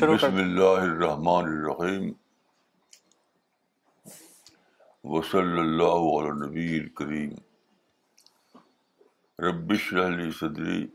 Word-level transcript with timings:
شروع 0.00 0.14
بسم 0.16 0.36
رسّہ 0.36 0.80
الرحمٰن 0.82 1.46
رحیم 1.64 2.12
وصلی 5.12 5.60
علی 5.60 6.30
نبی 6.44 6.68
کریم 7.00 7.34
ربش 9.46 9.92
علی 10.04 10.30
صدری 10.38 10.86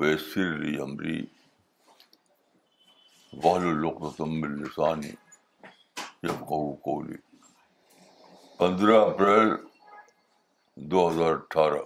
ویسر 0.00 0.52
علی 0.54 0.76
عمری 0.86 1.24
وقمۃم 3.44 4.42
السانی 4.52 5.14
جب 6.22 6.40
کولی 6.84 7.16
پندرہ 8.58 9.00
اپریل 9.04 9.52
دو 10.90 11.08
ہزار 11.10 11.34
اٹھارہ 11.34 11.84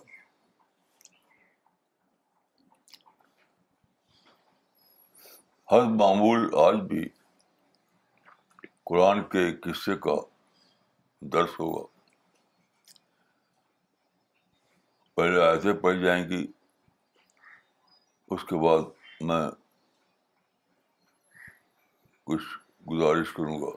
ہر 5.73 5.83
معمول 5.95 6.49
آج 6.59 6.77
بھی 6.91 7.03
قرآن 8.91 9.23
کے 9.33 9.41
قصے 9.63 9.95
کا 10.07 10.13
درس 11.35 11.59
ہوگا 11.61 11.83
پہلے 15.17 15.43
ایسے 15.49 15.73
پڑ 15.83 15.93
جائیں 16.05 16.23
گی 16.29 16.47
اس 18.37 18.45
کے 18.51 18.63
بعد 18.65 18.91
میں 19.31 19.41
کچھ 22.31 22.45
گزارش 22.93 23.33
کروں 23.37 23.61
گا 23.63 23.77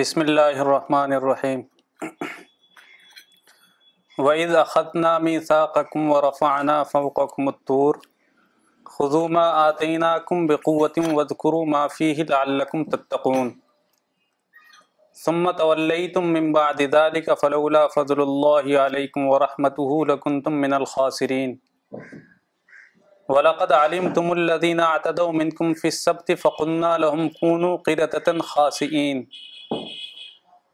بسم 0.00 0.20
اللہ 0.20 0.60
الرحمن 0.68 1.12
الرحیم 1.20 1.60
وَرَفَعْنَا 4.22 5.12
فَوْقَكُمُ 5.74 7.48
الطُّورِ 7.48 8.10
خضو 8.94 9.20
ما 9.34 9.42
آتیناکم 9.58 10.46
بقوت 10.46 10.98
وذکرو 11.18 11.64
ما 11.74 11.86
فیہ 11.92 12.24
لعلکم 12.30 12.82
تتقون 12.94 13.50
سمت 15.24 15.60
اولیتم 15.66 16.26
من 16.32 16.50
بعد 16.52 16.82
ذالک 16.92 17.30
فلولا 17.42 17.82
فضل 17.96 18.20
اللہ 18.26 18.68
علیکم 18.82 19.26
ورحمته 19.28 19.98
لکنتم 20.12 20.60
من 20.66 20.76
الخاسرین 20.80 21.56
ولقد 23.36 23.72
علمتم 23.80 24.30
الذین 24.36 24.80
اعتدوا 24.90 25.30
منکم 25.40 25.72
فی 25.84 25.88
السبت 25.94 26.36
فقلنا 26.44 26.92
لهم 27.08 27.28
کونو 27.40 27.74
قردتا 27.90 28.36
خاسئین 28.54 29.24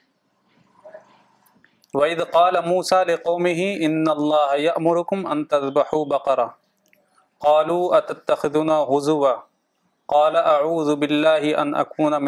وَد 1.97 2.19
قال 2.31 2.55
موسال 2.69 3.09
قوم 3.25 3.45
ہی 3.57 3.67
انََََََََََ 3.85 4.09
اللّلّہ 4.11 4.71
امرکم 4.79 5.25
ان 5.31 5.43
تربہ 5.51 6.03
بقر 6.09 6.39
قالو 7.45 7.77
اتنہ 7.99 8.73
حضو 8.89 9.19
قال 10.13 10.35
اوزب 10.35 11.01
اللہ 11.09 11.47
ان 11.61 11.73
اقوام 11.83 12.25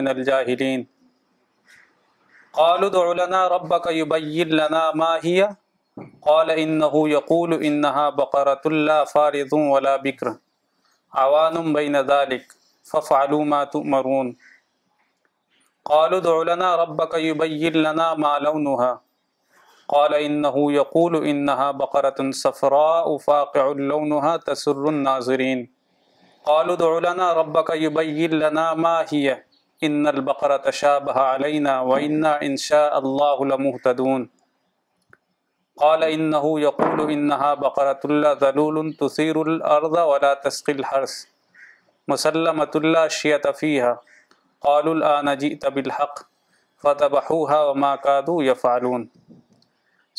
قالدول 2.60 3.20
رب 3.54 3.74
قوب 3.84 4.14
اللہ 4.14 4.90
ماہیہ 5.04 5.46
قال 6.26 6.50
ان 6.56 6.82
یقول 7.12 7.54
انَََا 7.68 8.10
بقرۃ 8.18 8.66
اللہ 8.72 9.04
فارضون 9.14 9.70
ولا 9.72 9.96
بکر 10.04 10.28
عوانم 11.26 11.72
بین 11.74 11.96
ذالق 12.08 12.58
فعلومرون 13.08 14.32
قالدول 15.94 16.50
رب 16.82 17.02
قیب 17.14 17.42
اللہ 17.44 18.14
مالون 18.26 18.68
قال 19.92 20.14
انه 20.16 20.72
يقول 20.72 21.16
انها 21.26 21.72
بقره 21.80 22.32
صفراء 22.42 23.18
فاقع 23.24 23.72
لونها 23.72 24.38
تسر 24.38 24.90
الناظرين 24.90 25.72
قالوا 26.46 26.76
ادع 26.76 27.12
لنا 27.12 27.34
ربك 27.34 27.70
يبين 27.70 28.30
لنا 28.32 28.74
ما 28.74 29.06
هي 29.10 29.44
ان 29.84 30.08
البقره 30.08 30.58
تشابه 30.58 31.12
علينا 31.14 31.80
وانا 31.82 32.42
ان 32.42 32.56
شاء 32.68 33.00
الله 33.00 33.46
لمهتدون 33.46 34.30
قال 35.78 36.04
انه 36.04 36.60
يقول 36.60 37.12
انها 37.12 37.54
بقره 37.54 38.00
لا 38.12 38.34
ذلول 38.34 38.94
تثير 38.94 39.42
الارض 39.42 39.94
ولا 39.98 40.34
تسقي 40.34 40.74
الحرث 40.74 41.26
مسلمه 42.08 42.72
لا 42.76 43.08
شيه 43.08 43.38
فيها 43.38 44.00
قالوا 44.62 44.94
الان 44.94 45.38
جئت 45.38 45.68
بالحق 45.68 46.20
فتبحوها 46.78 47.64
وما 47.66 47.96
كادوا 47.96 48.44
يفعلون 48.44 49.10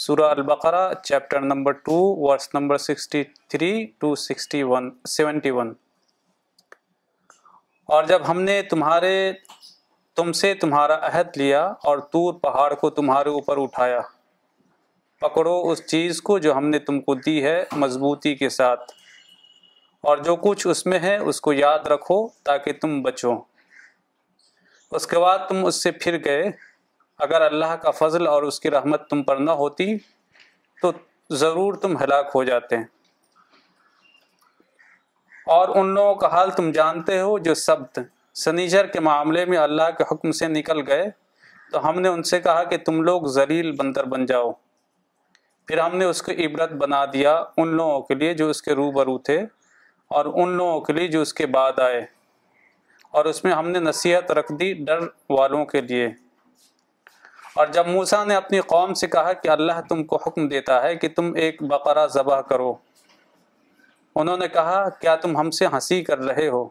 سورہ 0.00 0.25
Al Baqarah 0.36 0.88
chapter 1.04 1.41
number 1.41 1.72
two 1.86 1.94
verse 2.20 2.48
number 2.54 2.76
sixty 2.78 3.22
three 3.50 3.70
two 4.00 4.14
sixty 4.20 4.62
one 4.69 4.88
seventy 5.14 5.50
one 5.50 5.72
اور 7.94 8.04
جب 8.08 8.28
ہم 8.28 8.41
نے 8.42 8.60
تمہارے 8.70 9.10
تم 10.16 10.32
سے 10.41 10.52
تمہارا 10.62 10.97
عہد 11.08 11.36
لیا 11.38 11.62
اور 11.88 11.98
تور 12.12 12.32
پہاڑ 12.42 12.72
کو 12.75 12.91
تمہارے 13.00 13.28
اوپر 13.31 13.60
اٹھایا 13.62 14.00
پکڑو 15.26 15.60
اس 15.70 15.84
چیز 15.91 16.20
کو 16.28 16.38
جو 16.47 16.56
ہم 16.56 16.69
نے 16.69 16.78
تم 16.88 17.00
کو 17.00 17.14
دی 17.26 17.42
ہے 17.44 17.58
مضبوطی 17.84 18.34
کے 18.36 18.48
ساتھ 18.58 18.92
اور 20.10 20.19
جو 20.25 20.36
کچھ 20.48 20.66
اس 20.66 20.84
میں 20.86 20.98
ہے 20.98 21.16
اس 21.16 21.41
کو 21.41 21.52
یاد 21.52 21.86
رکھو 21.92 22.26
تاکہ 22.44 22.72
تم 22.82 23.00
بچو 23.02 23.34
اس 24.97 25.06
کے 25.06 25.19
بعد 25.19 25.48
تم 25.48 25.64
اس 25.66 25.82
سے 25.82 25.91
پھر 26.00 26.19
گئے 26.25 26.50
اگر 27.24 27.40
اللہ 27.42 27.74
کا 27.82 27.90
فضل 27.96 28.26
اور 28.26 28.42
اس 28.42 28.58
کی 28.60 28.70
رحمت 28.70 29.08
تم 29.10 29.22
پر 29.22 29.36
نہ 29.36 29.50
ہوتی 29.58 29.84
تو 30.82 30.90
ضرور 31.42 31.74
تم 31.82 31.96
ہلاک 32.00 32.30
ہو 32.34 32.42
جاتے 32.44 32.76
ہیں 32.76 32.84
اور 35.56 35.68
ان 35.80 35.92
لوگوں 35.94 36.14
کا 36.22 36.28
حال 36.32 36.50
تم 36.56 36.70
جانتے 36.78 37.20
ہو 37.20 37.36
جو 37.48 37.54
سبت 37.60 37.98
سنیچر 38.44 38.86
کے 38.96 39.00
معاملے 39.08 39.44
میں 39.52 39.58
اللہ 39.58 39.90
کے 39.98 40.04
حکم 40.10 40.32
سے 40.40 40.48
نکل 40.54 40.80
گئے 40.88 41.04
تو 41.72 41.88
ہم 41.88 42.00
نے 42.00 42.08
ان 42.08 42.22
سے 42.32 42.40
کہا 42.48 42.64
کہ 42.72 42.76
تم 42.86 43.00
لوگ 43.08 43.24
زلیل 43.36 43.70
بندر 43.82 44.04
بن 44.14 44.26
جاؤ 44.32 44.50
پھر 45.66 45.78
ہم 45.78 45.96
نے 45.98 46.04
اس 46.14 46.22
کو 46.22 46.32
عبرت 46.46 46.72
بنا 46.82 47.04
دیا 47.12 47.36
ان 47.62 47.74
لوگوں 47.76 48.00
کے 48.10 48.14
لیے 48.24 48.32
جو 48.42 48.48
اس 48.54 48.62
کے 48.62 48.74
رو 48.80 48.90
برو 48.98 49.16
تھے 49.28 49.38
اور 50.16 50.24
ان 50.34 50.56
لوگوں 50.56 50.80
کے 50.88 50.92
لیے 50.98 51.08
جو 51.16 51.20
اس 51.26 51.34
کے 51.42 51.46
بعد 51.58 51.78
آئے 51.86 52.02
اور 53.18 53.24
اس 53.32 53.42
میں 53.44 53.52
ہم 53.52 53.68
نے 53.76 53.80
نصیحت 53.90 54.30
رکھ 54.40 54.52
دی 54.60 54.72
ڈر 54.84 55.06
والوں 55.38 55.64
کے 55.74 55.80
لیے 55.92 56.08
اور 57.58 57.66
جب 57.72 57.86
موسا 57.86 58.22
نے 58.24 58.34
اپنی 58.34 58.60
قوم 58.68 58.92
سے 58.98 59.06
کہا 59.14 59.32
کہ 59.42 59.48
اللہ 59.50 59.80
تم 59.88 60.04
کو 60.10 60.16
حکم 60.26 60.46
دیتا 60.48 60.82
ہے 60.82 60.94
کہ 60.96 61.08
تم 61.16 61.32
ایک 61.42 61.62
بقرا 61.70 62.06
ذبح 62.14 62.40
کرو 62.50 62.72
انہوں 64.20 64.36
نے 64.36 64.48
کہا 64.54 64.88
کیا 65.00 65.14
تم 65.24 65.36
ہم 65.36 65.50
سے 65.58 65.66
ہنسی 65.72 66.02
کر 66.04 66.18
رہے 66.28 66.46
ہو 66.54 66.66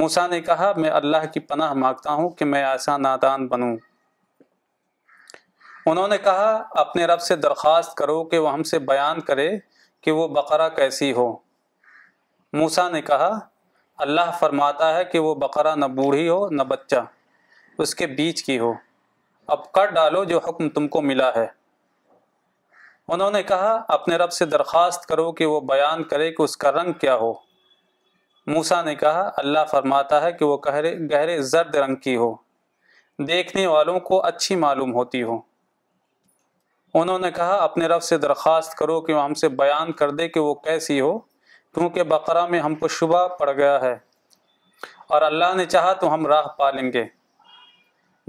موسا 0.00 0.26
نے 0.26 0.40
کہا 0.50 0.70
میں 0.76 0.90
اللہ 1.00 1.26
کی 1.34 1.40
پناہ 1.50 1.72
مانگتا 1.82 2.12
ہوں 2.20 2.28
کہ 2.38 2.44
میں 2.44 2.62
ایسا 2.64 2.96
نادان 2.96 3.46
بنوں 3.48 3.76
انہوں 5.90 6.08
نے 6.08 6.18
کہا 6.24 6.48
اپنے 6.80 7.04
رب 7.06 7.20
سے 7.30 7.36
درخواست 7.42 7.94
کرو 7.96 8.22
کہ 8.32 8.38
وہ 8.46 8.52
ہم 8.52 8.62
سے 8.70 8.78
بیان 8.90 9.20
کرے 9.30 9.48
کہ 10.02 10.10
وہ 10.18 10.26
بقرہ 10.38 10.68
کیسی 10.76 11.12
ہو 11.12 11.30
موسا 12.58 12.88
نے 12.88 13.00
کہا 13.12 13.30
اللہ 14.06 14.30
فرماتا 14.40 14.94
ہے 14.96 15.04
کہ 15.12 15.18
وہ 15.28 15.34
بقرہ 15.44 15.74
نہ 15.76 15.84
بوڑھی 16.00 16.28
ہو 16.28 16.46
نہ 16.50 16.62
بچہ 16.74 17.04
اس 17.84 17.94
کے 17.94 18.06
بیچ 18.20 18.42
کی 18.44 18.58
ہو 18.58 18.72
اب 19.52 19.60
کر 19.72 19.90
ڈالو 19.94 20.22
جو 20.30 20.38
حکم 20.46 20.68
تم 20.70 20.86
کو 20.94 21.00
ملا 21.02 21.30
ہے 21.36 21.46
انہوں 23.14 23.30
نے 23.30 23.42
کہا 23.50 23.70
اپنے 23.96 24.16
رب 24.22 24.32
سے 24.38 24.46
درخواست 24.46 25.06
کرو 25.08 25.30
کہ 25.38 25.46
وہ 25.52 25.60
بیان 25.70 26.02
کرے 26.08 26.30
کہ 26.32 26.42
اس 26.42 26.56
کا 26.64 26.72
رنگ 26.72 26.92
کیا 27.00 27.14
ہو 27.20 27.32
موسا 28.54 28.80
نے 28.84 28.94
کہا 29.04 29.28
اللہ 29.42 29.64
فرماتا 29.70 30.20
ہے 30.22 30.32
کہ 30.38 30.44
وہ 30.44 30.56
گہرے 30.66 30.92
گہرے 31.12 31.40
زرد 31.52 31.74
رنگ 31.74 31.96
کی 32.06 32.16
ہو 32.22 32.32
دیکھنے 33.28 33.66
والوں 33.66 34.00
کو 34.10 34.20
اچھی 34.26 34.56
معلوم 34.66 34.92
ہوتی 34.94 35.22
ہو 35.30 35.40
انہوں 37.00 37.18
نے 37.18 37.30
کہا 37.40 37.54
اپنے 37.64 37.86
رب 37.94 38.02
سے 38.02 38.18
درخواست 38.28 38.74
کرو 38.78 39.00
کہ 39.08 39.14
وہ 39.14 39.24
ہم 39.24 39.34
سے 39.44 39.48
بیان 39.62 39.92
کر 40.00 40.10
دے 40.20 40.28
کہ 40.36 40.40
وہ 40.48 40.54
کیسی 40.68 41.00
ہو 41.00 41.18
کیونکہ 41.18 42.02
بقرہ 42.16 42.46
میں 42.50 42.60
ہم 42.68 42.74
کو 42.84 42.88
شبہ 42.98 43.26
پڑ 43.38 43.50
گیا 43.56 43.80
ہے 43.82 43.96
اور 45.14 45.22
اللہ 45.32 45.54
نے 45.56 45.66
چاہا 45.76 45.92
تو 46.04 46.14
ہم 46.14 46.26
راہ 46.26 46.46
پالیں 46.58 46.92
گے 46.92 47.04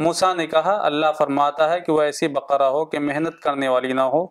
موسا 0.03 0.33
نے 0.33 0.45
کہا 0.47 0.71
اللہ 0.85 1.11
فرماتا 1.17 1.69
ہے 1.69 1.79
کہ 1.85 1.91
وہ 1.91 2.01
ایسی 2.01 2.27
بقرہ 2.35 2.67
ہو 2.75 2.83
کہ 2.91 2.99
محنت 3.07 3.39
کرنے 3.43 3.67
والی 3.67 3.93
نہ 3.93 4.01
ہو 4.13 4.25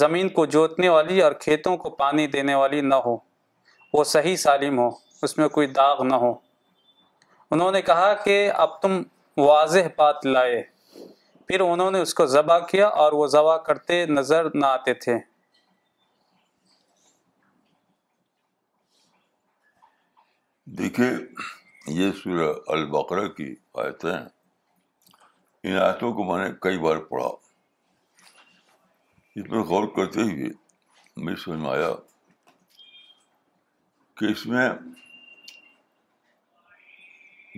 زمین 0.00 0.28
کو 0.38 0.44
جوتنے 0.54 0.88
والی 0.88 1.20
اور 1.22 1.32
کھیتوں 1.40 1.76
کو 1.82 1.90
پانی 2.00 2.26
دینے 2.32 2.54
والی 2.62 2.80
نہ 2.80 2.94
ہو 3.04 3.16
وہ 3.92 4.04
صحیح 4.14 4.36
سالم 4.44 4.78
ہو 4.78 4.88
اس 5.26 5.36
میں 5.38 5.48
کوئی 5.58 5.66
داغ 5.76 6.02
نہ 6.06 6.14
ہو 6.24 6.32
انہوں 7.50 7.70
نے 7.72 7.82
کہا 7.92 8.12
کہ 8.24 8.38
اب 8.64 8.80
تم 8.82 9.00
واضح 9.38 9.86
بات 9.96 10.26
لائے 10.26 10.62
پھر 11.48 11.60
انہوں 11.70 11.90
نے 11.96 12.00
اس 12.02 12.14
کو 12.20 12.26
ذبح 12.34 12.58
کیا 12.70 12.86
اور 13.04 13.12
وہ 13.20 13.26
ذبح 13.38 13.56
کرتے 13.66 14.04
نظر 14.18 14.54
نہ 14.54 14.66
آتے 14.66 14.94
تھے 15.06 15.16
دیکھیے 20.78 21.12
یہ 22.02 22.12
سورہ 22.24 22.52
البقرہ 22.78 23.28
کی 23.36 23.54
آیتیں 23.84 24.16
ان 25.66 25.76
آیتوں 25.82 26.12
کو 26.14 26.24
میں 26.24 26.36
نے 26.42 26.50
کئی 26.62 26.78
بار 26.78 26.96
پڑھا 27.10 27.28
اس 29.38 29.46
پر 29.50 29.62
غور 29.70 29.86
کرتے 29.96 30.22
ہوئے 30.28 30.48
میری 31.24 31.36
سمجھ 31.44 31.58
میں 31.60 31.70
آیا 31.70 31.88
کہ 34.20 34.30
اس 34.32 34.44
میں 34.52 34.68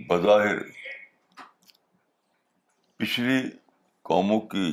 بظاہر 0.09 0.57
پچھلی 2.99 3.37
قوموں 4.09 4.39
کی 4.55 4.65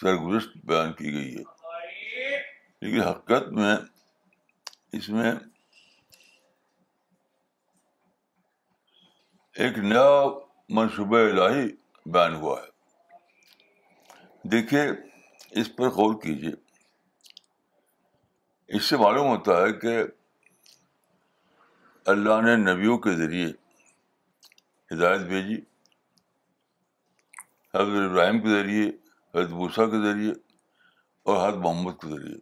سرگزشت 0.00 0.56
بیان 0.66 0.92
کی 0.98 1.12
گئی 1.14 1.34
ہے 1.36 2.42
لیکن 2.80 3.00
حقیقت 3.08 3.48
میں 3.62 3.74
اس 4.98 5.08
میں 5.18 5.32
ایک 9.56 9.78
نیا 9.88 10.06
منصوبہ 10.76 11.18
الہی 11.18 11.66
بیان 12.12 12.34
ہوا 12.40 12.56
ہے 12.62 14.48
دیکھیے 14.50 14.82
اس 15.60 15.74
پر 15.76 15.88
غور 15.96 16.14
کیجیے 16.22 16.52
اس 18.76 18.84
سے 18.88 18.96
معلوم 18.96 19.26
ہوتا 19.28 19.56
ہے 19.62 19.72
کہ 19.80 19.96
اللہ 22.12 22.40
نے 22.44 22.54
نبیوں 22.56 22.96
کے 23.06 23.14
ذریعے 23.16 23.48
ہدایت 24.92 25.20
بھیجی 25.32 25.56
حضرت 27.74 28.10
ابراہیم 28.10 28.40
کے 28.42 28.48
ذریعے 28.50 28.86
حضرت 29.34 29.50
بوسا 29.62 29.86
کے 29.94 30.02
ذریعے 30.02 30.32
اور 31.30 31.46
حضرت 31.46 31.60
محمد 31.66 32.00
کے 32.02 32.14
ذریعے 32.14 32.38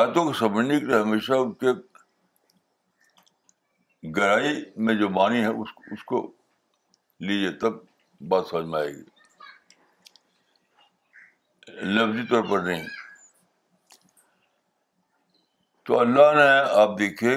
آیتوں 0.00 0.24
کو 0.24 0.32
سمجھنے 0.42 0.80
کے 0.80 0.86
لیے 0.86 0.96
ہمیشہ 1.00 1.32
ان 1.44 1.52
کے 1.62 1.72
گہرائی 4.16 4.62
میں 4.84 4.94
جو 4.94 5.08
معنی 5.10 5.40
ہے 5.42 5.46
اس 5.94 6.02
کو 6.06 6.20
لیجیے 7.26 7.50
تب 7.60 7.74
بات 8.28 8.46
سمجھ 8.50 8.66
میں 8.66 8.80
آئے 8.80 8.90
گی 8.94 9.02
لفظی 11.96 12.26
طور 12.28 12.44
پر 12.50 12.60
نہیں 12.66 12.86
تو 15.86 15.98
اللہ 16.00 16.32
نے 16.34 16.48
آپ 16.80 16.98
دیکھے 16.98 17.34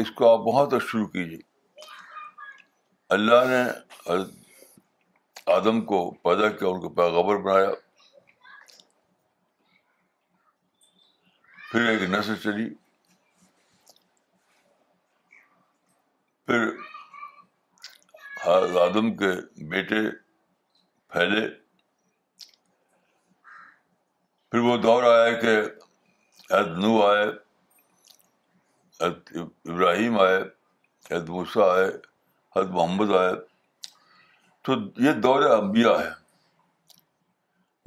اس 0.00 0.10
کو 0.18 0.28
آپ 0.32 0.46
وہاں 0.46 0.66
تک 0.70 0.82
شروع 0.90 1.06
کیجیے 1.16 1.38
اللہ 3.16 3.44
نے 3.48 4.22
آدم 5.54 5.80
کو 5.92 6.08
پیدا 6.24 6.48
کیا 6.56 6.68
ان 6.68 6.80
کو 6.80 6.88
پیغبر 7.00 7.36
بنایا 7.42 7.70
پھر 11.70 11.88
ایک 11.88 12.02
نسل 12.10 12.36
چلی 12.42 12.68
پھر 16.46 16.66
حض 18.44 18.76
آدم 18.76 19.14
کے 19.16 19.30
بیٹے 19.68 20.00
پھیلے 21.12 21.46
پھر 24.50 24.58
وہ 24.66 24.76
دور 24.82 25.02
آیا 25.12 25.30
کہ 25.40 25.56
عید 26.56 26.76
نو 26.82 27.00
آئے 27.06 27.24
ابراہیم 29.06 30.18
آئے 30.20 30.36
عید 31.10 31.28
موسا 31.28 31.70
آئے 31.74 31.88
حید 32.56 32.70
محمد 32.78 33.16
آئے 33.20 33.32
تو 34.64 34.72
یہ 35.04 35.12
دور 35.22 35.42
ابیا 35.50 35.98
ہے 36.00 36.10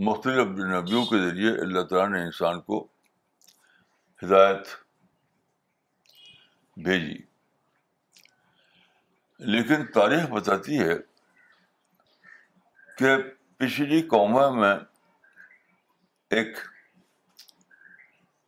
مختلف 0.10 0.58
نبیوں 0.74 1.06
کے 1.10 1.18
ذریعے 1.28 1.52
اللہ 1.62 1.84
تعالیٰ 1.92 2.10
نے 2.18 2.24
انسان 2.26 2.60
کو 2.66 2.86
ہدایت 4.24 4.68
بھیجی 6.88 7.16
لیکن 9.54 9.86
تاریخ 9.94 10.30
بتاتی 10.32 10.80
ہے 10.80 10.94
کہ 12.98 13.10
پچھلی 13.58 14.02
قوموں 14.12 14.50
میں 14.52 14.74
ایک 16.36 16.58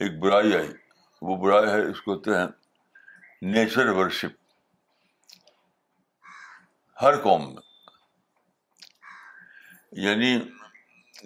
ایک 0.02 0.20
برائی 0.20 0.56
آئی 0.56 0.70
وہ 1.22 1.36
برائی 1.42 1.70
ہے 1.72 1.82
اس 1.90 2.02
کو 2.02 2.16
کہتے 2.20 2.38
ہیں 2.40 2.48
نیچر 3.54 3.90
ورشپ 3.96 4.38
ہر 7.02 7.18
قوم 7.24 7.48
میں 7.50 7.62
یعنی 10.06 10.36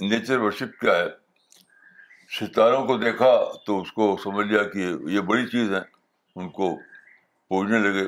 نیچر 0.10 0.38
ورشپ 0.40 0.80
کیا 0.80 0.96
ہے 0.98 1.08
ستاروں 2.40 2.86
کو 2.88 2.98
دیکھا 2.98 3.32
تو 3.66 3.80
اس 3.82 3.92
کو 3.94 4.16
سمجھ 4.24 4.48
لیا 4.48 4.64
کہ 4.70 4.92
یہ 5.12 5.20
بڑی 5.32 5.46
چیز 5.48 5.72
ہے 5.74 5.82
ان 6.36 6.50
کو 6.60 6.76
پوجنے 7.50 7.80
لگے 7.90 8.06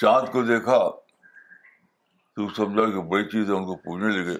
چاند 0.00 0.30
کو 0.32 0.42
دیکھا 0.48 0.78
تو 2.34 2.48
سمجھا 2.56 2.84
کہ 2.92 3.00
بڑی 3.10 3.24
چیز 3.30 3.50
ہے 3.50 3.54
ان 3.56 3.64
کو 3.66 3.74
پوجنے 3.84 4.10
لگے 4.16 4.36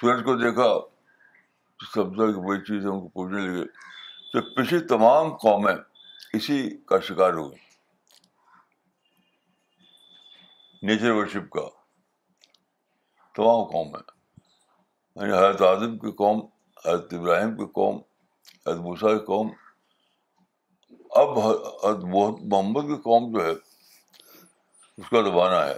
سورج 0.00 0.24
کو 0.24 0.36
دیکھا 0.38 0.66
تو 1.78 1.86
سمجھا 1.94 2.30
کہ 2.32 2.40
بڑی 2.46 2.60
چیز 2.66 2.84
ہے 2.84 2.90
ان 2.90 3.00
کو 3.00 3.08
پوجنے 3.14 3.40
لگے 3.46 3.64
تو 4.32 4.40
پچھلی 4.56 4.78
تمام 4.88 5.30
قومیں 5.44 5.74
اسی 6.36 6.58
کا 6.88 6.98
شکار 7.08 7.32
ہو 7.34 7.50
گئی 7.50 7.64
نیچر 10.86 11.10
ورشپ 11.10 11.48
کا 11.50 11.60
تمام 13.36 13.62
قوم 13.70 13.88
ہے 13.94 14.00
یعنی 15.16 15.32
حضرت 15.32 15.62
اعظم 15.62 15.98
کی 15.98 16.10
قوم 16.22 16.40
حضرت 16.86 17.14
ابراہیم 17.14 17.56
کی 17.56 17.66
قوم 17.74 17.96
حضرت 18.66 18.78
موسیٰ 18.80 19.18
کی 19.18 19.24
قوم 19.24 19.48
اب 21.20 21.36
محمد 22.52 22.86
کی 22.88 22.96
قوم 23.02 23.32
جو 23.34 23.44
ہے 23.46 23.52
اس 24.98 25.08
کا 25.08 25.20
زبانہ 25.22 25.56
ہے 25.66 25.72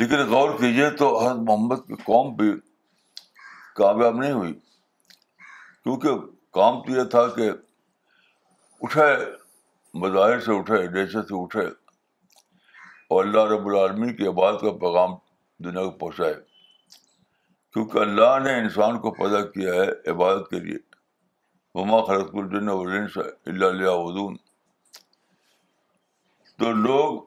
لیکن 0.00 0.20
غور 0.32 0.50
کیجیے 0.58 0.88
تو 0.98 1.06
حضرت 1.20 1.38
محمد 1.48 1.78
کی 1.86 1.94
قوم 2.04 2.32
بھی 2.36 2.50
کامیاب 3.76 4.16
نہیں 4.20 4.32
ہوئی 4.32 4.52
کیونکہ 4.52 6.18
کام 6.58 6.80
تو 6.84 6.92
یہ 6.92 7.04
تھا 7.14 7.26
کہ 7.36 7.50
اٹھے 8.82 9.06
مظاہر 10.04 10.40
سے 10.40 10.56
اٹھے 10.58 10.86
دہشت 10.98 11.28
سے 11.32 11.42
اٹھے 11.42 11.64
اور 13.14 13.24
اللہ 13.24 13.48
رب 13.54 13.66
العالمی 13.68 14.12
کی 14.16 14.26
عبادت 14.28 14.60
کا 14.60 14.72
پیغام 14.86 15.14
دنیا 15.64 15.84
کو 15.84 15.90
پہنچائے 16.04 16.34
کیونکہ 17.72 17.98
اللہ 17.98 18.38
نے 18.44 18.54
انسان 18.58 18.98
کو 19.00 19.10
پیدا 19.22 19.44
کیا 19.56 19.74
ہے 19.74 19.88
عبادت 20.10 20.50
کے 20.50 20.58
لیے 20.66 20.78
ہما 21.80 22.04
خرت 22.06 22.34
الدین 22.42 22.68
اللہ 22.78 23.64
اللہ 23.68 24.08
عدون 24.10 24.36
تو 26.58 26.70
لوگ 26.74 27.18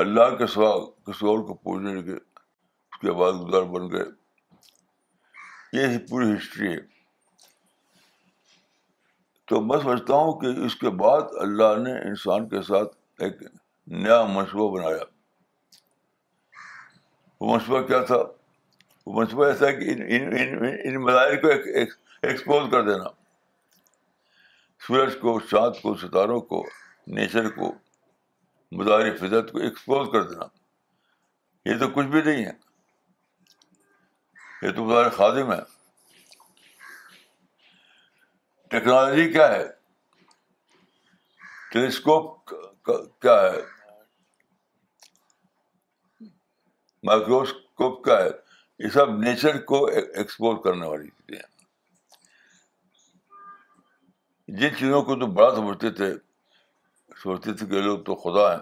اللہ 0.00 0.34
کے 0.38 0.46
سوا 0.46 0.70
کسی 1.06 1.26
اور 1.28 1.38
کو 1.46 1.54
پوجنے 1.54 1.94
لگے 1.94 2.14
اس 2.14 2.98
کے 3.00 3.12
بعد 3.20 3.32
بن 3.70 3.90
گئے 3.92 4.04
یہ 5.76 5.96
پوری 6.10 6.26
ہسٹری 6.32 6.70
ہے 6.72 6.80
تو 9.50 9.60
میں 9.60 9.78
سمجھتا 9.82 10.14
ہوں 10.16 10.32
کہ 10.40 10.46
اس 10.66 10.76
کے 10.84 10.90
بعد 11.02 11.34
اللہ 11.44 11.76
نے 11.82 11.92
انسان 12.08 12.48
کے 12.48 12.62
ساتھ 12.68 12.94
ایک 13.24 13.42
نیا 14.02 14.22
منصوبہ 14.34 14.76
بنایا 14.76 15.02
وہ 17.40 17.52
منصوبہ 17.52 17.80
کیا 17.86 18.00
تھا 18.12 18.18
وہ 18.26 19.20
منصوبہ 19.20 19.46
ایسا 19.46 19.66
ہے 19.66 19.72
کہ 19.76 19.94
ان 20.84 21.02
مظاہر 21.04 21.36
کو 21.42 21.48
ایکسپوز 21.48 22.70
کر 22.72 22.82
دینا 22.90 23.08
سورج 24.86 25.16
کو 25.20 25.38
چاند 25.50 25.82
کو 25.82 25.94
ستاروں 26.06 26.40
کو 26.52 26.64
نیچر 27.18 27.48
کو 27.58 27.72
مظاہر 28.78 29.16
فضر 29.16 29.42
کو 29.50 29.58
ایکسپوز 29.66 30.08
کر 30.12 30.22
دینا 30.28 30.44
یہ 31.70 31.78
تو 31.78 31.88
کچھ 31.94 32.06
بھی 32.14 32.22
نہیں 32.22 32.44
ہے 32.44 32.52
یہ 34.62 34.72
تو 34.76 34.84
مظاہر 34.84 35.08
خادم 35.18 35.52
ہے 35.52 35.58
ٹیکنالوجی 38.70 39.28
کیا 39.32 39.50
ہے 39.52 39.64
ٹیلیسکوپ 41.72 42.52
کیا 43.24 43.40
ہے 43.42 43.62
مائکروسکوپ 47.10 48.04
کیا 48.04 48.16
ہے 48.24 48.28
یہ 48.84 48.88
سب 48.94 49.16
نیچر 49.24 49.60
کو 49.72 49.84
ایکسپلور 49.86 50.56
کرنے 50.64 50.86
والی 50.88 51.08
چیزیں 51.26 51.52
جن 54.60 54.74
چیزوں 54.78 55.02
کو 55.08 55.14
تو 55.20 55.26
بڑا 55.38 55.54
سمجھتے 55.56 55.90
تھے 56.00 56.12
سوچتے 57.22 57.52
تھے 57.56 57.66
کہ 57.70 57.80
لوگ 57.82 57.98
تو 58.06 58.14
خدا 58.22 58.52
ہیں 58.52 58.60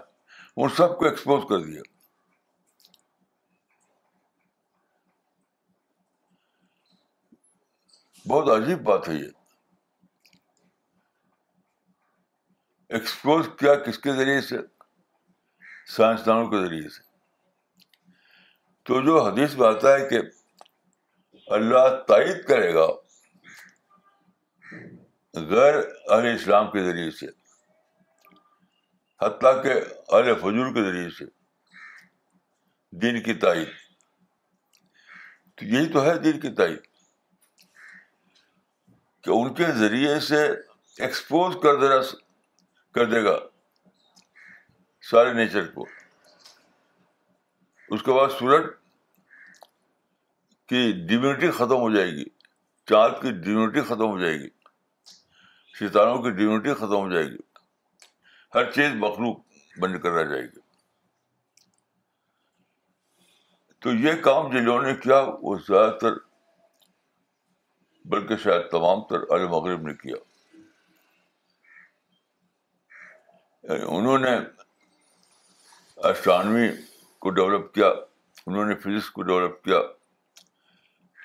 ان 0.59 0.69
سب 0.77 0.97
کو 0.97 1.05
ایکسپوز 1.05 1.43
کر 1.49 1.59
دیا 1.65 1.81
بہت 8.29 8.49
عجیب 8.55 8.81
بات 8.83 9.07
ہے 9.09 9.13
یہ 9.13 9.29
ایکسپوز 12.97 13.47
کیا 13.59 13.73
کس 13.85 13.97
کے 13.99 14.13
ذریعے 14.15 14.41
سے 14.49 14.57
سائنسدانوں 15.95 16.47
کے 16.49 16.61
ذریعے 16.65 16.89
سے 16.89 17.01
تو 18.87 19.01
جو 19.05 19.21
حدیث 19.25 19.53
بات 19.57 19.85
ہے 19.85 19.97
کہ 20.09 20.19
اللہ 21.55 21.95
تائید 22.07 22.43
کرے 22.47 22.73
گا 22.73 22.87
غیر 25.49 25.75
اہل 25.81 26.33
اسلام 26.33 26.69
کے 26.71 26.83
ذریعے 26.83 27.11
سے 27.19 27.27
حتیٰ 29.25 29.51
کہ 29.63 29.69
اہل 29.73 30.33
فجور 30.39 30.69
کے 30.73 30.81
ذریعے 30.83 31.09
سے 31.17 31.25
دین 33.01 33.15
کی 33.23 33.33
تائید 33.45 33.69
تو 35.57 35.61
یہی 35.65 35.87
تو 35.93 35.99
ہے 36.05 36.13
دین 36.23 36.35
کی 36.39 36.49
تائید 36.55 36.83
کہ 39.23 39.29
ان 39.31 39.47
کے 39.59 39.67
ذریعے 39.79 40.15
سے 40.29 40.41
ایکسپوز 40.45 41.49
کر 41.63 41.73
دے 41.81 41.87
کر 42.95 43.05
دے 43.13 43.19
گا 43.23 43.37
سارے 45.11 45.29
نیچر 45.33 45.65
کو 45.77 45.83
اس 47.93 48.01
کے 48.03 48.11
بعد 48.13 48.29
سورج 48.39 48.63
کی 50.69 50.81
ڈیونٹی 51.07 51.49
ختم 51.61 51.79
ہو 51.85 51.89
جائے 51.95 52.11
گی 52.11 52.25
چاند 52.89 53.13
کی 53.21 53.29
ڈیونٹی 53.45 53.81
ختم 53.87 54.07
ہو 54.11 54.17
جائے 54.19 54.35
گی 54.39 54.49
ستاروں 55.79 56.17
کی 56.23 56.29
ڈیونٹی 56.41 56.71
ختم 56.83 56.95
ہو 56.99 57.09
جائے 57.11 57.25
گی 57.31 57.37
ہر 58.55 58.69
چیز 58.71 58.91
مخلوق 58.99 59.37
بن 59.81 59.97
کر 60.01 60.11
رہ 60.11 60.23
جائے 60.31 60.41
گی 60.43 60.61
تو 63.81 63.93
یہ 64.03 64.21
کام 64.23 64.51
جن 64.51 64.63
لوگوں 64.65 64.81
نے 64.81 64.93
کیا 65.03 65.17
وہ 65.41 65.55
زیادہ 65.67 65.91
تر 66.01 66.13
بلکہ 68.13 68.37
شاید 68.43 68.69
تمام 68.71 69.01
تر 69.09 69.23
علی 69.35 69.47
مغرب 69.55 69.87
نے 69.87 69.93
کیا 70.03 70.15
یعنی 73.69 73.83
انہوں 73.97 74.17
نے 74.25 74.35
اسٹرانوی 76.09 76.69
کو 77.21 77.29
ڈیولپ 77.39 77.73
کیا 77.73 77.87
انہوں 78.47 78.65
نے 78.65 78.75
فزکس 78.83 79.09
کو 79.17 79.21
ڈیولپ 79.31 79.61
کیا 79.63 79.77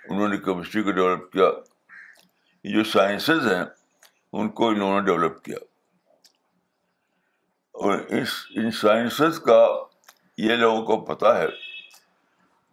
انہوں 0.08 0.28
نے 0.28 0.37
کیمسٹری 0.44 0.82
کو 0.82 0.90
ڈیولپ 1.00 1.30
کیا 1.32 1.49
جو 2.75 2.85
سائنسز 2.92 3.52
ہیں 3.52 3.64
ان 4.40 4.49
کو 4.61 4.68
انہوں 4.68 5.00
نے 5.00 5.04
ڈیولپ 5.06 5.42
کیا 5.44 5.58
اور 7.87 7.99
اس 8.18 8.30
ان 8.61 8.70
سائنسز 8.76 9.38
کا 9.40 9.58
یہ 10.44 10.56
لوگوں 10.62 10.82
کو 10.87 10.97
پتہ 11.14 11.26
ہے 11.37 11.47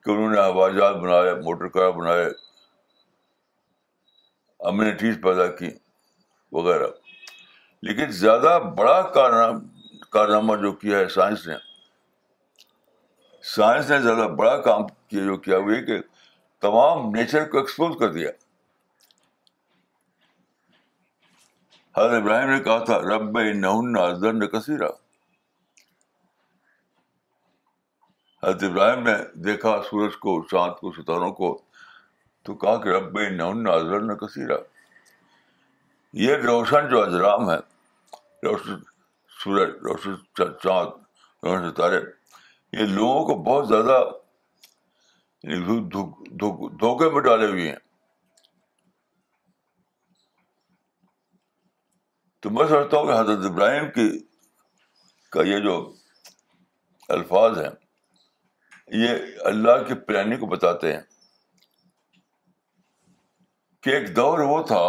کہ 0.04 0.10
انہوں 0.12 0.30
نے 0.32 0.40
ہوائی 0.42 0.74
جہاز 0.76 0.96
بنائے 1.02 1.34
موٹر 1.42 1.68
کار 1.76 1.90
بنائے 1.98 2.26
امیونٹیز 4.70 5.16
پیدا 5.24 5.46
کی 5.58 5.70
وغیرہ 6.58 6.88
لیکن 7.88 8.12
زیادہ 8.22 8.58
بڑا 8.78 9.02
کارنامہ 9.18 9.60
کارنامہ 10.12 10.56
جو 10.62 10.72
کیا 10.84 11.00
ہے 11.00 11.08
سائنس 11.16 11.46
نے 11.48 11.56
سائنس 13.56 13.90
نے 13.90 14.00
زیادہ 14.08 14.28
بڑا 14.42 14.58
کام 14.70 14.86
کیا 14.88 15.26
جو 15.26 15.36
کیا 15.48 15.58
وہ 15.68 15.82
کہ 15.88 16.00
تمام 16.68 17.10
نیچر 17.16 17.48
کو 17.52 17.58
ایکسپوز 17.60 17.96
کر 18.00 18.12
دیا 18.14 18.30
حضرت 21.98 22.14
ابراہیم 22.22 22.50
نے 22.50 22.60
کہا 22.64 22.78
تھا 22.86 22.98
رب 23.02 23.38
نظر 23.90 24.46
کثیرا 24.56 24.88
حضرت 28.44 28.64
ابراہیم 28.70 29.04
نے 29.08 29.12
دیکھا 29.46 29.76
سورج 29.90 30.18
کو 30.26 30.34
چاند 30.52 30.74
کو 30.80 30.92
ستاروں 30.98 31.32
کو 31.38 31.58
تو 32.46 32.54
کہا 32.64 32.76
کہ 32.84 32.90
رب 32.96 33.12
بہن 33.14 33.68
اذر 33.74 34.54
یہ 36.24 36.36
روشن 36.48 36.90
جو 36.92 37.02
اجرام 37.04 37.50
ہے 37.50 37.58
روشن 38.48 38.76
سورج 39.44 39.70
روشن 39.86 40.16
چاند 40.64 41.46
روشن 41.46 41.70
ستارے 41.72 42.02
یہ 42.80 42.86
لوگوں 43.00 43.26
کو 43.28 43.36
بہت 43.44 43.68
زیادہ 43.68 44.04
یعنی 45.44 45.80
دھوکے 45.90 47.10
میں 47.16 47.22
ڈالے 47.24 47.46
ہوئے 47.52 47.70
ہیں 47.70 47.84
تو 52.46 52.50
میں 52.56 52.66
سمجھتا 52.68 52.98
ہوں 52.98 53.06
کہ 53.06 53.12
حضرت 53.20 53.46
ابراہیم 53.46 53.86
کی 53.92 54.04
کا 55.32 55.42
یہ 55.44 55.60
جو 55.60 55.72
الفاظ 57.16 57.58
ہیں 57.58 57.70
یہ 59.02 59.38
اللہ 59.52 59.82
کی 59.88 59.94
پلاننگ 60.08 60.40
کو 60.40 60.46
بتاتے 60.48 60.92
ہیں 60.94 61.00
کہ 63.84 63.90
ایک 63.96 64.06
دور 64.16 64.40
وہ 64.50 64.62
تھا 64.72 64.82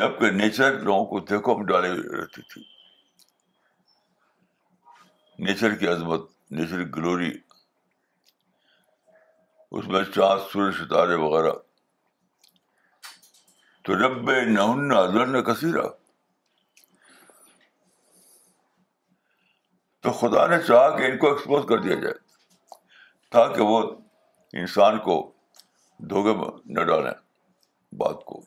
جب 0.00 0.18
کہ 0.18 0.30
نیچر 0.40 0.78
لوگوں 0.80 1.04
کو 1.12 1.20
دیکھو 1.30 1.56
میں 1.58 1.64
ڈالی 1.66 1.88
رہتی 2.18 2.42
تھی 2.52 2.62
نیچر 5.46 5.74
کی 5.84 5.88
عظمت 5.92 6.28
نیچر 6.58 6.82
کی 6.84 6.90
گلوری 6.96 7.30
اس 9.78 9.86
میں 9.94 10.04
چاند 10.14 10.50
سورج 10.52 10.74
ستارے 10.82 11.14
وغیرہ 11.24 11.52
تو 13.84 13.94
رب 14.06 14.30
نہ 14.50 15.40
کثیرہ 15.52 15.86
تو 20.02 20.10
خدا 20.18 20.46
نے 20.46 20.56
چاہا 20.66 20.88
کہ 20.96 21.06
ان 21.10 21.16
کو 21.18 21.28
ایکسپوز 21.28 21.64
کر 21.68 21.78
دیا 21.82 21.94
جائے 22.00 22.14
تاکہ 23.32 23.60
وہ 23.70 23.80
انسان 24.60 24.98
کو 25.06 25.16
دھوکے 26.10 26.36
میں 26.38 26.48
نہ 26.74 26.84
ڈالیں 26.90 27.10
بات 28.00 28.24
کو 28.26 28.40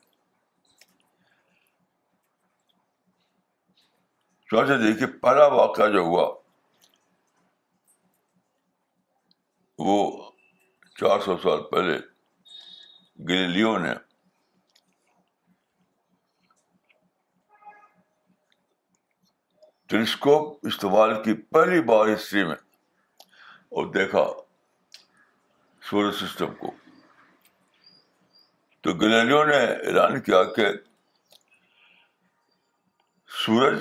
چوچے 4.52 4.78
دیکھیے 4.84 5.08
پہلا 5.26 5.46
واقعہ 5.54 5.88
جو 5.92 6.00
ہوا 6.08 6.28
وہ 9.86 10.00
چار 11.00 11.20
سو 11.26 11.38
سال 11.44 11.62
پہلے 11.72 11.98
گلیوں 13.30 13.78
نے 13.80 13.94
ٹیلیسکوپ 19.92 20.68
استعمال 20.68 21.14
کی 21.24 21.34
پہلی 21.56 21.80
بار 21.88 22.08
ہسٹری 22.08 22.44
میں 22.48 22.56
اور 23.80 23.86
دیکھا 23.94 24.24
سولر 25.90 26.12
سسٹم 26.20 26.54
کو 26.60 26.72
تو 28.84 28.94
گلیلیو 29.02 29.44
نے 29.50 29.58
اعلان 29.88 30.20
کیا 30.28 30.42
کہ 30.56 30.68
سورج 33.46 33.80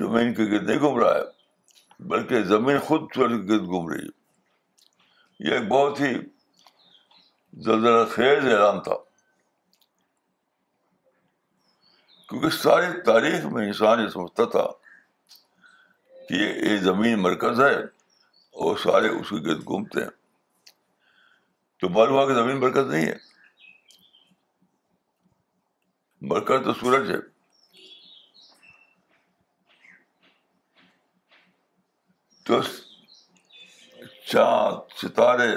زمین 0.00 0.32
کے 0.34 0.44
گرد 0.52 0.68
نہیں 0.68 0.78
گھوم 0.78 0.98
رہا 1.00 1.16
ہے 1.18 2.04
بلکہ 2.12 2.42
زمین 2.54 2.78
خود 2.88 3.10
سورج 3.14 3.30
کے 3.38 3.46
گرد 3.52 3.64
گھوم 3.66 3.90
رہی 3.92 4.06
ہے 4.06 5.48
یہ 5.48 5.58
ایک 5.58 5.68
بہت 5.72 6.00
ہی 6.00 6.14
زلزلہ 7.64 8.04
خیز 8.14 8.46
اعلان 8.52 8.80
تھا 8.88 8.94
کیونکہ 12.32 12.50
ساری 12.56 12.86
تاریخ 13.06 13.44
میں 13.52 13.64
انسان 13.66 14.00
یہ 14.02 14.06
سمجھتا 14.08 14.44
تھا 14.52 14.62
کہ 16.28 16.34
یہ 16.34 16.76
زمین 16.84 17.18
مرکز 17.22 17.60
ہے 17.60 17.74
اور 18.66 18.76
سارے 18.84 19.08
اس 19.16 19.28
کے 19.30 19.40
گرد 19.46 19.64
گھومتے 19.66 20.02
ہیں 20.02 20.08
تو 21.80 21.88
معلوم 21.96 22.14
ہوا 22.14 22.24
کہ 22.28 22.34
زمین 22.34 22.60
مرکز 22.60 22.86
نہیں 22.92 23.06
ہے 23.06 23.16
مرکز 26.30 26.64
تو 26.64 26.74
سورج 26.80 27.10
ہے 27.10 27.20
تو 32.46 32.60
چاند 34.32 34.96
ستارے 35.02 35.50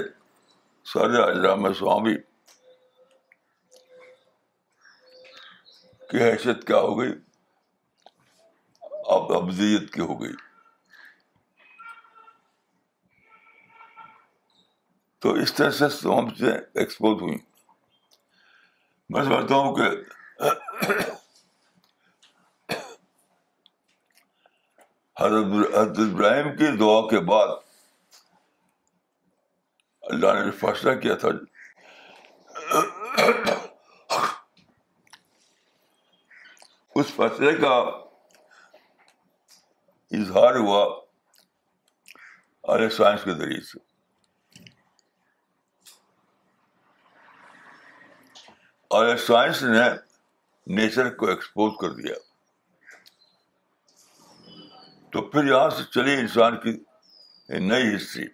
سارے 0.94 1.24
اجرام 1.24 1.74
سوامی 1.74 2.16
کی 6.10 6.22
حیثیت 6.24 6.66
کیا 6.68 6.80
ہو 6.88 6.98
گئی 7.00 7.12
اب 9.14 9.32
ابزیت 9.38 9.90
کی 9.94 10.02
ہو 10.02 10.22
گئی 10.22 10.34
تو 15.22 15.34
اس 15.44 15.54
طرح 15.54 15.70
سے 15.90 16.52
ایکسپوز 16.80 17.22
ہوئی 17.22 17.38
میں 19.14 19.24
سمجھتا 19.24 19.56
ہوں 19.56 19.76
کہ 19.76 19.90
حضرت 25.22 26.00
ابراہیم 26.08 26.56
کی 26.58 26.76
دعا 26.78 27.00
کے 27.10 27.20
بعد 27.32 27.54
اللہ 30.12 30.44
نے 30.46 30.52
فیصلہ 30.62 30.94
کیا 31.00 31.16
تھا 31.26 31.30
اس 37.00 37.06
فیصلے 37.16 37.52
کا 37.58 37.74
اظہار 40.18 40.56
ہوا 40.56 40.84
ارے 42.74 42.88
سائنس 42.98 43.24
کے 43.24 43.34
ذریعے 43.40 43.62
سے 43.72 43.80
سائنس 49.28 49.62
نے 49.64 49.80
نیچر 50.76 51.10
کو 51.16 51.28
ایکسپوز 51.30 51.74
کر 51.82 51.90
دیا 51.94 52.14
تو 55.12 55.22
پھر 55.30 55.48
یہاں 55.48 55.70
سے 55.78 55.84
چلی 55.94 56.14
انسان 56.20 56.58
کی 56.64 56.72
نئی 57.68 57.96
ہسٹری 57.96 58.26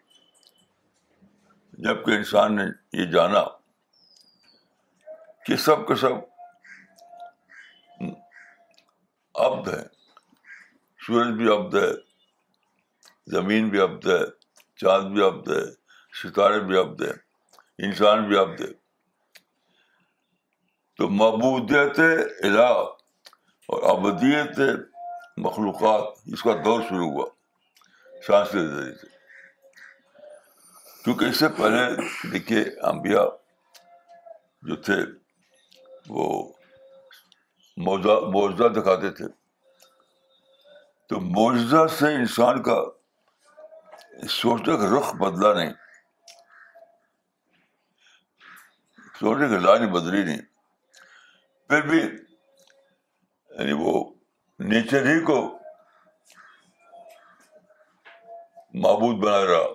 جبکہ 1.88 2.12
انسان 2.18 2.56
نے 2.56 2.66
یہ 3.02 3.12
جانا 3.12 3.44
کہ 5.46 5.56
سب 5.66 5.88
کے 5.88 5.96
سب 6.06 6.20
ہے 9.40 9.82
سورج 11.06 11.28
بھی 11.38 11.52
ابد 11.52 11.76
ہے 11.76 11.90
زمین 13.38 13.70
بھی 13.70 13.80
ابد 13.82 14.06
ہے 14.08 14.20
چاند 14.82 15.14
بھی 15.14 15.24
ابد 15.26 15.50
ہے 15.52 15.62
ستارے 16.22 16.60
بھی 16.68 16.78
ابد 16.80 17.02
ہے 17.02 17.12
انسان 17.86 18.28
بھی 18.28 18.38
ابد 18.38 18.62
ہے 18.62 18.72
تو 20.98 21.10
مبودی 21.10 21.78
الہ 21.80 22.72
اور 23.72 23.84
ابدیت 23.92 24.60
مخلوقات 25.46 26.04
اس 26.34 26.42
کا 26.44 26.54
دور 26.66 26.82
شروع 26.90 27.10
ہوا 27.12 27.26
سانس 28.28 28.50
کے 28.52 28.66
ذریعے 28.68 28.96
سے 29.00 29.08
کیونکہ 31.04 31.26
اس 31.26 31.40
سے 31.40 31.48
پہلے 31.58 31.84
دیکھیے 32.32 32.64
امبیا 32.90 33.22
جو 34.68 34.76
تھے 34.88 34.98
وہ 36.10 36.26
موجہ 37.86 38.68
دکھاتے 38.80 39.10
تھے 39.20 39.26
تو 41.10 41.20
موجودہ 41.38 41.86
سے 42.00 42.14
انسان 42.16 42.62
کا 42.64 42.78
سوچنے 44.30 44.76
کا 44.78 44.90
رخ 44.98 45.14
بدلا 45.22 45.54
نہیں 45.54 45.74
سوچنے 49.20 49.48
کی 49.54 49.60
لائن 49.66 49.86
بدلی 49.94 50.24
نہیں 50.24 50.42
پھر 51.70 51.82
بھی 51.90 52.00
یعنی 52.00 53.74
وہ 53.84 53.94
نیچر 54.74 55.06
ہی 55.10 55.20
کو 55.32 55.40
معبود 58.84 59.16
بنا 59.24 59.40
رہا 59.46 59.70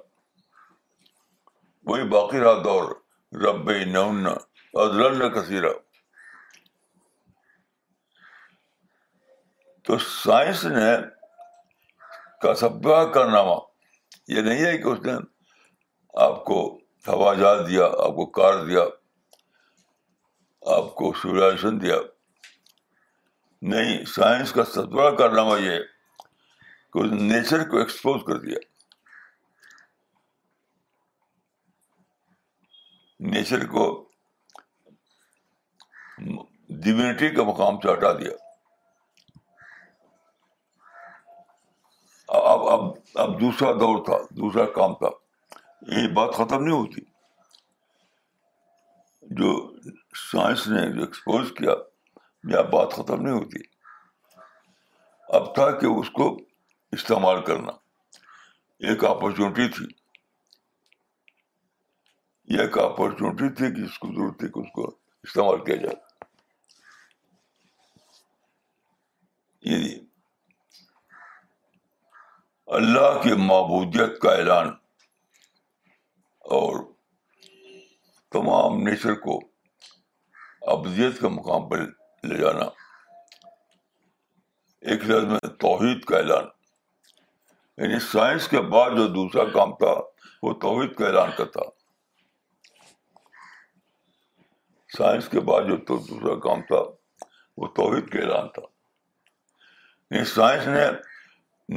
وہی 1.91 2.09
باقی 2.13 2.39
رہا 2.41 2.63
دور 2.65 2.91
رہن 3.43 4.23
نہ 5.19 5.29
کثیرہ 5.35 5.73
تو 9.87 9.97
سائنس 10.02 10.64
نے 10.66 10.85
کا 12.43 13.05
کارنامہ 13.14 13.55
یہ 14.28 14.40
نہیں 14.43 14.64
ہے 14.64 14.76
کہ 14.78 14.88
اس 14.88 14.99
نے 15.02 15.12
آپ 16.23 16.43
کو 16.45 16.57
ہوا 17.09 17.33
جہاز 17.35 17.61
دیا 17.66 17.85
آپ 18.07 18.14
کو 18.16 18.25
کار 18.38 18.64
دیا 18.66 18.81
آپ 20.76 20.95
کو 20.95 21.12
سیولاشن 21.23 21.81
دیا 21.83 21.97
نہیں 23.75 24.05
سائنس 24.14 24.52
کا 24.52 24.64
سب 24.73 24.88
بڑا 24.93 25.11
کارنامہ 25.21 25.59
یہ 25.61 25.78
کہ 26.93 27.05
اس 27.05 27.12
نیچر 27.21 27.62
کو 27.69 27.78
ایکسپوز 27.78 28.21
کر 28.26 28.38
دیا 28.47 28.59
نیچر 33.35 33.66
کو 33.76 33.87
ڈیونیٹی 36.88 37.31
کا 37.35 37.43
مقام 37.52 37.81
چٹا 37.81 38.12
دیا 38.21 38.35
اب 42.28 42.66
اب 42.68 42.80
اب 43.23 43.40
دوسرا 43.40 43.73
دور 43.80 44.04
تھا 44.04 44.16
دوسرا 44.37 44.64
کام 44.76 44.95
تھا 45.00 45.09
یہ 45.99 46.06
بات 46.14 46.35
ختم 46.35 46.62
نہیں 46.64 46.75
ہوتی 46.78 47.00
جو 49.40 49.52
سائنس 50.30 50.66
نے 50.68 50.87
جو 50.92 51.00
ایکسپوز 51.04 51.52
کیا 51.56 51.75
یہ 52.52 52.62
بات 52.73 52.92
ختم 52.92 53.23
نہیں 53.23 53.35
ہوتی 53.38 53.61
اب 55.37 55.54
تھا 55.54 55.71
کہ 55.78 55.87
اس 55.87 56.11
کو 56.16 56.28
استعمال 56.97 57.40
کرنا 57.45 57.73
ایک 58.88 59.04
اپرچونیٹی 59.04 59.68
تھی 59.76 59.87
یہ 62.54 62.61
ایک 62.62 62.78
اپرچونیٹی 62.78 63.49
تھی 63.61 63.71
کہ 63.75 63.85
اس 63.85 63.99
کو 63.99 64.09
ضرورت 64.12 64.38
تھی 64.38 64.49
کہ 64.52 64.59
اس 64.61 64.73
کو 64.75 64.87
استعمال 65.25 65.64
کیا 65.64 65.76
جائے 65.76 65.95
یہ 69.75 69.95
اللہ 72.74 73.20
کی 73.22 73.33
معبودیت 73.46 74.18
کا 74.20 74.31
اعلان 74.35 74.68
اور 76.57 76.79
تمام 78.33 78.81
نیچر 78.88 79.14
کو 79.26 79.38
ابزیت 80.72 81.22
مقام 81.33 81.68
پر 81.68 81.83
لے 82.29 82.38
جانا 82.42 82.64
ایک 84.90 85.05
لفظ 85.11 85.31
میں 85.31 85.38
توحید 85.61 86.02
کا 86.05 86.16
اعلان 86.16 86.44
یعنی 87.83 87.98
سائنس 88.12 88.48
کے 88.48 88.61
بعد 88.74 88.96
جو 88.96 89.07
دوسرا 89.14 89.44
کام 89.52 89.74
تھا 89.85 89.92
وہ 90.42 90.52
توحید 90.66 90.94
کا 90.98 91.07
اعلان 91.07 91.31
کا 91.38 91.44
تھا 91.55 91.68
سائنس 94.96 95.29
کے 95.29 95.40
بعد 95.52 95.68
جو 95.68 95.76
دوسرا 95.88 96.35
کام 96.48 96.62
تھا 96.72 96.83
وہ 97.57 97.66
توحید 97.79 98.09
کا 98.11 98.18
اعلان 98.20 98.48
تھا 98.55 98.62
یعنی 100.11 100.24
سائنس 100.35 100.66
نے 100.66 100.85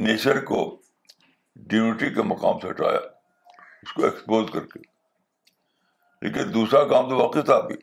نیچر 0.04 0.44
کو 0.44 0.58
ڈیونٹی 1.68 2.08
کے 2.14 2.22
مقام 2.32 2.58
سے 2.60 2.68
ہٹایا 2.70 2.98
اس 3.82 3.92
کو 3.92 4.04
ایکسپوز 4.04 4.50
کر 4.54 4.64
کے 4.72 4.80
لیکن 6.26 6.52
دوسرا 6.54 6.82
کام 6.88 7.08
تو 7.08 7.16
واقع 7.16 7.40
تھا 7.48 7.54
ابھی 7.54 7.74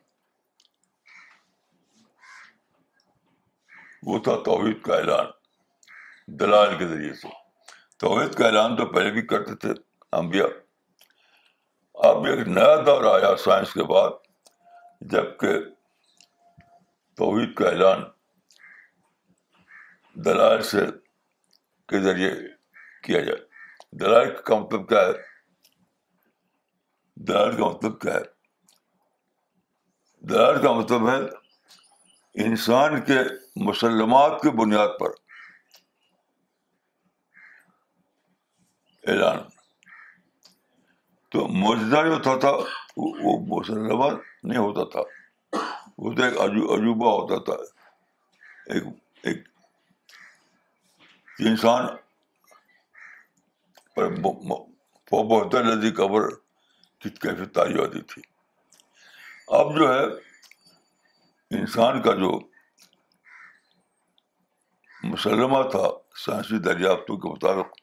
وہ 4.07 4.19
تھا 4.25 4.35
توحید 4.45 4.81
کا 4.83 4.95
اعلان 4.95 5.25
دلال 6.39 6.77
کے 6.77 6.87
ذریعے 6.87 7.13
سے 7.21 7.27
توحید 8.03 8.35
کا 8.37 8.45
اعلان 8.45 8.75
تو 8.75 8.85
پہلے 8.93 9.11
بھی 9.11 9.21
کرتے 9.31 9.55
تھے 9.65 9.69
ہم 10.17 10.29
اب 12.07 12.25
ایک 12.29 12.47
نیا 12.47 12.75
دور 12.85 13.03
آیا 13.13 13.35
سائنس 13.43 13.73
کے 13.73 13.83
بعد 13.93 14.11
جب 15.13 15.37
کہ 15.39 15.53
توحید 17.21 17.53
کا 17.61 17.69
اعلان 17.69 18.03
دلال 20.25 20.61
سے 20.71 20.85
کے 21.89 21.99
ذریعے 22.03 22.31
کیا 23.03 23.19
جائے 23.23 23.45
کا 23.95 24.55
مطلب 24.59 24.83
کیا 24.89 25.01
ہے 25.07 25.15
کا 27.57 27.65
مطلب 27.69 27.93
کیا 28.01 28.13
ہے 28.13 28.25
کا 30.63 30.71
مطلب 30.73 31.01
ہے 31.09 31.17
انسان 32.45 32.91
کے 33.05 33.19
مسلمات 33.67 34.33
کی 34.41 34.49
بنیاد 34.57 34.91
پر 34.99 35.09
اعلان 39.11 39.37
تو 41.31 41.37
موجودہ 41.63 41.99
جو 42.07 42.17
تھا 42.39 42.51
وہ 42.97 43.31
مسلمات 43.57 44.13
نہیں 44.43 44.57
ہوتا 44.61 44.83
تھا 44.91 45.01
وہ 45.97 46.07
تو 46.15 46.19
ایک 46.23 46.35
عجوبہ 46.41 47.09
ہوتا 47.19 47.35
تھا 47.45 47.53
ایک 48.73 48.83
ایک 49.27 49.39
انسان 51.49 51.81
قبر 55.95 56.29
کی 57.01 57.09
کیسے 57.21 57.61
ہوتی 57.79 58.01
تھی 58.13 58.21
اب 59.57 59.75
جو 59.77 59.93
ہے 59.93 60.03
انسان 61.59 62.01
کا 62.01 62.13
جو 62.21 62.29
مسلمہ 65.11 65.61
تھا 65.71 65.87
سائنسی 66.25 66.57
دریافتوں 66.67 67.17
کے 67.23 67.29
مطابق 67.29 67.75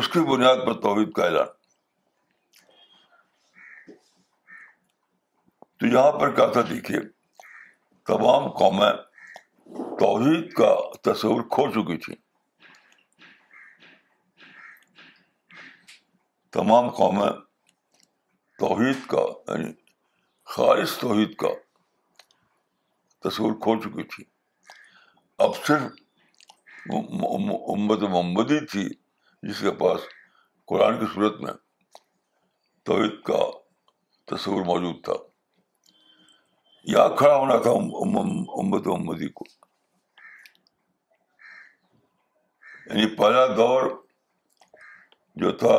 اس 0.00 0.08
کی 0.12 0.20
بنیاد 0.30 0.66
پر 0.66 0.80
توحید 0.80 1.12
کا 1.16 1.24
اعلان 1.24 1.52
تو 5.80 5.86
یہاں 5.86 6.12
پر 6.18 6.34
کیا 6.34 6.46
تھا 6.56 6.60
دیکھیے 6.70 7.00
تمام 8.10 8.48
قومیں 8.60 8.92
توحید 10.00 10.52
کا 10.60 10.74
تصور 11.10 11.42
کھو 11.56 11.70
چکی 11.74 11.96
تھیں 12.06 12.16
تمام 16.54 16.88
قومیں 16.96 17.30
توحید 18.58 18.96
کا 19.10 19.20
یعنی 19.48 19.70
خالص 20.54 20.90
توحید 20.98 21.34
کا 21.38 21.48
تصور 23.24 23.52
کھو 23.62 23.74
چکی 23.82 24.02
تھی 24.12 24.24
اب 25.46 25.56
صرف 25.66 25.82
امت 26.98 28.02
محمدی 28.02 28.58
تھی 28.70 28.84
جس 29.48 29.60
کے 29.60 29.70
پاس 29.80 30.00
قرآن 30.70 30.98
کی 30.98 31.06
صورت 31.14 31.40
میں 31.46 31.52
توحید 32.90 33.20
کا 33.30 33.40
تصور 34.34 34.64
موجود 34.70 35.02
تھا 35.04 35.16
یا 36.92 37.06
کھڑا 37.18 37.34
ہونا 37.36 37.56
تھا 37.66 37.70
امت 37.72 38.86
محمدی 38.86 39.28
کو 39.40 39.44
یعنی 42.86 43.14
پہلا 43.16 43.44
دور 43.56 43.90
جو 45.42 45.50
تھا 45.64 45.76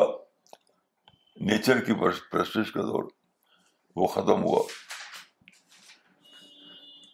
نیچر 1.41 1.79
کی 1.85 1.93
پرسس 2.31 2.71
کا 2.71 2.81
دور 2.81 3.09
وہ 3.95 4.07
ختم 4.07 4.43
ہوا 4.43 4.61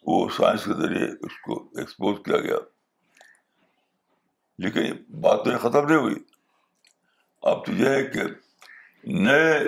وہ 0.06 0.28
سائنس 0.36 0.64
کے 0.64 0.72
ذریعے 0.82 1.06
اس 1.26 1.38
کو 1.44 1.54
ایکسپوز 1.78 2.16
کیا 2.24 2.38
گیا 2.40 2.56
لیکن 4.64 4.92
بات 5.20 5.44
تو 5.44 5.50
یہ 5.50 5.56
ختم 5.62 5.86
نہیں 5.88 5.98
ہوئی 5.98 6.14
اب 7.50 7.64
تو 7.66 7.72
یہ 7.72 7.88
ہے 7.88 8.02
کہ 8.12 8.22
نئے 9.26 9.60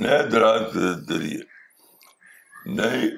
نئے 0.00 0.22
دراز 0.30 0.60
کے 0.72 0.92
ذریعے 1.14 1.40
نئی 2.76 3.08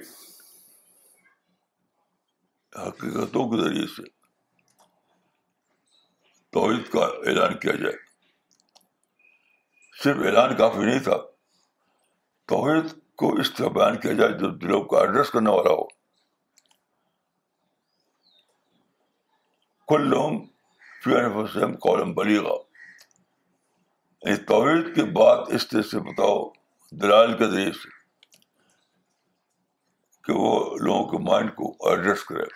حقیقتوں 2.87 3.49
کے 3.51 3.63
ذریعے 3.63 3.87
سے 3.97 4.03
توحید 6.53 6.89
کا 6.93 7.05
اعلان 7.31 7.57
کیا 7.63 7.73
جائے 7.81 7.97
صرف 10.03 10.25
اعلان 10.27 10.55
کافی 10.57 10.85
نہیں 10.85 10.99
تھا 11.09 11.17
توحید 12.53 12.93
کو 13.21 13.33
اس 13.41 13.53
طرح 13.55 13.69
بیان 13.77 13.97
کیا 14.01 14.13
جائے 14.21 14.33
جو 14.39 14.49
دلوں 14.63 14.81
کا 14.93 15.01
ایڈریس 15.01 15.31
کرنے 15.31 15.51
والا 15.51 15.71
ہو 15.73 15.85
کل 19.93 20.09
لوگ 20.09 20.35
کالم 21.85 22.13
بلی 22.15 22.37
گا 22.45 22.57
توحید 24.49 24.95
کے 24.95 25.05
بعد 25.19 25.53
اس 25.59 25.69
طرح 25.69 25.83
سے 25.91 26.01
بتاؤ 26.09 26.39
دلال 27.03 27.37
کے 27.39 27.49
ذریعے 27.51 27.73
سے 27.83 27.89
کہ 30.25 30.33
وہ 30.41 30.51
لوگوں 30.81 31.05
کے 31.11 31.23
مائنڈ 31.31 31.55
کو 31.61 31.71
ایڈریس 31.91 32.25
کرے 32.31 32.49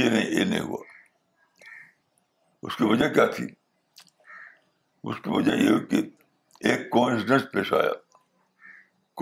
یہ 0.00 0.08
نہیں 0.10 0.30
یہ 0.38 0.44
نہیں 0.44 0.60
ہوا 0.68 0.90
اس 2.66 2.76
کی 2.76 2.84
وجہ 2.88 3.08
کیا 3.14 3.24
تھی 3.36 3.46
اس 5.08 5.16
کی 5.22 5.30
وجہ 5.30 5.52
یہ 5.62 5.78
کہ 5.90 5.96
ایک 6.70 6.88
کانفیڈنس 6.90 7.42
پیش 7.52 7.72
آیا 7.78 7.92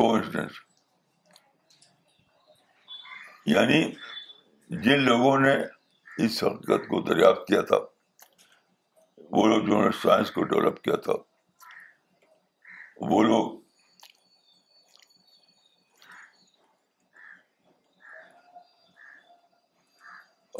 کونفیڈنس 0.00 0.58
یعنی 3.54 3.80
جن 4.82 5.00
لوگوں 5.04 5.38
نے 5.40 5.54
اس 6.24 6.42
حقیقت 6.44 6.86
کو 6.88 7.00
دریافت 7.10 7.46
کیا 7.46 7.60
تھا 7.70 7.76
وہ 9.38 9.46
لوگ 9.46 9.64
جنہوں 9.66 9.82
نے 9.84 9.90
سائنس 10.02 10.30
کو 10.30 10.44
ڈیولپ 10.52 10.80
کیا 10.82 10.96
تھا 11.06 11.12
وہ 13.10 13.22
لوگ 13.22 13.58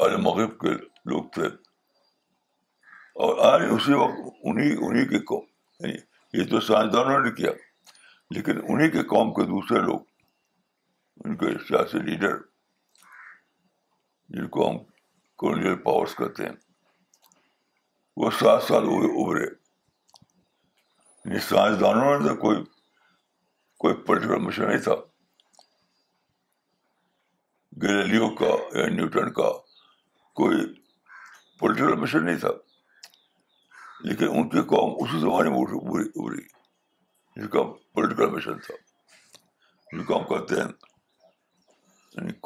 المغرب 0.09 0.59
کے 0.59 0.73
لوگ 1.11 1.23
تھے 1.33 1.47
اور 3.25 3.61
اسی 3.61 3.93
وقت 3.93 4.19
انہیں 4.49 4.71
انہیں 4.85 5.05
کے 5.09 5.19
قوم 5.31 5.43
یعنی 5.85 5.97
یہ 6.39 6.45
تو 6.51 6.59
سائنسدانوں 6.67 7.17
نے 7.25 7.31
کیا 7.39 7.49
لیکن 8.35 8.59
انہیں 8.73 8.89
کے 8.95 9.03
قوم 9.11 9.33
کے 9.33 9.43
دوسرے 9.51 9.79
لوگ 9.89 9.99
ان 11.27 11.35
کے 11.41 11.51
سیاسی 11.67 11.99
لیڈر 12.07 12.37
جن 14.37 14.47
کو 14.55 14.69
ہم 14.69 14.77
کولونیل 15.43 15.75
پاورس 15.83 16.15
کہتے 16.21 16.45
ہیں 16.47 16.55
وہ 18.23 18.29
سات 18.39 18.63
سال 18.71 18.89
ابھرے 19.03 19.45
یعنی 19.45 21.39
سائنسدانوں 21.49 22.17
نے 22.19 22.27
تو 22.27 22.35
کوئی 22.45 22.63
کوئی 23.85 23.93
پولیٹیکل 24.09 24.41
مشن 24.47 24.65
نہیں 24.67 24.81
تھا 24.87 24.95
گلیلیو 27.83 28.29
کا 28.41 28.51
یا 28.79 28.87
نیوٹن 28.97 29.31
کا 29.41 29.51
کوئی 30.41 30.65
پولیٹیکل 31.59 31.95
مشن 32.01 32.25
نہیں 32.25 32.37
تھا 32.47 32.57
لیکن 34.03 34.27
ان 34.37 34.47
کی 34.49 34.61
قوم 34.69 34.93
اسی 35.03 35.19
زمانے 35.19 35.49
میں 35.49 35.59
اٹھ 35.61 35.71
ابری 35.75 36.03
ابری 36.21 36.41
جس 37.35 37.47
کا 37.51 37.61
پولیٹیکل 37.95 38.29
مشن 38.35 38.57
تھا 38.65 38.73
جس 39.97 40.05
کو 40.07 40.13
ہم 40.17 40.23
کہتے 40.29 40.53
ہیں 40.61 40.71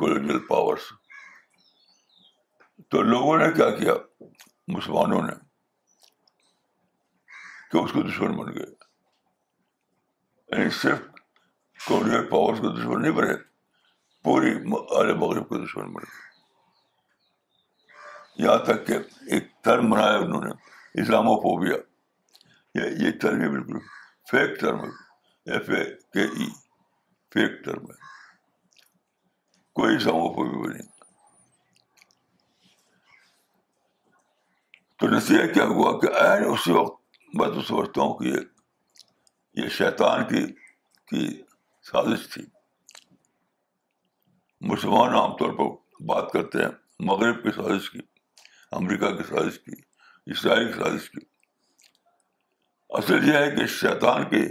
کولونیل 0.02 0.40
پاورس 0.48 0.84
تو 2.92 2.96
لوگوں 3.04 3.36
نے 3.38 3.48
کیا 3.58 3.70
کیا 3.78 3.94
مسلمانوں 4.76 5.22
نے 5.28 5.34
کہ 7.72 7.78
اس 7.78 7.92
کو 7.92 8.00
دشمن 8.10 8.32
بن 8.44 8.50
گئے 8.56 8.70
یعنی 8.70 10.70
صرف 10.82 11.00
کولونیل 11.88 12.26
پاورس 12.30 12.58
کو 12.60 12.68
دشمن 12.76 13.02
نہیں 13.02 13.12
بنے 13.22 13.34
پوری 14.24 14.52
عال 14.52 15.10
مغرب 15.18 15.44
کو 15.50 15.56
دشمن 15.66 15.88
بن 15.94 16.04
گئے 16.12 16.24
یہاں 18.46 18.58
تک 18.66 18.80
کہ 18.88 18.96
ایک 19.34 19.44
ترم 19.64 19.86
بنایا 19.90 20.18
انہوں 20.18 20.44
نے 20.44 20.52
اسلامو 21.02 21.34
فوبیا 21.42 21.76
یہ 23.04 23.12
ٹرم 23.22 23.42
ہے 23.42 23.48
بالکل 23.50 23.80
fake 24.30 24.60
term 24.60 24.82
F 25.54 25.70
A 25.78 25.84
K 26.14 26.22
E 26.24 26.46
fake 27.34 27.64
term 27.64 27.86
ہے 27.86 27.98
کوئی 29.80 29.98
فوبیا 30.08 30.72
نہیں 30.74 30.88
تو 35.00 35.08
نصیح 35.16 35.46
کیا 35.54 35.64
ہوا 35.78 35.92
کہ 36.02 36.12
اسی 36.52 36.72
وقت 36.72 37.20
میں 37.42 37.48
تو 37.56 37.62
سمجھتا 37.72 38.02
ہوں 38.02 38.14
کہ 38.20 38.34
یہ 39.62 39.68
شیطان 39.80 40.24
کی 40.28 40.46
کی 41.10 41.26
سازش 41.92 42.28
تھی 42.34 42.46
مسلمان 44.72 45.16
عام 45.16 45.36
طور 45.42 45.52
پر 45.58 45.76
بات 46.14 46.32
کرتے 46.32 46.64
ہیں 46.64 46.70
مغرب 47.12 47.44
کی 47.44 47.52
سازش 47.62 47.90
کی 47.92 48.00
امریکہ 48.80 49.10
کی 49.18 49.24
سازش 49.32 49.60
کی 49.66 49.84
اسرائیل 50.34 50.72
کی 50.72 50.78
سازش 50.80 51.10
کی 51.12 51.20
اصل 52.98 53.28
یہ 53.28 53.34
ہے 53.38 53.50
کہ 53.56 53.66
شیطان 53.80 54.24
کی 54.30 54.42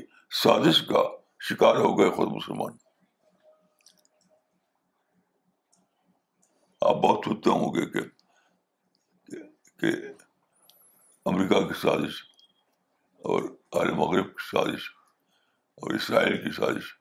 سازش 0.42 0.80
کا 0.88 1.02
شکار 1.48 1.76
ہو 1.84 1.98
گئے 1.98 2.10
خود 2.16 2.30
مسلمان 2.32 2.76
آپ 6.88 6.96
بہت 7.02 7.24
سنتے 7.24 7.50
ہوں 7.50 7.74
گے 7.74 7.86
کہ 9.80 9.92
امریکہ 11.32 11.60
کی 11.68 11.74
سازش 11.80 12.22
اور 13.32 13.42
عال 13.78 13.90
مغرب 14.00 14.26
کی 14.36 14.48
سازش 14.50 14.88
اور 15.82 15.94
اسرائیل 15.94 16.36
کی 16.44 16.50
سازش 16.56 16.92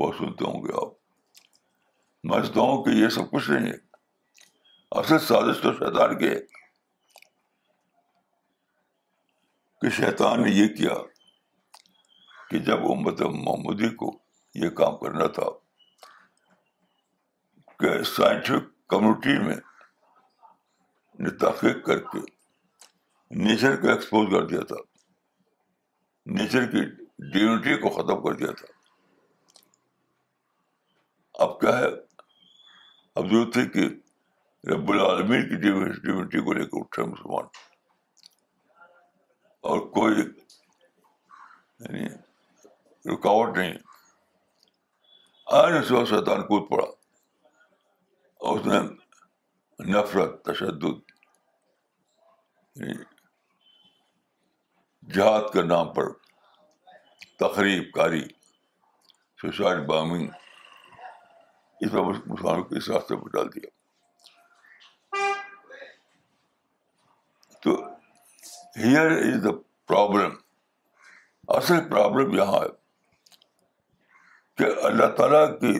بہت 0.00 0.14
سنتے 0.18 0.44
ہوں 0.50 0.62
گے 0.66 0.72
آپ 0.84 0.92
میں 2.28 2.36
سمجھتا 2.42 2.60
ہوں 2.60 2.82
کہ 2.84 2.90
یہ 3.02 3.08
سب 3.16 3.30
کچھ 3.30 3.50
نہیں 3.50 3.72
ہے 3.72 3.76
اصل 5.00 5.18
سازش 5.32 5.62
تو 5.62 5.72
شیطان 5.78 6.18
کے 6.18 6.30
ہے 6.30 6.55
کہ 9.80 9.88
شیطان 9.96 10.42
نے 10.42 10.50
یہ 10.50 10.68
کیا 10.76 10.94
کہ 12.50 12.58
جب 12.68 12.84
امت 12.92 13.20
محمودی 13.22 13.88
کو 14.02 14.10
یہ 14.62 14.68
کام 14.80 14.96
کرنا 14.98 15.26
تھا 15.38 15.48
کہ 17.80 18.02
سائنٹیفک 18.14 18.68
کمیونٹی 18.90 19.38
میں 19.46 19.56
نے 21.24 21.30
تحقیق 21.42 21.84
کر 21.86 21.98
کے 22.12 22.18
نیچر 23.44 23.76
کو 23.80 23.88
ایکسپوز 23.90 24.28
کر 24.32 24.46
دیا 24.46 24.60
تھا 24.72 24.76
نیچر 26.38 26.66
کی 26.70 26.84
ڈیونٹی 27.32 27.76
کو 27.82 27.90
ختم 27.96 28.22
کر 28.24 28.34
دیا 28.42 28.50
تھا 28.58 28.74
اب 31.44 31.58
کیا 31.60 31.76
ہے 31.78 31.88
اب 33.14 33.30
ضرورت 33.30 33.56
ہے 33.56 33.64
کہ 33.76 33.86
رب 34.74 34.90
العالمین 34.92 35.48
کی 35.48 35.56
ڈیونٹی 35.62 36.42
کو 36.44 36.52
لے 36.52 36.64
کے 36.64 36.78
اٹھے 36.80 37.02
مسلمان 37.10 37.48
اور 39.68 39.78
کوئی 39.94 40.20
یعنی 40.24 42.06
رکاوٹ 43.12 43.56
نہیں 43.58 43.74
شیطان 46.10 46.42
کود 46.46 46.68
پڑا 46.70 46.84
اور 46.86 48.58
اس 48.58 48.66
نے 48.66 48.80
نفرت 49.92 50.42
تشدد 50.44 51.10
یعنی 52.80 52.94
جہاد 55.14 55.50
کے 55.52 55.62
نام 55.72 55.92
پر 55.94 56.12
تقریب 57.42 57.92
کاری 57.94 58.22
سوسائڈ 59.42 59.84
بامنگ 59.88 60.28
اس 60.28 61.90
پر 61.92 62.02
مسلمانوں 62.02 62.62
کے 62.72 62.86
راستے 62.92 63.16
پر 63.22 63.30
ڈال 63.36 63.52
دیا 63.54 65.28
تو 67.64 67.76
ہیئر 68.84 69.10
از 69.10 69.42
دا 69.44 69.50
پرابلم 69.88 70.32
اصل 71.56 71.88
پرابلم 71.90 72.34
یہاں 72.34 72.58
ہے 72.62 72.68
کہ 74.56 74.64
اللہ 74.86 75.06
تعالیٰ 75.16 75.44
کی 75.60 75.70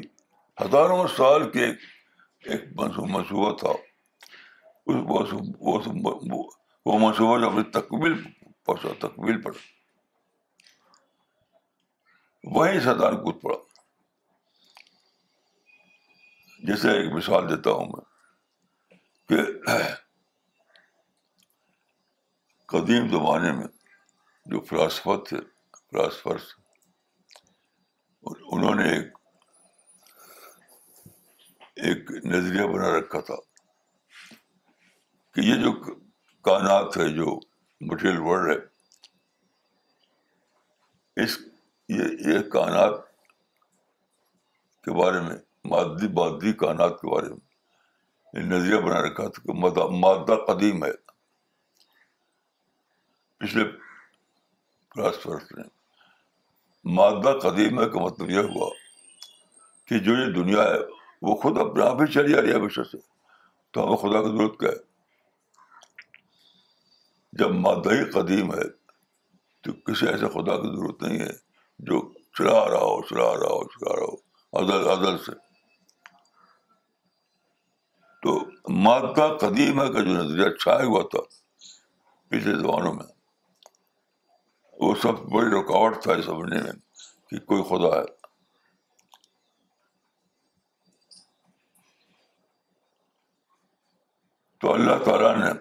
ہزاروں 0.61 1.07
سال 1.17 1.49
کے 1.51 1.65
ایک 1.67 2.65
منصوبہ 2.81 3.07
منصوب 3.17 3.59
تھا 3.61 3.71
اس 4.87 5.03
وہ 5.63 6.99
منصوبہ 6.99 7.39
جو 7.41 7.49
اپنی 7.49 7.63
تکمیل 7.79 8.15
پہنچا 8.67 8.93
تکمیل 9.07 9.41
پڑا 9.43 9.59
وہیں 12.59 12.81
سدان 12.81 13.17
کود 13.25 13.41
پڑا 13.43 13.57
جیسے 16.67 16.91
ایک 16.99 17.13
مثال 17.13 17.49
دیتا 17.51 17.71
ہوں 17.71 17.93
میں 17.93 18.09
کہ 19.29 19.43
قدیم 22.73 23.05
زمانے 23.11 23.51
میں 23.57 23.67
جو 24.53 24.61
فلاسفر 24.69 25.19
تھے 25.29 25.37
فلاسفرس 25.91 26.47
انہوں 28.53 28.75
نے 28.81 28.87
ایک 28.93 29.19
ایک 31.89 32.09
نظریہ 32.33 32.65
بنا 32.73 32.89
رکھا 32.99 33.21
تھا 33.29 33.35
کہ 35.35 35.41
یہ 35.49 35.57
جو 35.63 35.71
کائنات 36.51 36.97
ہے 36.99 37.07
جو 37.19 37.29
مٹیریل 37.91 38.19
ورلڈ 38.27 38.47
ہے 38.51 38.59
اس 41.25 41.33
یہ 41.99 42.05
یہ 42.33 42.39
کائنات 42.53 42.95
کے 44.85 44.91
بارے 45.03 45.21
میں 45.27 45.37
مادی 45.71 46.09
مادی 46.21 46.51
کائنات 46.65 46.95
کے 47.01 47.07
بارے 47.15 47.29
میں 47.35 47.41
نظریہ 48.55 48.79
بنا 48.87 48.99
رکھا 49.03 49.25
تھا 49.35 49.41
کہ 49.47 49.53
مادہ 50.03 50.37
قدیم 50.47 50.79
ہے 50.85 50.91
پچھلے 53.39 53.65
فرسٹ 55.25 55.53
نے 55.57 55.63
مادہ 56.97 57.33
قدیم 57.43 57.79
کا 57.93 58.01
مطلب 58.03 58.31
یہ 58.31 58.51
ہوا 58.55 58.69
کہ 59.89 59.99
جو 60.07 60.13
یہ 60.21 60.33
دنیا 60.35 60.63
ہے 60.73 60.79
وہ 61.27 61.35
خود 61.43 61.59
اپنے 61.59 61.85
آپ 61.85 62.01
ہی 62.03 62.07
چلی 62.13 62.37
آ 62.37 62.41
رہی 62.41 62.51
ہے 62.51 62.55
ہمیشہ 62.57 62.81
سے 62.91 62.99
تو 63.73 63.85
ہمیں 63.85 63.97
خدا 64.03 64.23
کی 64.23 64.29
ضرورت 64.37 64.59
کیا 64.61 64.69
ہے 64.71 64.85
جب 67.41 67.55
مادہ 67.67 67.93
ہی 67.99 68.05
قدیم 68.13 68.53
ہے 68.55 68.69
تو 69.65 69.73
کسی 69.87 70.09
ایسے 70.09 70.29
خدا 70.35 70.57
کی 70.63 70.69
ضرورت 70.77 71.03
نہیں 71.03 71.19
ہے 71.25 71.33
جو 71.91 72.01
چلا 72.39 72.59
رہا 72.69 72.85
ہو 72.85 73.01
چلا 73.09 73.33
رہا 73.41 73.53
ہو 73.57 73.65
چلا 73.75 73.97
رہا 73.97 74.95
ہو 75.11 75.17
سے 75.25 75.33
تو 78.23 78.39
مادہ 78.89 79.29
قدیم 79.41 79.81
ہے 79.83 79.89
کا 79.93 80.01
جو 80.01 80.15
نظریہ 80.23 80.49
چھایا 80.63 80.85
ہوا 80.87 81.03
تھا 81.11 81.19
پچھلے 82.31 82.55
زمانوں 82.63 82.93
میں 82.95 83.15
وہ 84.81 84.95
سب 85.03 85.21
بڑی 85.33 85.47
رکاوٹ 85.51 86.03
تھا 86.03 86.13
میں 86.39 86.61
کہ 87.29 87.39
کوئی 87.51 87.63
خدا 87.69 87.97
ہے 87.99 88.05
تو 94.61 94.73
اللہ 94.75 95.03
تعالیٰ 95.05 95.35
نے 95.37 95.53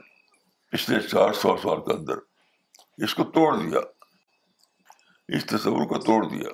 پچھلے 0.72 1.00
چار 1.08 1.34
سو 1.42 1.56
سال 1.64 1.82
کے 1.86 1.94
اندر 1.94 2.20
اس 3.06 3.16
کو 3.16 3.24
توڑ 3.38 3.50
دیا 3.64 3.80
اس 5.36 5.46
تصور 5.46 5.86
کو 5.88 5.98
توڑ 6.06 6.22
دیا 6.30 6.50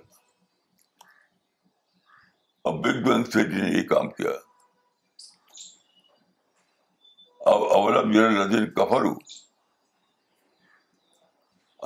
اب 2.70 2.80
بگ 2.84 3.02
بینگ 3.08 3.24
سے 3.34 3.44
جی 3.52 3.62
نے 3.62 3.70
یہ 3.78 3.88
کام 3.94 4.10
کیا 4.18 4.32
اب 7.52 7.64
اولب 7.78 8.76
کفر 8.76 9.02
ہوں 9.06 9.16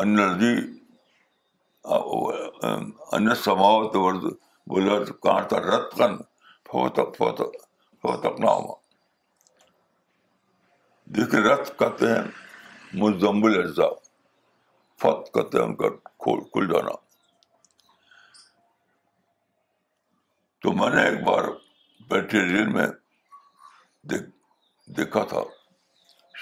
ان 0.02 0.24
سماوت 3.44 3.96
ورد 3.96 4.24
بولے 4.68 4.98
کہاں 5.24 5.42
تھا 5.50 5.58
رت 5.72 5.94
کن 5.98 6.16
ہوا 8.04 8.74
دیکھ 11.16 11.36
رت 11.48 11.78
کہتے 11.80 12.08
ہیں 12.12 12.24
مزمبل 13.02 13.58
اجزا 13.60 13.88
فت 15.02 15.34
کہتے 15.34 15.58
ہیں 15.58 15.66
ان 15.66 15.76
کا 15.76 15.90
کھول 16.24 16.40
کھل 16.54 16.68
جانا 16.74 16.96
تو 20.62 20.72
میں 20.80 20.90
نے 20.96 21.02
ایک 21.10 21.22
بار 21.28 21.48
بیٹری 22.10 22.42
ریل 22.54 22.68
میں 22.78 22.88
دیکھا 24.98 25.24
تھا 25.34 25.42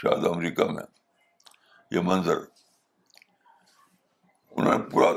شاید 0.02 0.26
امریکہ 0.28 0.70
میں 0.72 0.84
یہ 1.92 2.02
منظر 2.12 2.42
پورا 4.56 5.12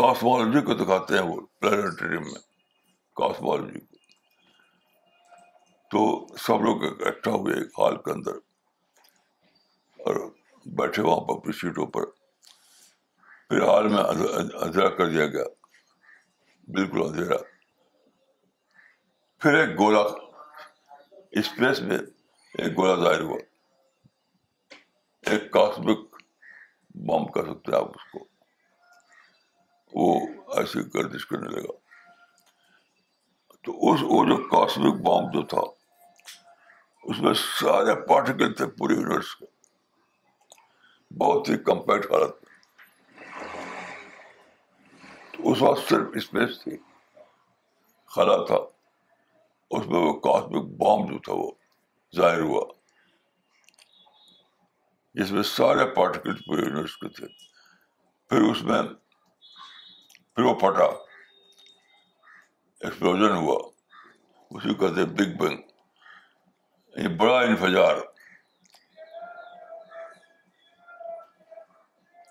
کاسمالوجی 0.00 0.60
کو 0.66 0.74
دکھاتے 0.74 1.14
ہیں 1.18 1.22
وہ 1.28 1.40
پلانٹریم 1.60 2.22
میں 2.22 2.40
کاسمالوجی 3.16 3.80
کو 3.80 3.96
تو 5.92 6.36
سب 6.46 6.62
لوگ 6.64 6.84
اکٹھا 7.06 7.30
ہوئے 7.32 7.54
ایک 7.54 7.66
ہال 7.78 7.96
کے 8.04 8.10
اندر 8.10 8.36
اور 10.06 10.16
بیٹھے 10.78 11.02
وہاں 11.02 11.24
پر 11.26 11.32
اپنی 11.36 11.52
سیٹوں 11.60 11.86
پر 11.96 12.04
پھر 13.48 13.62
ہال 13.66 13.88
میں 13.88 14.02
اندھیرا 14.06 14.88
کر 14.96 15.10
دیا 15.10 15.26
گیا 15.34 15.44
بالکل 16.76 17.02
اندھیرا 17.06 17.36
پھر 19.40 19.54
ایک 19.60 19.78
گولا 19.78 20.00
اسپیس 21.40 21.80
میں 21.90 21.98
ایک 21.98 22.76
گولا 22.78 22.94
ظاہر 23.04 23.20
ہوا 23.20 23.38
ایک 25.32 25.50
کاسمک 25.52 26.11
بم 26.94 27.24
کر 27.34 27.46
سکتے 27.52 27.76
آپ 27.76 27.90
اس 27.96 28.10
کو 28.12 28.24
وہ 29.94 30.18
ایسی 30.58 30.80
گردش 30.94 31.26
کرنے 31.26 31.48
لگا 31.56 31.80
تو 33.64 33.72
اس 33.90 34.00
وہ 34.08 34.24
جو 34.28 34.36
کاسمک 34.48 35.00
بام 35.06 35.30
جو 35.32 35.42
تھا 35.52 35.60
اس 37.10 37.20
میں 37.22 37.32
سارے 37.42 37.94
پارٹیکل 38.08 38.52
تھے 38.54 38.66
پورے 38.78 38.94
یونیورس 38.94 39.34
کے 39.36 39.44
بہت 41.22 41.48
ہی 41.48 41.56
کمپیکٹ 41.66 42.10
حالت 42.12 42.40
میں 42.44 43.24
تو 45.32 45.50
اس 45.50 45.62
وقت 45.62 45.88
صرف 45.88 46.16
اسپیس 46.16 46.60
تھی 46.62 46.76
خلا 48.14 48.36
تھا 48.46 48.56
اس 49.76 49.86
میں 49.88 50.00
وہ 50.06 50.12
کاسمک 50.28 50.70
بام 50.80 51.06
جو 51.12 51.18
تھا 51.24 51.32
وہ 51.42 51.50
ظاہر 52.16 52.40
ہوا 52.40 52.62
جس 55.20 55.30
میں 55.32 55.42
سارے 55.42 55.84
پارٹیکل 55.94 56.34
پورے 56.44 56.64
یونیورس 56.66 56.96
کے 56.96 57.08
تھے 57.16 57.26
پھر 58.28 58.42
اس 58.50 58.62
میں 58.70 58.80
پھر 60.34 60.42
وہ 60.44 60.54
پھٹا 60.60 60.84
ایکسپلوژن 62.80 63.34
ہوا 63.36 63.58
اسی 64.50 64.74
کو 64.74 64.86
کہتے 64.86 65.04
بگ 65.18 65.36
بینگ 65.42 65.60
یہ 67.02 67.08
بڑا 67.18 67.38
انفجار 67.40 67.96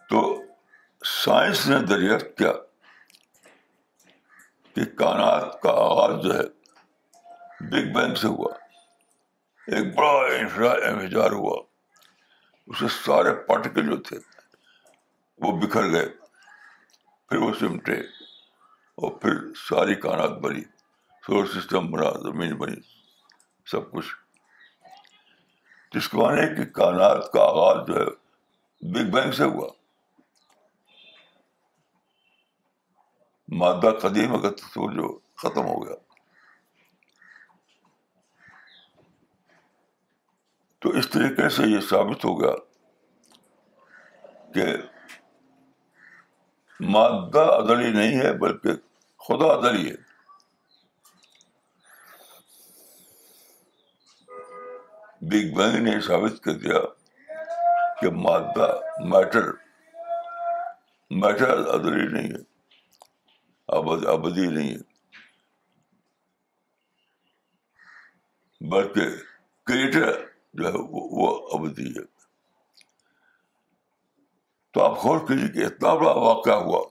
تو 0.10 0.22
سائنس 1.12 1.68
نے 1.68 1.80
دریافت 1.90 2.38
کیا 2.38 2.52
کہ 4.76 4.86
کانات 4.98 5.62
کا 5.62 5.72
آغاز 5.86 6.24
جو 6.24 6.34
ہے 6.38 6.44
بگ 7.72 7.94
بینگ 7.98 8.16
سے 8.22 8.28
ہوا 8.28 8.54
ایک 9.76 9.96
بڑا 9.96 10.78
انفجار 10.84 11.32
ہوا 11.32 11.60
اس 12.72 12.80
کے 12.80 12.88
سارے 13.04 13.34
پارٹیکل 13.48 13.90
جو 13.90 13.96
تھے 14.08 14.18
وہ 15.42 15.52
بکھر 15.60 15.90
گئے 15.92 16.06
پھر 17.30 17.38
وہ 17.38 17.52
سمٹے 17.60 17.96
اور 19.04 19.12
پھر 19.22 19.34
ساری 19.68 19.96
کانات 20.06 20.38
بنی 20.46 20.62
سولر 21.28 21.46
سسٹم 21.60 21.90
بنا 21.92 22.10
زمین 22.30 22.54
بنی 22.62 22.80
سب 23.72 23.92
کچھ 23.92 24.12
جس 25.96 26.08
کو 26.10 26.18
مانے 26.22 26.48
کہ 26.56 26.66
کانات 26.80 27.32
کا 27.34 27.44
آغاز 27.44 27.82
جو 27.88 27.96
ہے 28.00 28.06
بگ 28.94 29.12
بینگ 29.16 29.32
سے 29.38 29.44
ہوا 29.56 29.68
مادہ 33.64 33.92
قدیم 34.02 34.36
اگر 34.36 34.52
جو 34.96 35.12
ختم 35.44 35.66
ہو 35.74 35.78
گیا 35.86 35.96
تو 40.82 40.90
اس 41.00 41.10
طریقے 41.10 41.48
سے 41.56 41.64
یہ 41.70 41.80
ثابت 41.90 42.24
ہو 42.26 42.40
گیا 42.40 42.52
کہ 44.54 44.64
مادہ 46.94 47.44
ادلی 47.58 47.92
نہیں 47.98 48.20
ہے 48.22 48.32
بلکہ 48.44 48.76
خدا 49.28 49.48
ادلی 49.56 49.90
ہے 49.90 49.96
بگ 55.32 55.54
بینگ 55.58 55.78
نے 55.86 56.00
ثابت 56.08 56.40
کر 56.44 56.54
دیا 56.64 56.80
کہ 58.00 58.10
مادہ 58.24 58.68
میٹر 59.12 59.52
میٹر 61.22 61.58
ادری 61.76 62.08
نہیں 62.14 62.32
ہے 62.32 62.50
ابدی 64.14 64.48
نہیں 64.52 64.72
ہے 64.74 64.90
بلکہ 68.72 69.10
کریٹر 69.68 70.12
جو 70.58 70.66
ہے 70.68 70.72
وہ 71.20 71.28
ابدی 71.58 71.88
ہے 71.98 72.04
تو 74.74 74.84
آپ 74.84 74.98
غور 75.04 75.20
کیجیے 75.28 75.48
کہ 75.52 75.66
اتنا 75.66 75.94
بڑا 75.94 76.12
واقعہ 76.26 76.54
ہوا 76.66 76.82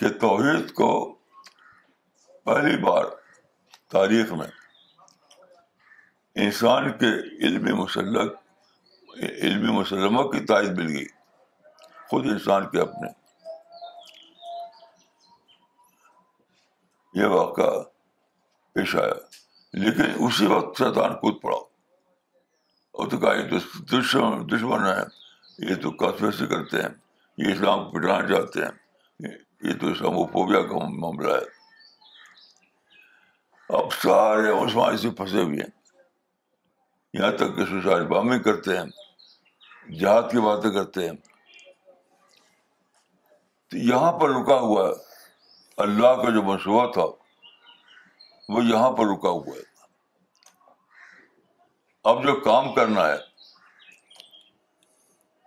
کہ 0.00 0.08
توحید 0.20 0.72
کو 0.74 0.90
پہلی 2.44 2.76
بار 2.84 3.04
تاریخ 3.92 4.32
میں 4.40 4.46
انسان 6.44 6.90
کے 6.98 7.06
علمی 7.46 7.70
علمی 9.46 9.70
مسلموں 9.78 10.24
کی 10.32 10.44
تائید 10.46 10.78
مل 10.78 10.88
گئی 10.96 11.06
خود 12.10 12.26
انسان 12.32 12.66
کے 12.70 12.80
اپنے 12.80 13.08
یہ 17.20 17.26
واقعہ 17.36 17.80
پیش 18.74 18.94
آیا 19.02 19.14
لیکن 19.84 20.12
اسی 20.24 20.46
وقت 20.46 20.76
شیطان 20.78 21.14
کود 21.20 21.40
پڑا 21.40 21.56
اور 22.98 23.08
تو 23.10 23.16
کہا 23.20 23.32
یہ 23.36 23.48
تو 23.48 23.56
دشمن 23.92 24.46
دشمن 24.50 24.86
ہے 24.86 25.70
یہ 25.70 25.74
تو 25.82 25.90
کافی 26.02 26.46
کرتے 26.54 26.82
ہیں 26.82 26.88
یہ 27.44 27.52
اسلام 27.52 27.84
کو 27.84 27.96
پٹانا 27.98 28.26
چاہتے 28.28 28.62
ہیں 28.64 29.32
یہ 29.68 29.74
تو 29.80 29.88
اسلام 29.90 30.24
پوبیا 30.36 30.60
کا 30.70 30.78
معاملہ 31.00 31.32
ہے 31.32 31.54
اب 33.78 33.92
سارے 34.02 34.50
عثمان 34.62 34.94
اسی 34.94 35.10
پھنسے 35.20 35.42
ہوئے 35.42 35.58
ہیں 35.62 35.70
یہاں 37.20 37.30
تک 37.42 37.54
کہ 37.56 37.64
سوسائڈ 37.70 38.06
بامنگ 38.14 38.42
کرتے 38.48 38.76
ہیں 38.76 39.92
جہاد 40.00 40.30
کی 40.30 40.40
باتیں 40.46 40.70
کرتے 40.70 41.08
ہیں 41.08 41.16
تو 43.70 43.76
یہاں 43.92 44.12
پر 44.20 44.30
رکا 44.38 44.58
ہوا 44.66 44.88
ہے 44.88 45.84
اللہ 45.86 46.22
کا 46.22 46.30
جو 46.34 46.42
منصوبہ 46.50 46.90
تھا 46.92 47.04
وہ 48.54 48.62
یہاں 48.64 48.90
پر 48.96 49.06
رکا 49.10 49.28
ہوا 49.28 49.54
ہے 49.54 49.64
اب 52.10 52.22
جو 52.24 52.34
کام 52.40 52.72
کرنا 52.74 53.06
ہے 53.06 53.16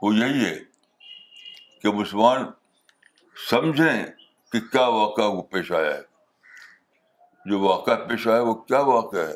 وہ 0.01 0.13
یہی 0.15 0.43
ہے 0.45 0.55
کہ 1.81 1.91
مسلمان 1.99 2.45
سمجھیں 3.49 4.03
کہ 4.51 4.59
کیا 4.71 4.87
واقعہ 4.95 5.27
وہ 5.35 5.41
پیش 5.51 5.71
آیا 5.79 5.93
ہے 5.95 6.01
جو 7.49 7.59
واقعہ 7.59 7.95
پیش 8.07 8.27
آیا 8.27 8.41
وہ 8.47 8.53
کیا 8.69 8.79
واقعہ 8.93 9.27
ہے 9.27 9.35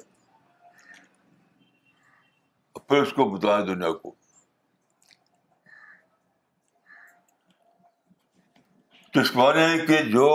پھر 2.90 3.02
اس 3.02 3.12
کو 3.16 3.26
بتائیں 3.30 3.66
دنیا 3.66 3.92
کو 4.02 4.12
تو 9.14 9.20
اس 9.20 9.32
ہے 9.56 9.86
کہ 9.88 10.02
جو 10.16 10.28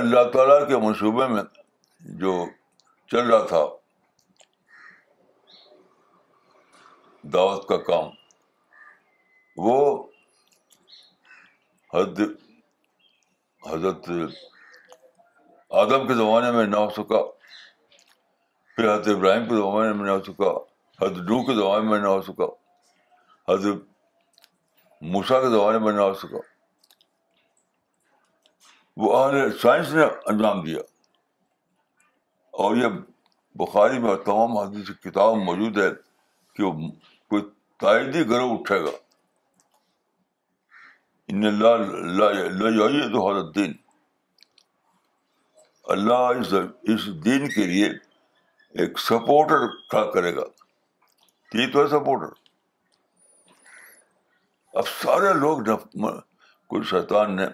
اللہ 0.00 0.30
تعالیٰ 0.32 0.58
کے 0.68 0.76
منصوبے 0.86 1.26
میں 1.34 1.42
جو 2.24 2.32
چل 3.14 3.26
رہا 3.30 3.44
تھا 3.48 3.58
دعوت 7.34 7.66
کا 7.68 7.76
کام 7.88 8.08
وہ 9.66 9.76
حد 11.94 12.20
حضرت 13.70 14.08
آدم 15.82 16.06
کے 16.08 16.14
زمانے 16.22 16.50
میں 16.56 16.64
نہ 16.72 16.76
ہو 16.76 16.88
سکا 16.96 17.20
پھر 18.76 18.88
حضرت 18.92 19.08
ابراہیم 19.16 19.46
کے 19.48 19.56
زمانے 19.56 19.92
میں 19.98 20.04
نہ 20.06 20.10
ہو 20.16 20.22
سکا 20.32 20.50
حضرت 21.04 21.24
ڈو 21.28 21.40
کے 21.46 21.54
زمانے 21.60 21.88
میں 21.90 21.98
نہ 21.98 22.08
ہو 22.16 22.20
سکا 22.32 22.46
حضرت 23.52 23.82
موسا 25.14 25.40
کے 25.42 25.50
زمانے 25.56 25.78
میں 25.86 25.92
نہ 25.98 26.00
ہو 26.00 26.14
سکا 26.26 26.42
وہ 29.04 29.14
سائنس 29.62 29.92
نے 30.00 30.04
انجام 30.34 30.64
دیا 30.64 30.80
اور 32.62 32.76
یہ 32.76 32.88
بخاری 33.60 33.98
میں 34.02 34.08
اور 34.10 34.16
تمام 34.26 34.56
حدیث 34.56 34.90
کتاب 35.04 35.36
موجود 35.46 35.78
ہے 35.78 35.88
کہ 36.56 36.62
وہ 36.64 36.72
کوئی 37.30 37.42
تائیدی 37.80 38.22
گرو 38.30 38.52
اٹھے 38.52 38.78
گا 38.84 38.92
دین 43.54 43.74
اللہ 45.94 46.54
اس 46.94 47.06
دین 47.24 47.48
کے 47.54 47.66
لیے 47.72 47.86
ایک 48.82 48.98
سپورٹر 49.08 49.66
کھڑا 49.90 50.10
کرے 50.12 50.34
گا 50.36 50.44
یہ 51.58 51.66
تو 51.72 51.82
ہے 51.82 51.88
سپورٹر 51.88 52.32
اب 54.80 54.88
سارے 55.02 55.32
لوگ 55.40 55.66
کچھ 56.70 56.86
شیطان 56.90 57.36
نے 57.36 57.46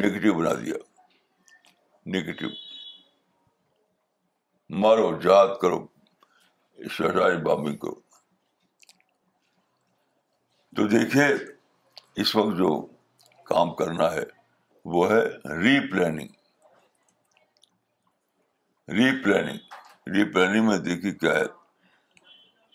نگیٹو 0.00 0.38
بنا 0.38 0.52
دیا 0.64 0.76
نگیٹو 2.16 2.48
مارو 4.80 5.10
جہاد 5.22 5.46
کرو 5.60 5.78
ماروات 6.98 7.32
بامبنگ 7.46 7.76
کو 7.78 7.90
تو 10.76 10.86
دیکھیے 10.88 11.24
اس 12.22 12.34
وقت 12.36 12.56
جو 12.58 12.68
کام 13.50 13.74
کرنا 13.82 14.10
ہے 14.12 14.22
وہ 14.94 15.10
ہے 15.10 15.18
ری 15.62 15.78
پلاننگ 15.90 16.28
ری 18.96 19.10
پلاننگ 19.22 20.08
ری 20.14 20.24
پلاننگ 20.32 20.66
میں 20.68 20.78
دیکھیے 20.88 21.12
کیا 21.20 21.34
ہے 21.38 21.44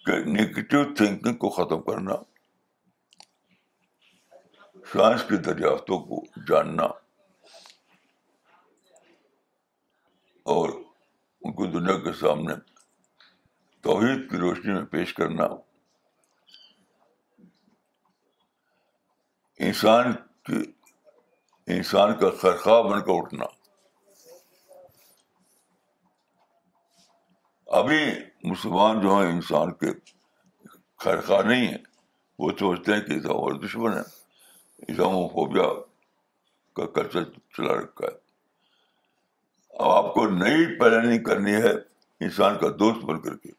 کہ 0.05 0.21
نگیٹو 0.38 0.83
تھنکنگ 0.95 1.38
کو 1.45 1.49
ختم 1.60 1.81
کرنا 1.91 2.15
سائنس 4.93 5.23
کی 5.29 5.38
دریافتوں 5.51 5.99
کو 6.07 6.23
جاننا 6.49 6.88
اور 10.57 10.69
ان 11.45 11.54
کو 11.54 11.65
دنیا 11.71 11.97
کے 12.04 12.12
سامنے 12.19 12.54
توحید 13.84 14.30
کی 14.30 14.38
روشنی 14.38 14.73
میں 14.73 14.86
پیش 14.91 15.13
کرنا 15.13 15.43
انسان 19.67 20.12
کی 20.45 20.62
انسان 21.76 22.13
کا 22.19 22.30
خرخواہ 22.41 22.82
بن 22.89 23.00
کر 23.06 23.13
اٹھنا 23.17 23.45
ابھی 27.80 27.97
مسلمان 28.50 29.02
جو 29.02 29.15
ہیں 29.15 29.32
انسان 29.32 29.73
کے 29.84 29.88
خرخواہ 31.04 31.41
نہیں 31.47 31.67
ہیں 31.67 31.78
وہ 32.39 32.52
سوچتے 32.60 32.93
ہیں 32.93 33.02
کہ 33.06 33.13
ادا 33.13 33.34
اور 33.34 33.54
دشمن 33.63 33.97
ہے 33.97 34.93
فوبیا 35.34 35.67
کا 36.76 36.86
کلچر 36.95 37.23
چلا 37.56 37.73
رکھا 37.82 38.06
ہے 38.06 38.26
اب 39.86 39.90
آپ 39.92 40.13
کو 40.13 40.28
نئی 40.30 40.66
پلاننگ 40.78 41.24
کرنی 41.24 41.54
ہے 41.63 41.72
انسان 42.26 42.58
کا 42.60 42.68
دوست 42.80 43.04
بن 43.06 43.20
کر 43.22 43.36
کے 43.38 43.50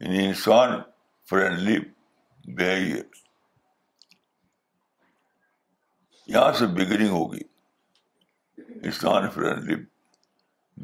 یعنی 0.00 0.24
انسان 0.26 0.80
فرینڈلی 1.30 1.76
بہیویئر 2.56 3.20
یہاں 6.34 6.52
سے 6.58 6.66
بگننگ 6.78 7.08
ہوگی 7.16 7.40
انسان 8.72 9.28
فرینڈلی 9.34 9.74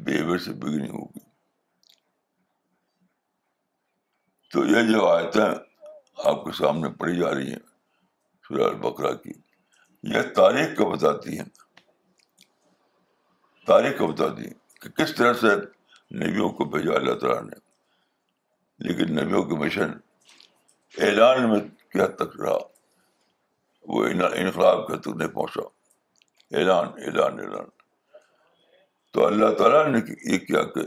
بہیویئر 0.05 0.37
سے 0.45 0.53
بگننگ 0.63 0.91
ہوگی 0.99 1.27
تو 4.53 4.65
یہ 4.65 4.91
جو 4.93 5.07
آیتیں 5.07 5.45
آپ 6.29 6.45
کے 6.45 6.51
سامنے 6.63 6.89
پڑھی 6.99 7.19
جا 7.19 7.33
رہی 7.33 7.49
ہیں 7.51 7.63
سورہ 8.47 8.69
البقرہ 8.69 9.13
کی 9.23 9.33
یہ 10.03 10.21
تاریخ 10.35 10.77
کو 10.77 10.89
بتاتی 10.89 11.37
ہیں 11.39 11.45
تاریخ 13.67 13.97
کو 13.97 14.07
بتاتی 14.11 14.43
ہیں 14.45 14.53
کہ 14.81 14.89
کس 15.01 15.13
طرح 15.15 15.33
سے 15.41 15.55
نبیوں 16.19 16.49
کو 16.59 16.65
بھیجا 16.75 16.93
اللہ 16.99 17.15
تعالیٰ 17.21 17.41
نے 17.43 17.59
لیکن 18.87 19.13
نبیوں 19.15 19.43
کے 19.49 19.55
مشن 19.63 19.91
اعلان 21.05 21.49
میں 21.49 21.59
کیا 21.93 22.05
تک 22.21 22.39
رہا 22.41 22.57
وہ 23.91 24.05
انقلاب 24.05 24.87
کے 24.87 24.97
تک 25.01 25.17
نہیں 25.17 25.27
پہنچا 25.33 25.67
اعلان 26.59 26.87
اعلان 27.07 27.39
اعلان 27.39 27.67
تو 29.13 29.25
اللہ 29.27 29.53
تعالیٰ 29.57 29.85
نے 29.91 29.99
یہ 30.33 30.37
کیا 30.45 30.63
کہ 30.73 30.81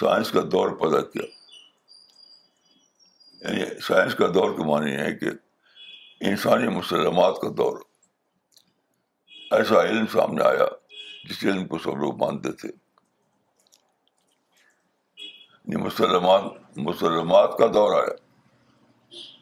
سائنس 0.00 0.30
کا 0.32 0.40
دور 0.52 0.70
پیدا 0.80 1.00
کیا 1.10 1.26
یعنی 3.48 3.64
سائنس 3.88 4.14
کا 4.14 4.26
دور 4.34 4.56
کے 4.56 4.64
معنی 4.70 4.96
ہے 4.96 5.12
کہ 5.18 5.30
انسانی 6.24 6.68
مسلمات 6.76 7.38
کا 7.40 7.48
دور 7.56 7.80
ایسا 9.56 9.82
علم 9.84 10.04
سامنے 10.12 10.44
آیا 10.44 10.64
جس 11.28 11.42
علم 11.44 11.66
کو 11.68 11.78
سب 11.78 11.96
لوگ 12.02 12.14
مانتے 12.24 12.52
تھے 12.62 12.68
مسلمات 15.82 16.42
مسلمات 16.78 17.56
کا 17.58 17.66
دور 17.74 17.94
آیا 18.00 18.14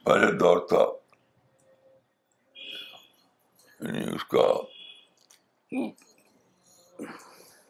پہلے 0.05 0.31
دور 0.39 0.67
تھا 0.69 0.85
یعنی 3.81 4.05
اس 4.15 4.25
کا 4.35 4.47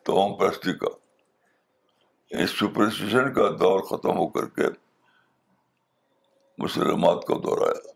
توم 0.05 0.37
پرستی 0.39 0.73
کا 0.79 0.91
سپرسٹیشن 2.59 3.33
کا 3.35 3.49
دور 3.61 3.81
ختم 3.91 4.17
ہو 4.19 4.27
کر 4.39 4.47
کے 4.59 4.69
مسلمات 6.63 7.25
کا 7.27 7.35
دور 7.45 7.67
آیا 7.67 7.93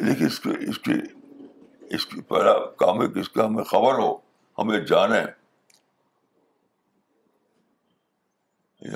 لیکن 0.00 0.24
اس 0.26 0.38
کی 0.40 0.50
اس 0.68 0.78
کی 0.84 0.92
اس 1.96 2.06
کی 2.06 2.20
پہلا 2.28 2.52
کام 2.82 3.02
ہے 3.02 3.06
کہ 3.12 3.18
اس 3.18 3.28
کا 3.30 3.44
ہمیں 3.46 3.62
خبر 3.64 3.98
ہو 3.98 4.14
ہمیں 4.58 4.78
جانیں 4.86 5.22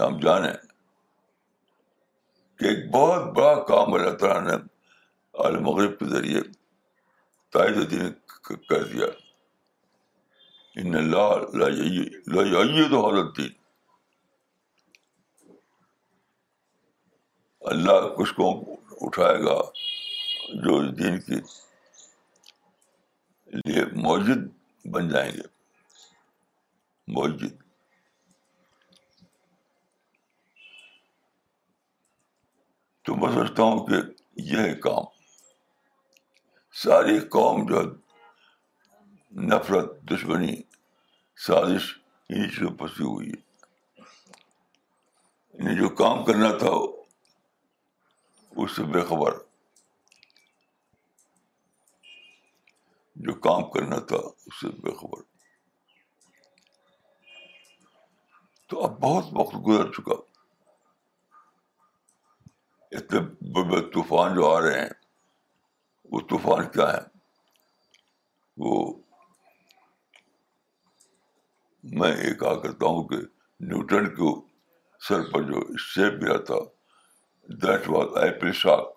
ہم 0.01 0.19
جانیں 0.21 0.53
کہ 2.59 2.65
ایک 2.69 2.91
بہت 2.91 3.23
بڑا 3.37 3.55
کام 3.71 3.95
اللہ 3.95 4.17
تعالیٰ 4.19 4.43
نے 4.47 4.57
عال 5.45 5.59
مغرب 5.65 5.99
کے 5.99 6.05
ذریعے 6.15 6.41
تائید 7.53 7.91
دین 7.91 8.11
کر 8.69 8.83
دیا 8.93 9.07
ان 10.83 10.95
اللہ 10.97 11.33
الدین 11.67 13.49
اللہ 17.73 18.09
کچھ 18.17 18.35
کو 18.35 18.51
اٹھائے 19.07 19.39
گا 19.45 19.61
جو 20.65 20.77
اس 20.81 20.89
دین 20.99 21.19
کے 21.27 21.35
لیے 23.65 23.83
موجود 24.05 24.41
بن 24.93 25.03
جائیں 25.09 25.33
گے 25.37 25.45
موجود 27.19 27.53
تو 33.05 33.09
میں 33.17 33.33
سوچتا 33.35 33.61
ہوں 33.63 33.77
کہ 33.87 33.97
یہ 34.55 34.61
کام 34.87 35.05
ساری 36.85 37.17
قوم 37.37 37.57
جو 37.69 37.79
نفرت 39.51 39.89
دشمنی 40.11 40.55
سازش 41.47 41.85
انہیں 42.29 42.49
چیزوں 42.55 42.75
پھنسی 42.79 43.03
ہوئی 43.05 43.29
ہے 43.31 43.39
جو 45.81 45.89
کام 46.03 46.17
کرنا 46.25 46.51
تھا 46.59 46.71
اس 48.63 48.69
سے 48.77 48.83
بے 48.93 49.01
خبر 49.09 49.33
جو 53.27 53.33
کام 53.45 53.63
کرنا 53.73 53.97
تھا 54.11 54.17
اس 54.47 54.61
سے 54.61 54.69
بے 54.83 54.93
خبر 54.99 55.23
تو 58.69 58.85
اب 58.85 58.99
بہت 59.01 59.25
وقت 59.39 59.55
گزر 59.67 59.91
چکا 59.97 60.15
اتنے 62.99 63.21
بڑے 63.57 63.81
طوفان 63.97 64.35
جو 64.35 64.49
آ 64.51 64.61
رہے 64.61 64.79
ہیں 64.81 64.97
وہ 66.13 66.21
طوفان 66.31 66.65
کیا 66.77 66.87
ہے 66.93 67.03
وہ 68.65 68.73
میں 72.01 72.11
یہ 72.17 72.33
کہا 72.45 72.55
کرتا 72.63 72.87
ہوں 72.95 73.05
کہ 73.11 73.17
نیوٹن 73.73 74.09
کو 74.15 74.31
ایپل 77.91 78.53
شاک 78.63 78.97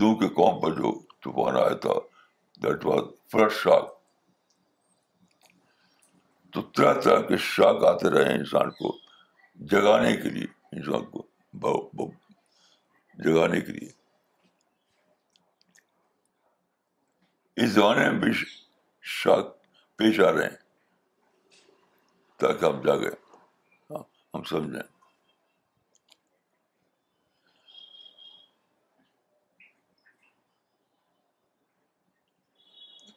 دو 0.00 1.02
طوفان 1.22 1.56
آیا 1.56 1.74
تھا 1.84 1.92
دیٹ 2.62 2.84
واز 2.86 3.04
فرسٹ 3.32 3.58
شاک 3.62 3.90
تو 6.52 6.60
طرح 6.76 7.00
طرح 7.00 7.20
کے 7.28 7.36
شاک 7.46 7.84
آتے 7.86 8.10
رہے 8.10 8.34
انسان 8.34 8.70
کو 8.78 8.96
جگانے 9.72 10.16
کے 10.22 10.28
لیے 10.30 10.46
انسان 10.76 11.04
کو 11.10 12.08
جگانے 13.24 13.60
کے 13.60 13.72
لیے 13.72 13.90
اس 17.64 17.70
زمانے 17.72 18.08
میں 18.10 18.18
بھی 18.20 18.32
شاک 19.18 19.52
پیش 19.98 20.20
آ 20.20 20.32
رہے 20.32 20.42
ہیں 20.42 20.56
تاکہ 22.40 22.64
ہم 22.64 22.80
جاگیں 22.86 23.94
ہم 24.34 24.42
سمجھیں 24.50 24.82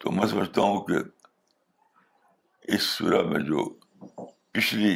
تو 0.09 0.13
میں 0.15 0.25
سمجھتا 0.27 0.61
ہوں 0.61 0.79
کہ 0.85 0.95
اس 2.75 2.85
میں 3.01 3.39
جو 3.47 3.63
پچھلی 4.53 4.93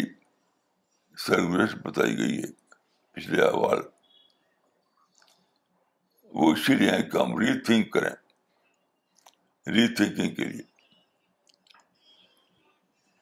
سرگرس 1.26 1.76
بتائی 1.84 2.18
گئی 2.18 2.38
ہے 2.38 2.48
پچھلے 3.16 3.42
احوال 3.48 3.82
وہ 6.40 6.52
اسی 6.54 6.76
لیے 6.76 6.90
ہیں 6.92 7.04
کہ 7.10 7.18
ہم 7.22 7.38
ری 7.40 7.54
تھنک 7.66 7.92
کریں 7.94 8.10
ری 9.74 9.88
تھنکنگ 9.96 10.34
کے 10.36 10.46
لیے 10.46 10.64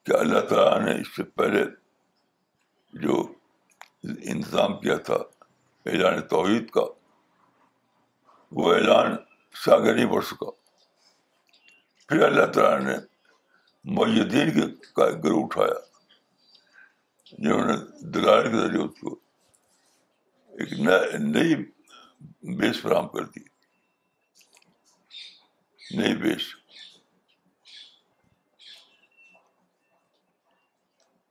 کہ 0.06 0.16
اللہ 0.20 0.48
تعالیٰ 0.50 0.80
نے 0.86 1.00
اس 1.02 1.16
سے 1.16 1.24
پہلے 1.42 1.64
جو 3.02 3.22
انتظام 4.12 4.80
کیا 4.82 4.98
تھا 5.12 5.18
اعلان 5.92 6.22
توحید 6.38 6.70
کا 6.78 6.86
وہ 8.60 8.74
اعلان 8.76 9.16
نہیں 9.70 10.06
بڑھ 10.12 10.26
سکا 10.26 10.60
پھر 12.12 12.24
اللہ 12.26 12.46
تعالیٰ 12.56 12.80
نے 12.86 12.94
محی 13.98 14.24
کے 14.54 14.62
کا 14.96 15.06
گروہ 15.24 15.44
اٹھایا 15.44 15.76
جنہوں 17.38 17.66
نے 17.66 17.74
دلال 18.16 18.50
کے 18.52 18.58
ذریعے 18.62 18.82
اس 18.84 19.00
کو 19.02 19.14
ایک 20.64 20.74
نئی 21.36 21.56
بیس 22.58 22.82
فراہم 22.82 23.08
کر 23.14 23.24
دی 23.36 23.44
نئی 26.02 26.16
بیس 26.24 26.50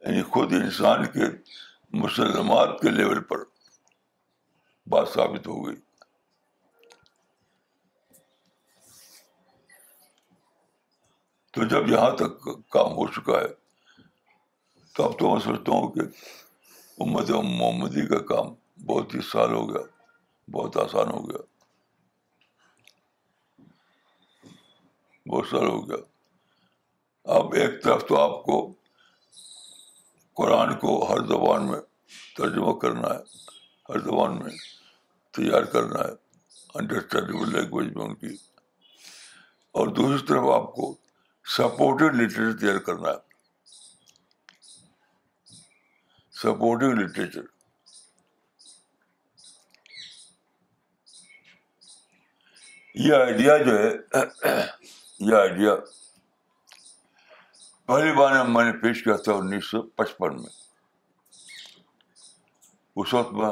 یعنی 0.07 0.23
خود 0.33 0.53
انسان 0.63 1.05
کے 1.19 1.29
مسلمات 2.05 2.79
کے 2.83 2.91
لیول 2.91 3.21
پر 3.33 3.45
بات 4.95 5.09
ثابت 5.15 5.47
ہو 5.47 5.65
گئی 5.67 5.77
تو 11.61 11.67
جب 11.69 11.89
یہاں 11.91 12.11
تک 12.17 12.45
کام 12.73 12.93
ہو 12.97 13.07
چکا 13.15 13.41
ہے 13.41 13.49
تو 14.97 15.05
اب 15.05 15.19
تو 15.19 15.31
میں 15.33 15.41
سوچتا 15.45 15.73
ہوں 15.73 15.91
کہ 15.95 16.01
امت 17.05 17.31
محمدی 17.31 18.07
کا 18.13 18.19
کام 18.31 18.47
بہت 18.87 19.15
ہی 19.15 19.21
سال 19.31 19.53
ہو 19.53 19.65
گیا 19.73 19.83
بہت 20.53 20.77
آسان 20.85 21.11
ہو 21.13 21.21
گیا 21.31 21.43
بہت 25.33 25.49
سال 25.51 25.67
ہو 25.69 25.79
گیا 25.89 25.97
اب 27.37 27.53
ایک 27.63 27.83
طرف 27.85 28.07
تو 28.09 28.19
آپ 28.21 28.43
کو 28.45 28.57
قرآن 30.41 30.75
کو 30.85 30.97
ہر 31.13 31.27
زبان 31.27 31.69
میں 31.71 31.81
ترجمہ 32.39 32.73
کرنا 32.85 33.13
ہے 33.15 33.21
ہر 33.89 33.99
زبان 34.09 34.39
میں 34.43 34.51
تیار 35.37 35.65
کرنا 35.77 36.09
ہے 36.09 36.13
انڈرسٹینڈیبل 36.83 37.53
لینگویج 37.59 37.95
میں 37.97 38.05
ان 38.07 38.15
کی 38.23 38.35
اور 39.79 39.87
دوسری 40.01 40.27
طرف 40.27 40.51
آپ 40.55 40.75
کو 40.75 40.95
سپورٹو 41.57 42.09
لٹریچر 42.11 42.53
تیار 42.59 42.77
کرنا 42.87 43.11
ہے 43.11 43.17
سپورٹو 46.43 46.91
لٹریچر 47.01 47.41
یہ 53.07 53.15
آئیڈیا 53.15 53.57
جو 53.63 53.77
ہے 53.79 53.91
یہ 55.27 55.35
آئیڈیا 55.39 55.75
پہلی 57.87 58.13
بار 58.19 58.45
میں 58.49 58.65
نے 58.65 58.73
پیش 58.83 59.03
کیا 59.05 59.17
تھا 59.25 59.33
انیس 59.43 59.71
سو 59.71 59.83
پچپن 60.03 60.37
میں 60.43 60.51
اس 63.03 63.15
وقت 63.15 63.33
میں 63.41 63.51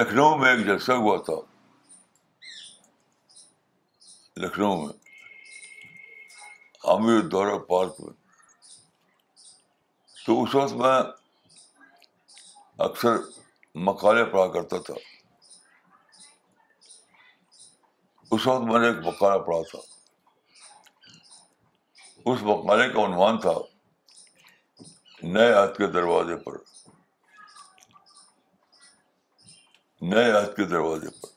لکھنؤ 0.00 0.36
میں 0.38 0.50
ایک 0.52 0.64
جلسہ 0.66 0.98
ہوا 1.04 1.16
تھا 1.26 1.34
لکھنؤ 4.44 4.76
میں 4.84 4.92
دور 7.30 7.58
پارک 7.68 8.00
میں 8.00 8.12
تو 10.26 10.42
اس 10.42 10.54
وقت 10.54 10.72
میں 10.80 10.98
اکثر 12.88 13.16
مقالے 13.88 14.24
پڑھا 14.32 14.46
کرتا 14.52 14.78
تھا 14.86 14.94
اس 18.34 18.46
وقت 18.46 18.62
میں 18.70 18.78
نے 18.80 18.86
ایک 18.86 19.06
مقالہ 19.06 19.38
پڑھا 19.44 19.60
تھا 19.70 19.78
اس 22.30 22.42
مقالے 22.42 22.88
کا 22.92 23.04
عنوان 23.04 23.38
تھا 23.40 23.52
نئے 25.32 25.52
ہاتھ 25.52 25.76
کے 25.78 25.86
دروازے 25.96 26.36
پر 26.44 26.56
نئے 30.12 30.30
ہاتھ 30.32 30.54
کے 30.56 30.64
دروازے 30.74 31.10
پر 31.20 31.28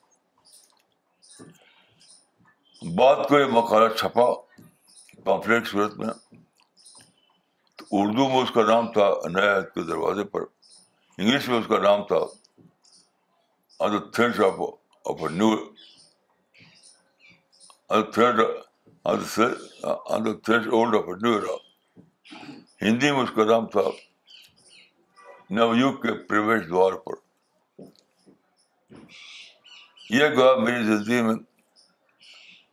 بعد 2.98 3.26
کو 3.30 3.40
یہ 3.40 3.46
مقالہ 3.52 3.94
چھپا 3.98 4.30
صورت 5.26 5.94
میں 5.98 6.08
اردو 8.00 8.28
میں 8.30 8.42
اس 8.42 8.52
کا 8.54 8.64
نام 8.68 8.92
تھا 8.94 9.10
نیا 9.36 9.60
کے 9.74 9.84
دروازے 9.88 10.24
پر 10.34 10.42
انگلش 11.18 11.48
میں 11.50 11.58
اس 11.60 11.68
کا 11.70 11.80
نام 11.84 12.04
تھا 12.10 12.20
new 15.40 15.56
a 17.90 18.18
new 20.38 21.34
era 21.40 21.56
Hindi 22.82 23.12
میں 23.12 23.24
اس 23.24 23.32
کا 23.36 23.46
نام 23.52 23.66
تھا 23.76 23.82
نو 25.56 25.72
یوگ 25.82 26.02
کے 26.02 26.14
پرویش 26.30 26.68
دوار 26.70 26.94
پر 27.08 27.20
یہ 30.16 30.36
گوا 30.38 30.56
میری 30.64 30.84
زندگی 30.86 31.22
میں 31.22 31.36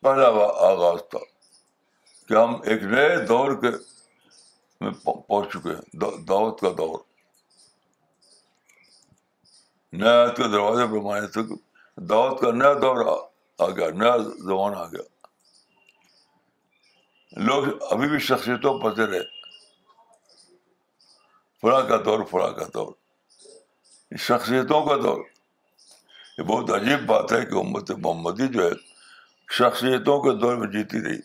پہلا 0.02 0.28
آغاز 0.70 1.02
تھا 1.10 1.30
کہ 2.32 2.36
ہم 2.38 2.54
ایک 2.72 2.82
نئے 2.92 3.16
دور 3.28 3.52
کے 3.62 3.70
میں 4.80 4.90
پہنچ 5.04 5.50
چکے 5.52 5.70
ہیں 5.74 6.18
دعوت 6.28 6.60
کا 6.60 6.68
دور 6.78 6.98
نیا 10.02 10.26
کے 10.36 10.46
دروازے 10.52 10.86
پر 10.90 11.02
مانے 11.06 11.26
تھے 11.34 11.42
دعوت 12.12 12.40
کا 12.40 12.50
نیا 12.60 12.72
دور 12.82 13.04
آ 13.06 13.68
گیا 13.78 13.88
نیا 14.02 14.16
زمانہ 14.16 14.76
آ 14.76 14.86
گیا 14.92 15.02
لوگ 17.48 17.66
ابھی 17.94 18.08
بھی 18.10 18.18
شخصیتوں 18.28 18.72
پھنسے 18.80 19.06
رہے 19.10 19.20
فلاں 21.62 21.82
کا 21.88 21.96
دور 22.04 22.24
فلاں 22.30 22.50
کا 22.58 22.64
دور 22.74 22.92
شخصیتوں 24.28 24.80
کا 24.86 24.96
دور 25.02 25.20
یہ 26.38 26.42
بہت 26.52 26.70
عجیب 26.78 27.04
بات 27.12 27.32
ہے 27.32 27.44
کہ 27.50 27.54
امت 27.64 27.90
محمدی 27.96 28.48
جو 28.56 28.64
ہے 28.66 28.72
شخصیتوں 29.58 30.18
کے 30.22 30.34
دور 30.44 30.56
میں 30.62 30.68
جیتی 30.78 31.02
رہی 31.08 31.20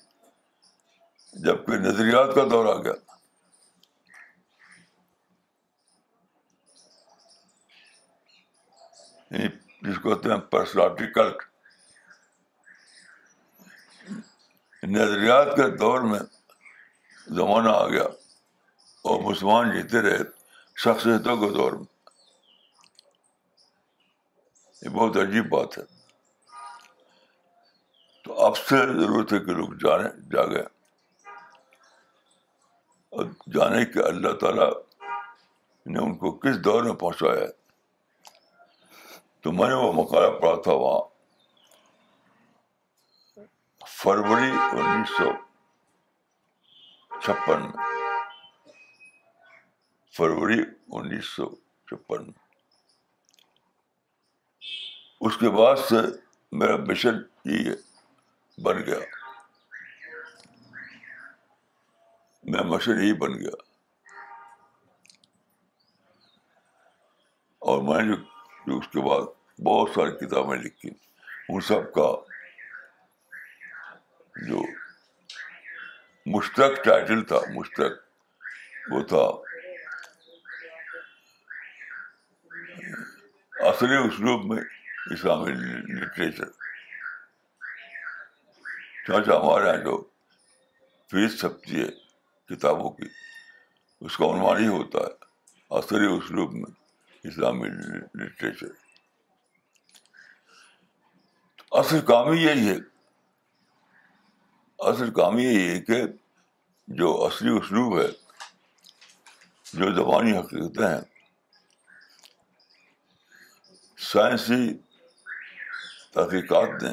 جبکہ 1.46 1.78
نظریات 1.78 2.34
کا 2.36 2.44
دور 2.52 2.66
آ 2.74 2.78
گیا 2.84 2.94
یعنی 9.32 9.48
جس 9.90 10.00
کو 10.04 10.14
ہیں 10.30 10.38
پرسنالٹی 10.52 11.08
کلٹ 11.18 11.44
نظریات 14.96 15.56
کے 15.56 15.68
دور 15.82 16.00
میں 16.12 16.20
زمانہ 17.40 17.70
آ 17.82 17.88
گیا 17.88 18.04
اور 19.10 19.20
مسلمان 19.30 19.72
جیتے 19.76 20.02
رہے 20.08 20.18
شخصیتوں 20.84 21.36
کے 21.44 21.50
دور 21.58 21.74
میں 21.80 21.86
یہ 24.82 24.90
بہت 24.98 25.18
عجیب 25.26 25.50
بات 25.52 25.78
ہے 25.78 25.84
تو 28.26 28.40
اب 28.46 28.58
سے 28.58 28.78
ضرورت 29.00 29.34
ہے 29.34 29.40
کہ 29.46 29.52
لوگ 29.62 29.74
جانے 29.84 30.10
جاگئے 30.36 30.64
جانے 33.54 33.84
کہ 33.94 34.00
اللہ 34.08 34.34
تعالیٰ 34.42 34.70
نے 35.92 36.00
ان 36.04 36.16
کو 36.18 36.32
کس 36.46 36.64
دور 36.64 36.84
میں 36.84 36.94
پہنچایا 37.04 37.46
تو 39.44 39.52
میں 39.52 39.68
نے 39.70 39.74
وہ 39.82 39.92
مقالہ 39.94 40.30
پڑھا 40.40 40.62
تھا 40.64 40.74
وہاں 40.82 41.02
فروری 44.00 44.52
انیس 44.72 45.10
سو 45.18 45.30
چھپن 47.22 47.62
میں 47.64 47.86
فروری 50.18 50.60
انیس 50.98 51.30
سو 51.36 51.50
چھپن 51.90 52.24
میں 52.26 52.46
اس 55.28 55.38
کے 55.38 55.50
بعد 55.58 55.76
سے 55.90 55.98
میرا 56.60 56.76
مشن 56.90 57.18
یہ 57.50 57.72
بن 58.64 58.82
گیا 58.86 59.00
میں 62.52 62.60
ہی 63.02 63.14
بن 63.22 63.34
گیا 63.40 63.52
اور 67.70 67.82
میں 67.88 68.02
نے 68.04 68.16
جو 68.68 68.78
اس 68.78 68.88
کے 68.94 69.02
بعد 69.08 69.26
بہت 69.68 69.90
ساری 69.96 70.12
کتابیں 70.26 70.58
لکھی 70.58 70.90
ان 70.92 71.60
سب 71.72 71.92
کا 71.94 72.08
جو 74.50 74.62
مشتق 76.38 76.84
ٹائٹل 76.86 77.24
تھا 77.32 77.40
مشتق 77.56 78.00
وہ 78.94 79.02
تھا 79.14 79.26
اصلی 83.68 83.96
اسلوب 83.98 84.46
میں 84.54 84.62
اسلامی 85.14 85.52
لٹریچر 85.52 86.52
چاچا 89.08 89.40
ہمارے 89.42 89.68
یہاں 89.68 89.78
جو 89.84 90.02
فیس 91.12 91.40
سبزی 91.42 91.82
ہے 91.84 91.90
کتابوں 92.50 92.90
کی 92.98 93.08
اس 94.06 94.18
کا 94.18 94.26
عنوان 94.34 94.58
ہی 94.64 94.68
ہوتا 94.68 95.00
ہے 95.06 95.78
عصری 95.80 96.06
اسلوب 96.18 96.54
میں 96.60 96.72
اسلامی 97.30 97.70
لٹریچر 97.70 98.68
اصل 101.80 102.02
کام 102.08 102.32
ہی 102.32 102.44
یہی 102.44 102.70
ہے 102.70 102.76
اصل 104.92 105.10
ہی 105.38 105.44
یہی 105.44 105.68
ہے 105.70 105.80
کہ 105.90 106.02
جو 107.02 107.10
اصلی 107.26 107.52
اسلوب 107.62 108.00
ہے 108.00 108.08
جو 109.74 109.92
زبانی 109.96 110.38
حقیقتیں 110.38 110.88
ہیں 110.88 111.06
سائنسی 114.12 114.62
تحقیقات 116.14 116.82
نے 116.84 116.92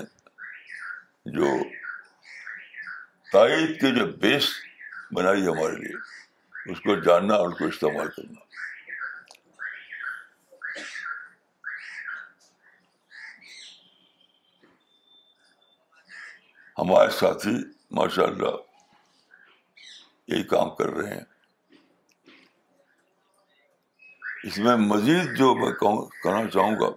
جو 1.37 1.55
تاریخ 3.33 3.79
کے 3.81 3.91
جو 3.99 4.07
بیس 4.25 4.49
بنائی 5.13 5.47
ہمارے 5.47 5.77
لیے 5.77 5.99
اس 6.73 6.81
کو 6.81 6.95
جاننا 7.05 7.35
اور 7.43 7.51
کو 7.59 7.65
استعمال 7.67 8.09
کرنا 8.17 8.43
ہمارے 16.79 17.11
ساتھی 17.19 17.51
ماشاء 17.97 18.25
اللہ 18.27 18.57
یہی 20.29 20.43
کام 20.53 20.75
کر 20.77 20.91
رہے 20.93 21.15
ہیں 21.17 21.23
اس 24.47 24.59
میں 24.65 24.75
مزید 24.77 25.37
جو 25.39 25.55
میں 25.55 25.71
کہنا 25.83 26.49
چاہوں 26.51 26.73
گا 26.81 26.91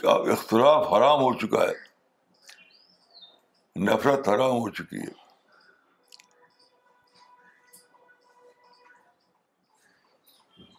کہ 0.00 0.06
اب 0.14 0.30
اختراف 0.32 0.86
حرام 0.92 1.20
ہو 1.22 1.32
چکا 1.46 1.62
ہے 1.68 1.74
نفرت 3.90 4.28
حرام 4.28 4.50
ہو 4.58 4.68
چکی 4.78 5.00
ہے 5.00 5.12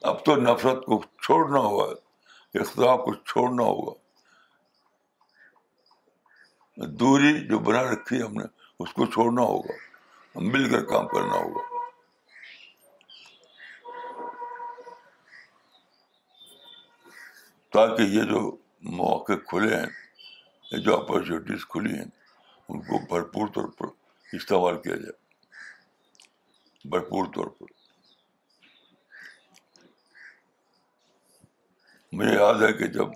اب 0.09 0.17
تو 0.25 0.33
نفرت 0.41 0.83
کو 0.85 0.95
چھوڑنا 1.23 1.59
ہے 1.69 1.85
اختلاف 2.59 2.99
کو 3.05 3.11
چھوڑنا 3.31 3.63
ہوگا 3.69 3.93
دوری 6.99 7.31
جو 7.49 7.57
بنا 7.69 7.81
رکھی 7.93 8.15
ہے 8.17 8.23
ہم 8.23 8.33
نے 8.41 8.47
اس 8.83 8.89
کو 8.99 9.05
چھوڑنا 9.15 9.41
ہوگا 9.51 9.75
مل 10.53 10.63
کر 10.71 10.81
کام 10.93 11.05
کرنا 11.15 11.37
ہوگا 11.43 11.63
تاکہ 17.77 18.03
یہ 18.17 18.23
جو 18.33 18.41
مواقع 18.97 19.37
کھلے 19.49 19.73
ہیں 19.75 19.91
یہ 20.71 20.79
جو 20.85 20.91
اپرچونیٹیز 20.99 21.61
کھلی 21.73 21.93
ہیں 21.97 22.09
ان 22.69 22.77
کو 22.89 22.95
بھرپور 23.09 23.45
طور 23.57 23.67
پر 23.79 23.87
استعمال 24.39 24.75
کیا 24.83 24.95
جائے 25.05 25.17
بھرپور 26.95 27.23
طور 27.35 27.47
پر 27.59 27.67
مجھے 32.18 32.34
یاد 32.34 32.61
ہے 32.61 32.72
کہ 32.74 32.86
جب 32.93 33.09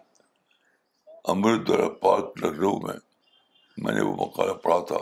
امردور 1.32 1.80
پارک 2.02 2.38
لکھنؤ 2.44 2.76
میں 2.82 2.94
میں 3.84 3.94
نے 3.94 4.02
وہ 4.08 4.14
مقالہ 4.18 4.54
پڑھا 4.64 4.78
تھا 4.90 4.98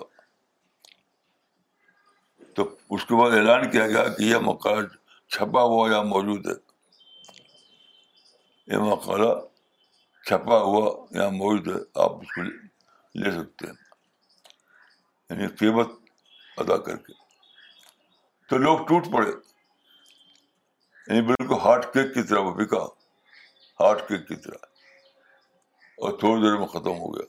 تو 2.55 2.63
اس 2.95 3.05
کے 3.09 3.15
بعد 3.21 3.33
اعلان 3.37 3.69
کیا 3.71 3.87
گیا 3.93 4.03
کہ 4.17 4.23
یہ 4.23 4.37
مقالہ 4.45 4.85
چھپا 5.35 5.61
ہوا 5.73 5.89
یا 5.91 6.01
موجود 6.11 6.47
ہے 6.49 6.55
یہ 8.73 8.85
مقالہ 8.91 9.31
چھپا 10.29 10.57
ہوا 10.67 10.85
یا 11.19 11.27
موجود 11.41 11.67
ہے 11.75 11.81
آپ 12.05 12.15
اس 12.21 12.31
کو 12.35 12.43
لے 13.21 13.31
سکتے 13.39 13.67
ہیں 13.71 14.87
یعنی 15.29 15.47
قیمت 15.63 15.91
ادا 16.65 16.77
کر 16.87 16.95
کے 17.09 17.13
تو 18.49 18.57
لوگ 18.67 18.85
ٹوٹ 18.87 19.11
پڑے 19.17 19.29
یعنی 19.35 21.21
بالکل 21.31 21.61
ہارٹ 21.65 21.85
کیک 21.93 22.13
کی 22.13 22.23
طرح 22.29 22.47
وہ 22.47 22.53
بکا 22.63 22.83
ہارٹ 23.81 24.07
کیک 24.07 24.27
کی 24.27 24.35
طرح 24.45 24.65
اور 26.03 26.17
تھوڑی 26.19 26.41
دیر 26.41 26.57
میں 26.59 26.67
ختم 26.73 26.97
ہو 27.01 27.13
گیا 27.15 27.25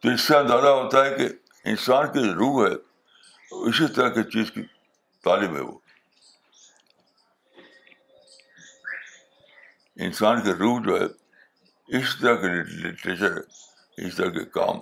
تو 0.00 0.08
اس 0.14 0.20
سے 0.26 0.36
اندازہ 0.36 0.68
ہوتا 0.80 1.04
ہے 1.04 1.14
کہ 1.14 1.28
انسان 1.70 2.12
کی 2.12 2.24
جو 2.24 2.32
روح 2.40 2.60
ہے 2.66 2.74
اسی 3.70 3.86
طرح 3.94 4.08
کی 4.16 4.22
چیز 4.32 4.50
کی 4.52 4.62
تعلیم 5.24 5.56
ہے 5.56 5.60
وہ 5.60 5.78
انسان 10.06 10.40
کی 10.42 10.52
روح 10.58 10.78
جو 10.86 11.00
ہے 11.00 11.06
اس 11.98 12.16
طرح 12.20 12.34
کے 12.42 12.48
لٹریچر 12.82 13.36
ہے 13.36 14.06
اس 14.06 14.16
طرح 14.16 14.30
کے 14.38 14.44
کام 14.58 14.80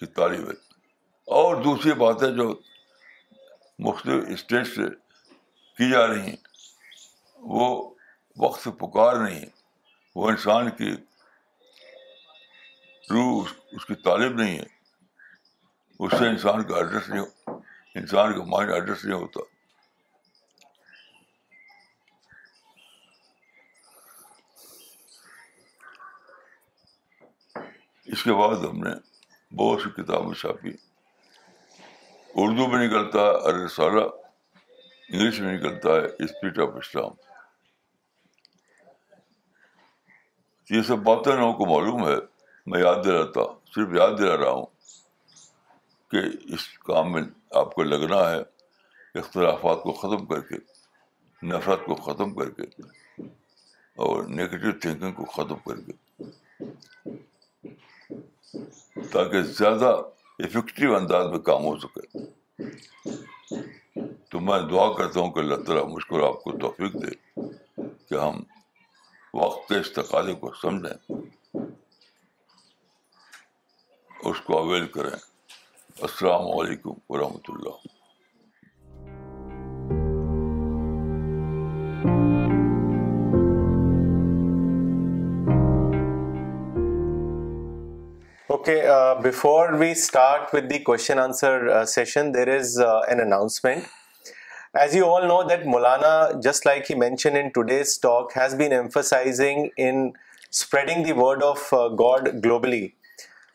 کی 0.00 0.06
تعلیم 0.18 0.46
ہے 0.50 0.54
اور 1.38 1.62
دوسری 1.62 1.92
باتیں 2.04 2.30
جو 2.40 2.48
مختلف 3.88 4.24
اسٹیٹ 4.34 4.66
سے 4.74 4.88
کی 5.78 5.90
جا 5.90 6.06
رہی 6.06 6.28
ہیں 6.30 6.36
وہ 7.54 7.66
وقت 8.42 8.60
سے 8.62 8.70
پکار 8.78 9.16
نہیں 9.16 9.40
ہے 9.40 9.48
وہ 10.14 10.28
انسان 10.30 10.70
کی 10.78 10.90
روح 13.10 13.52
اس 13.76 13.84
کی 13.86 13.94
طالب 14.04 14.34
نہیں 14.40 14.58
ہے 14.58 16.04
اس 16.06 16.10
سے 16.18 16.28
انسان 16.28 16.62
کا 16.68 16.76
ایڈریس 16.76 17.08
نہیں 17.08 17.54
انسان 18.00 18.32
کا 18.38 18.44
مائنڈ 18.54 18.72
ایڈریس 18.72 19.04
نہیں 19.04 19.18
ہوتا 19.18 19.40
اس 28.14 28.22
کے 28.24 28.32
بعد 28.40 28.64
ہم 28.68 28.80
نے 28.86 28.92
بہت 29.58 29.80
سی 29.82 29.90
کتابیں 30.02 30.34
چھاپی 30.40 30.70
اردو 32.44 32.66
میں 32.72 32.86
نکلتا 32.86 33.20
ہے 33.26 33.32
ارے 33.50 33.68
سارا 33.76 34.02
انگلش 35.08 35.40
میں 35.40 35.56
نکلتا 35.56 35.94
ہے 35.96 36.08
اسپرٹ 36.24 36.58
آف 36.66 36.74
اسلام 36.80 37.24
یہ 40.70 40.82
سب 40.86 40.98
باتیں 41.06 41.32
لوگوں 41.32 41.52
کو 41.58 41.66
معلوم 41.66 42.06
ہے 42.06 42.14
میں 42.70 42.78
یاد 42.80 43.04
دلاتا 43.04 43.40
صرف 43.74 43.92
یاد 43.96 44.16
دلا 44.18 44.36
رہا 44.36 44.50
ہوں 44.50 44.64
کہ 46.10 46.20
اس 46.54 46.66
کام 46.86 47.12
میں 47.12 47.22
آپ 47.60 47.74
کو 47.74 47.82
لگنا 47.82 48.16
ہے 48.30 48.40
اختلافات 49.18 49.82
کو 49.82 49.92
ختم 50.00 50.24
کر 50.32 50.40
کے 50.48 50.56
نفرت 51.46 51.84
کو 51.86 51.94
ختم 52.06 52.34
کر 52.34 52.50
کے 52.58 52.62
اور 54.06 54.22
نگیٹو 54.40 54.72
تھینکنگ 54.82 55.12
کو 55.20 55.24
ختم 55.36 55.62
کر 55.66 55.80
کے 55.86 57.12
تاکہ 59.12 59.42
زیادہ 59.58 59.94
افیکٹو 60.44 60.94
انداز 60.96 61.26
میں 61.30 61.38
کام 61.50 61.64
ہو 61.64 61.76
سکے 61.86 62.64
تو 64.30 64.40
میں 64.48 64.60
دعا 64.70 64.92
کرتا 64.96 65.20
ہوں 65.20 65.30
کہ 65.32 65.38
اللہ 65.40 65.64
تعالیٰ 65.66 65.86
مشکل 65.94 66.24
آپ 66.32 66.42
کو 66.44 66.56
توفیق 66.66 66.96
دے 67.02 67.44
کہ 68.08 68.14
ہم 68.20 68.40
وقت 69.36 69.70
واقع 69.72 69.80
استقادی 69.80 70.32
کو 70.40 70.50
سمجھیں 70.60 71.14
اس 74.28 74.40
کو 74.46 74.58
اویل 74.58 74.86
کریں 74.94 75.10
السلام 76.06 76.46
علیکم 76.60 76.94
ورحمۃ 77.14 77.48
اللہ 77.48 77.76
okay 88.54 88.80
before 89.28 89.72
we 89.84 89.90
start 89.90 90.54
with 90.54 90.70
the 90.70 90.78
question 90.88 91.18
answer 91.28 91.68
session 91.94 92.34
there 92.34 92.56
is 92.56 92.78
an 92.80 93.20
announcement 93.26 93.94
As 94.78 94.94
you 94.94 95.06
all 95.06 95.22
know 95.28 95.42
that 95.48 95.62
Maulana, 95.64 96.42
just 96.42 96.66
like 96.66 96.86
he 96.86 96.94
mentioned 96.94 97.38
in 97.38 97.50
today's 97.50 97.96
talk, 97.96 98.32
has 98.32 98.54
been 98.54 98.72
emphasizing 98.74 99.70
in 99.78 100.12
spreading 100.50 101.02
the 101.02 101.14
word 101.14 101.42
of 101.42 101.66
uh, 101.72 101.88
God 101.88 102.42
globally. 102.44 102.92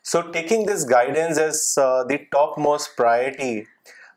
So 0.02 0.22
taking 0.22 0.66
this 0.66 0.82
guidance 0.82 1.38
as 1.38 1.78
uh, 1.80 2.02
the 2.02 2.26
topmost 2.32 2.96
priority, 2.96 3.68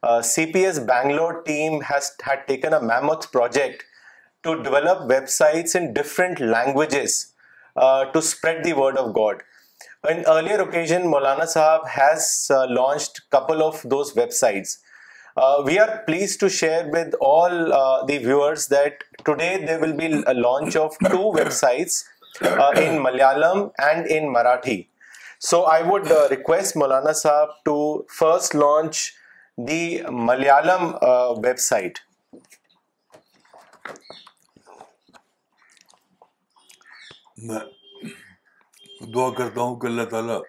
uh, 0.02 0.20
CPS 0.32 0.84
Bangalore 0.88 1.44
team 1.44 1.82
had 1.82 2.08
taken 2.48 2.74
a 2.74 2.82
mammoth 2.82 3.32
project 3.32 3.86
to 4.42 4.56
develop 4.64 5.02
websites 5.02 5.76
in 5.76 5.94
different 5.94 6.40
languages 6.40 7.34
to 8.14 8.22
spread 8.22 8.64
the 8.64 8.74
word 8.74 8.98
of 8.98 9.14
God. 9.14 9.44
On 10.10 10.26
earlier 10.26 10.60
occasion, 10.62 11.04
Maulana 11.04 11.48
Sahab 11.56 11.88
has 11.88 12.48
launched 12.80 13.20
a 13.20 13.30
couple 13.30 13.62
of 13.62 13.82
those 13.96 14.14
websites. 14.16 14.74
We 15.66 15.80
are 15.80 15.88
please 16.06 16.38
to 16.40 16.48
share 16.58 16.84
with 16.94 17.16
all 17.30 17.58
the 18.08 18.18
viewer 18.26 18.54
today 19.26 19.56
will 19.82 19.92
be 19.94 20.08
launch 20.34 20.78
of 20.78 20.96
two 21.12 21.32
websites 21.62 22.04
in 22.84 23.02
Malayalam 23.04 23.68
and 23.88 24.08
in 24.18 24.32
Marathi 24.34 24.82
so 25.50 25.64
I 25.72 25.84
would 25.88 26.12
request 26.32 26.78
مولانا 26.78 27.12
صاحب 27.24 27.50
to 27.66 27.76
first 28.20 28.56
launch 28.56 29.02
the 29.68 29.98
Malayalam 30.28 30.90
website 31.68 32.00
میں 37.48 37.60
دعا 39.16 39.30
کرتا 39.38 39.62
ہوں 39.62 39.76
کہ 39.80 39.88
اللہ 39.88 40.06
تعالیٰ 40.12 40.40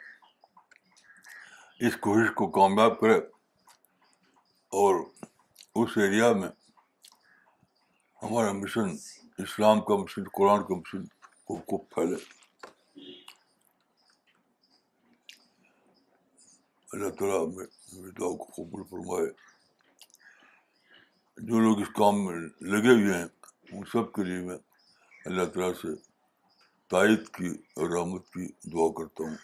اس 1.87 1.97
کوشش 2.03 2.31
کو 2.35 2.47
کامیاب 2.61 2.99
کرے 3.01 3.19
اور 4.79 4.95
اس 5.79 5.97
ایریا 6.03 6.33
میں 6.37 6.49
ہمارا 8.23 8.53
مشن 8.53 8.89
اسلام 9.43 9.81
کا 9.89 9.97
مشن 9.97 10.25
قرآن 10.39 10.63
کا 10.67 10.75
مشن 10.77 11.05
خوب 11.49 11.85
پھیلے 11.95 12.17
اللہ 16.93 17.11
تعالیٰ 17.19 17.39
دعا 18.19 18.35
کو 18.39 18.47
قبول 18.57 18.83
فرمائے 18.91 19.27
جو 21.49 21.61
لوگ 21.61 21.81
اس 21.81 21.89
کام 21.97 22.25
میں 22.25 22.37
لگے 22.73 22.93
ہوئے 23.01 23.15
ہیں 23.17 23.27
ان 23.73 23.85
سب 23.93 24.13
کے 24.15 24.25
لیے 24.25 24.41
میں 24.47 24.57
اللہ 25.27 25.45
تعالیٰ 25.55 25.73
سے 25.83 25.95
تائید 26.91 27.29
کی 27.37 27.49
اور 27.79 27.91
رحمت 27.99 28.27
کی 28.33 28.47
دعا 28.73 28.89
کرتا 29.03 29.25
ہوں 29.25 29.37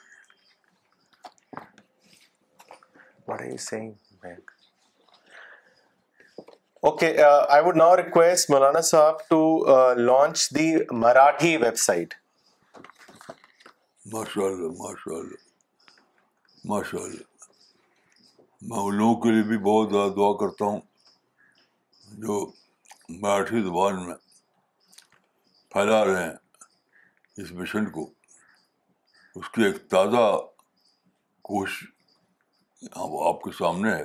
okay 6.89 7.09
I 7.25 7.63
would 7.65 7.77
now 7.77 7.97
request 7.97 8.49
مولانا 8.51 8.81
صاحب 8.91 9.17
to 9.29 9.39
launch 10.07 10.49
the 10.55 10.65
Marathi 11.01 11.57
website 11.79 12.15
ماشاء 14.13 14.43
اللہ 14.45 14.73
ماشاء 14.81 15.13
اللہ 15.19 15.37
ماشاء 16.71 17.01
اللہ 17.03 17.45
میں 18.69 18.79
ان 18.79 18.95
لوگوں 18.97 19.15
کے 19.23 19.31
لیے 19.33 19.43
بھی 19.51 19.59
بہت 19.69 19.91
زیادہ 19.93 20.11
دعا 20.17 20.33
کرتا 20.41 20.65
ہوں 20.73 20.81
جو 22.25 22.41
مراٹھی 23.21 23.63
زبان 23.69 24.05
میں 24.07 24.15
پھیلا 25.73 26.05
رہے 26.05 26.25
ہیں 26.25 26.35
اس 27.45 27.53
مشن 27.61 27.89
کو 27.99 28.09
اس 29.39 29.49
کی 29.55 29.65
ایک 29.65 29.79
تازہ 29.95 30.27
کوشش 31.51 32.89
آپ 33.29 33.41
کے 33.43 33.51
سامنے 33.59 33.95
ہے 33.95 34.05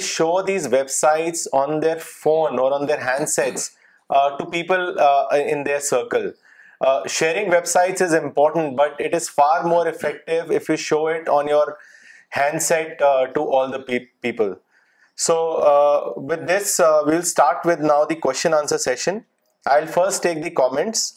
show 0.00 0.40
these 0.46 0.66
websites 0.90 1.46
phone 2.22 2.58
or 2.60 2.80
handsets 3.28 3.70
circle 5.88 6.30
sharing 7.10 7.50
websites 7.52 8.02
is 8.02 8.14
important 8.16 8.72
but 8.78 9.00
it 9.04 9.14
is 9.14 9.30
far 9.36 9.64
more 9.68 9.86
effect 9.86 10.70
show 10.80 11.04
it 11.06 11.28
on 11.38 11.48
your 11.48 11.68
handset 12.62 12.98
to 13.34 13.48
all 13.58 13.72
the 13.72 13.78
people 14.22 14.52
so 15.26 15.38
this 16.46 16.80
we'll 17.06 17.18
start 17.18 17.66
with 17.66 17.80
now 17.84 18.04
the 18.10 18.14
question 18.28 18.78
session 18.84 19.18
I 19.70 19.86
first 19.94 20.22
take 20.22 20.44
the 20.44 20.50
comments 20.62 21.12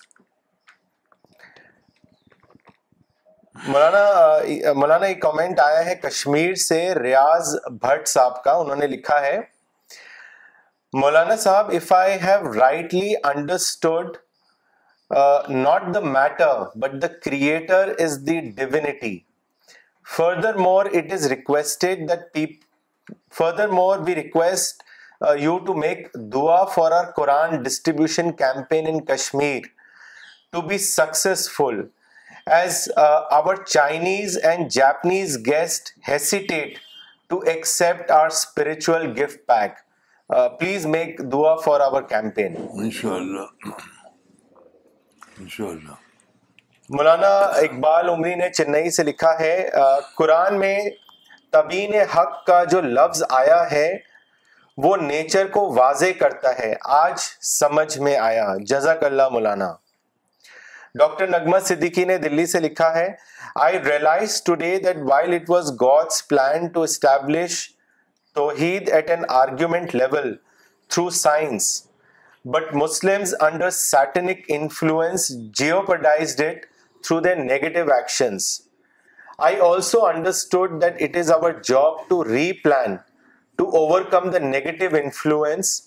مولانا 3.67 3.99
مولانا 4.75 5.05
ایک 5.05 5.21
comment 5.21 5.59
آیا 5.65 5.85
ہے 5.85 5.93
کشمیر 5.95 6.53
سے 6.63 6.79
ریاض 6.95 7.53
بھٹ 7.81 8.07
صاحب 8.07 8.41
کا 8.43 8.51
انہوں 8.61 8.75
نے 8.75 8.87
لکھا 8.87 9.19
ہے 9.21 9.37
مولانا 11.01 11.35
صاحب 11.43 11.69
if 11.75 11.93
I 11.97 12.17
have 12.23 12.53
rightly 12.53 13.13
understood 13.33 14.17
not 15.49 15.81
the 15.93 15.99
matter 16.17 16.63
but 16.79 17.01
the 17.01 17.07
creator 17.25 17.93
is 18.05 18.19
the 18.27 18.39
divinity 18.59 19.17
furthermore 20.65 20.85
it 20.97 21.13
is 21.13 21.25
request 21.37 21.85
deep 22.35 23.11
furthermore 23.79 23.97
be 24.05 24.15
request 24.15 24.83
you 25.45 25.57
to 25.65 25.73
make 25.85 26.07
دعا 26.33 26.63
for 26.75 26.91
our 26.99 27.11
Quran 27.15 27.61
distribution 27.63 28.31
campaign 28.45 28.87
in 28.93 29.01
Kashmir 29.05 29.59
to 30.51 30.61
be 30.67 30.77
successful 30.93 31.83
as 32.51 32.87
our 33.31 33.55
Chinese 33.67 34.37
and 34.45 34.67
Japanese 34.71 35.37
guest 35.45 35.89
hesitate 36.07 36.77
to 37.29 37.37
accept 37.49 38.11
our 38.11 38.25
spiritual 38.27 39.05
gift 39.21 39.45
pack 39.47 39.77
please 40.59 40.85
make 40.85 41.19
دعا 41.31 41.55
for 41.65 41.81
our 41.81 42.01
campaign 42.09 42.55
انشاء 42.83 43.15
اللہ 45.69 45.91
مولانا 46.97 47.27
اقبال 47.37 48.09
عمری 48.09 48.33
نے 48.35 48.49
چنئی 48.49 48.89
سے 48.91 49.03
لکھا 49.03 49.31
ہے 49.39 49.59
قرآن 50.15 50.53
uh, 50.53 50.59
میں 50.59 50.79
طبیعین 51.51 51.93
حق 52.15 52.45
کا 52.47 52.63
جو 52.71 52.81
لفظ 52.81 53.23
آیا 53.37 53.63
ہے 53.71 53.89
وہ 54.83 54.95
نیچر 54.97 55.47
کو 55.51 55.65
واضح 55.75 56.19
کرتا 56.19 56.57
ہے 56.59 56.73
آج 56.99 57.19
سمجھ 57.51 57.97
میں 57.99 58.17
آیا 58.17 58.45
جزاک 58.69 59.03
اللہ 59.03 59.29
مولانا 59.31 59.71
ڈاکٹر 60.99 61.27
نگمہ 61.27 61.57
صدیقی 61.65 62.03
نے 62.05 62.17
دلی 62.23 62.45
سے 62.45 62.59
لکھا 62.59 62.93
ہے 62.95 63.07
I 63.59 63.77
realise 63.85 64.41
today 64.45 64.77
that 64.85 64.97
while 65.09 65.33
it 65.33 65.49
was 65.49 65.71
God's 65.81 66.27
plan 66.27 66.67
to 66.73 66.81
establish 66.89 67.55
توحید 68.35 68.89
at 68.93 69.09
an 69.11 69.23
argument 69.37 69.95
level 69.95 70.33
through 70.89 71.09
science 71.19 71.69
but 72.53 72.73
Muslim 72.81 73.23
under 73.45 73.69
satanic 73.79 74.39
influence 74.57 75.27
jeopardised 75.59 76.41
it 76.45 76.65
through 77.05 77.19
their 77.19 77.33
negative 77.43 77.91
actions 77.93 78.49
I 79.49 79.59
also 79.69 80.05
understood 80.05 80.81
that 80.81 81.01
it 81.01 81.17
is 81.17 81.31
our 81.31 81.51
job 81.69 82.07
to 82.09 82.23
replan 82.63 82.95
to 83.57 83.67
overcome 84.11 84.29
the 84.29 84.39
negative 84.45 84.95
influence 85.03 85.79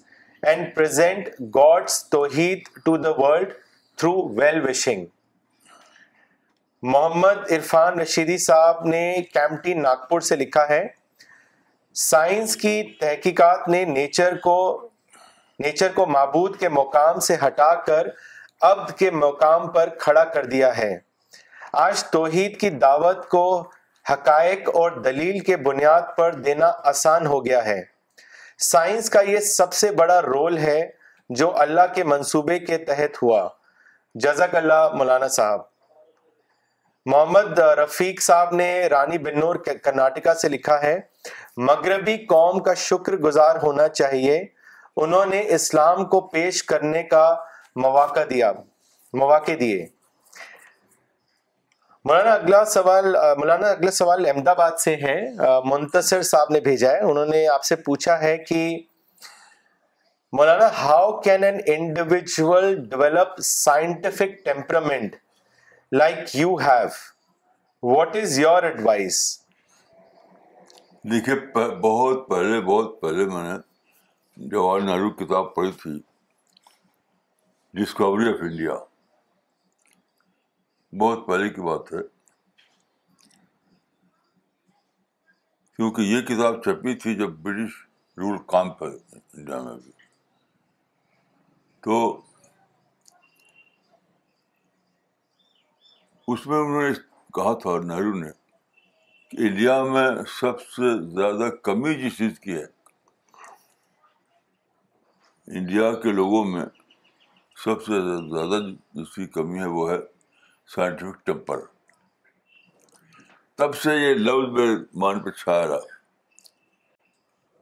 and 0.52 0.74
present 0.76 1.28
God's 1.56 2.02
توحید 2.10 2.68
to 2.84 2.96
the 3.02 3.10
world 3.20 3.52
through 3.98 4.12
well 4.38 4.58
wishing 4.64 5.04
Muhammad 6.82 7.52
Irfan 7.52 7.98
Rashidi 8.00 8.36
صاحب 8.38 8.84
نے 8.86 9.00
کیمٹی 9.34 9.74
ناگپور 9.74 10.20
سے 10.26 10.36
لکھا 10.36 10.64
ہے 10.68 10.82
science 12.00 12.56
کی 12.64 12.72
تحقیقات 13.00 13.68
نے 13.68 13.84
nature 13.94 14.36
کو 14.44 14.56
نیچر 15.64 15.92
کو 15.94 16.06
معبود 16.06 16.58
کے 16.60 16.68
مقام 16.80 17.20
سے 17.28 17.36
ہٹا 17.46 17.72
کر 17.86 18.06
عبد 18.70 18.92
کے 18.98 19.10
مقام 19.24 19.66
پر 19.72 19.88
کھڑا 20.00 20.24
کر 20.34 20.44
دیا 20.50 20.76
ہے 20.78 20.94
آج 21.86 22.04
توحید 22.12 22.60
کی 22.60 22.70
دعوت 22.84 23.28
کو 23.28 23.44
حقائق 24.12 24.68
اور 24.82 25.00
دلیل 25.10 25.38
کے 25.44 25.56
بنیاد 25.70 26.16
پر 26.16 26.32
دینا 26.44 26.70
آسان 26.94 27.26
ہو 27.26 27.44
گیا 27.46 27.64
ہے 27.64 27.82
سائنس 28.72 29.10
کا 29.16 29.20
یہ 29.32 29.38
سب 29.54 29.72
سے 29.82 29.90
بڑا 30.02 30.20
رول 30.32 30.58
ہے 30.68 30.80
جو 31.42 31.56
اللہ 31.60 31.92
کے 31.94 32.04
منصوبے 32.14 32.58
کے 32.70 32.78
تحت 32.90 33.22
ہوا 33.22 33.46
جزاک 34.24 34.54
اللہ 34.56 34.86
مولانا 34.96 35.26
صاحب 35.28 35.60
محمد 37.10 37.58
رفیق 37.82 38.20
صاحب 38.22 38.54
نے 38.56 38.68
رانی 38.90 39.18
کرناٹکا 39.84 40.34
سے 40.42 40.48
لکھا 40.48 40.80
ہے 40.82 40.94
مغربی 41.70 42.16
قوم 42.28 42.58
کا 42.68 42.74
شکر 42.84 43.16
گزار 43.26 43.56
ہونا 43.62 43.88
چاہیے 44.00 44.38
انہوں 45.06 45.26
نے 45.34 45.40
اسلام 45.54 46.04
کو 46.14 46.20
پیش 46.28 46.62
کرنے 46.70 47.02
کا 47.10 47.24
مواقع 47.86 48.20
دیا 48.30 48.50
مواقع 49.20 49.52
دیے 49.60 49.86
مولانا 52.04 52.32
اگلا 52.34 52.64
سوال 52.78 53.14
مولانا 53.38 53.68
اگلا 53.70 53.90
سوال 54.00 54.26
احمد 54.26 54.48
آباد 54.56 54.78
سے 54.84 54.96
ہے 55.04 55.20
منتصر 55.72 56.22
صاحب 56.32 56.52
نے 56.52 56.60
بھیجا 56.70 56.92
ہے 56.92 57.04
انہوں 57.10 57.26
نے 57.36 57.46
آپ 57.58 57.64
سے 57.72 57.76
پوچھا 57.90 58.20
ہے 58.22 58.36
کہ 58.48 58.68
مولانا 60.32 60.66
how 60.82 61.10
can 61.20 61.44
an 61.44 61.58
individual 61.74 62.74
develop 62.90 63.38
scientific 63.48 64.44
temperament 64.44 65.14
like 65.96 66.34
you 66.36 66.54
have 66.62 67.94
what 67.96 68.16
is 68.22 68.38
your 68.38 68.62
advice 68.70 69.20
دیکھیے 71.10 71.34
بہت 71.80 72.28
پہلے 72.28 72.60
بہت 72.60 73.00
پہلے 73.00 73.24
میں 73.34 73.42
نے 73.42 73.58
جواہر 74.50 74.80
نہرو 74.84 75.10
کی 75.10 75.24
کتاب 75.24 75.54
پڑھی 75.54 75.70
تھی 75.82 75.98
ڈسکوری 77.80 78.28
آف 78.28 78.42
انڈیا 78.50 78.74
بہت 81.00 81.26
پہلے 81.26 81.48
کی 81.54 81.60
بات 81.62 81.92
ہے 81.92 82.02
کیونکہ 85.76 86.02
یہ 86.14 86.20
کتاب 86.26 86.62
چھپی 86.64 86.94
تھی 87.02 87.14
جب 87.14 87.30
برٹش 87.46 87.82
رول 88.18 88.36
کام 88.52 88.70
پہ 88.74 88.84
انڈیا 88.84 89.60
میں 89.62 89.74
بھی 89.74 89.92
تو 91.86 91.96
اس 96.30 96.46
میں 96.46 96.58
انہوں 96.58 96.82
نے 96.88 96.94
کہا 97.34 97.52
تھا 97.62 97.76
نہرو 97.90 98.14
نے 98.20 98.30
کہ 99.30 99.36
انڈیا 99.48 99.76
میں 99.92 100.08
سب 100.40 100.60
سے 100.76 100.90
زیادہ 101.18 101.50
کمی 101.68 101.94
جس 102.02 102.16
چیز 102.18 102.40
کی 102.46 102.54
ہے 102.56 102.64
انڈیا 105.58 105.92
کے 106.02 106.12
لوگوں 106.18 106.44
میں 106.52 106.64
سب 107.64 107.82
سے 107.86 108.00
زیادہ 108.34 108.60
جس 108.94 109.14
کی 109.14 109.26
کمی 109.38 109.58
ہے 109.60 109.66
وہ 109.78 109.90
ہے 109.90 109.98
سائنٹیفک 110.74 111.24
ٹیمپر 111.26 111.60
تب 113.58 113.76
سے 113.84 113.96
یہ 113.96 114.14
لفظ 114.28 114.52
میرے 114.58 114.76
مان 115.04 115.20
پہ 115.26 115.30
چھایا 115.42 115.66
رہا 115.68 116.00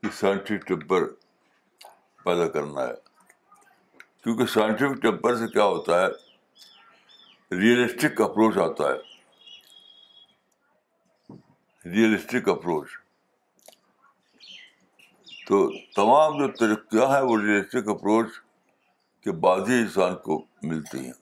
کہ 0.03 0.17
سائنٹیفک 0.21 0.67
ٹیمپر 0.69 1.11
پیدا 2.25 2.49
کرنا 2.59 2.87
ہے 2.87 3.04
کیونکہ 4.25 4.45
سائنٹیفک 4.53 5.01
ٹیمپر 5.01 5.35
سے 5.37 5.47
کیا 5.53 5.65
ہوتا 5.65 6.01
ہے 6.03 6.07
ریئلسٹک 7.61 8.21
اپروچ 8.27 8.57
آتا 8.59 8.85
ہے 8.93 8.97
ریئلسٹک 11.95 12.49
اپروچ 12.49 12.91
تو 15.49 15.59
تمام 15.97 16.39
جو 16.39 16.47
ترقیاں 16.61 17.09
ہیں 17.15 17.21
وہ 17.29 17.37
ریئلسٹک 17.41 17.89
اپروچ 17.97 18.29
کے 19.25 19.33
بعد 19.45 19.69
ہی 19.69 19.79
انسان 19.81 20.17
کو 20.23 20.41
ملتی 20.71 20.99
ہیں 21.07 21.13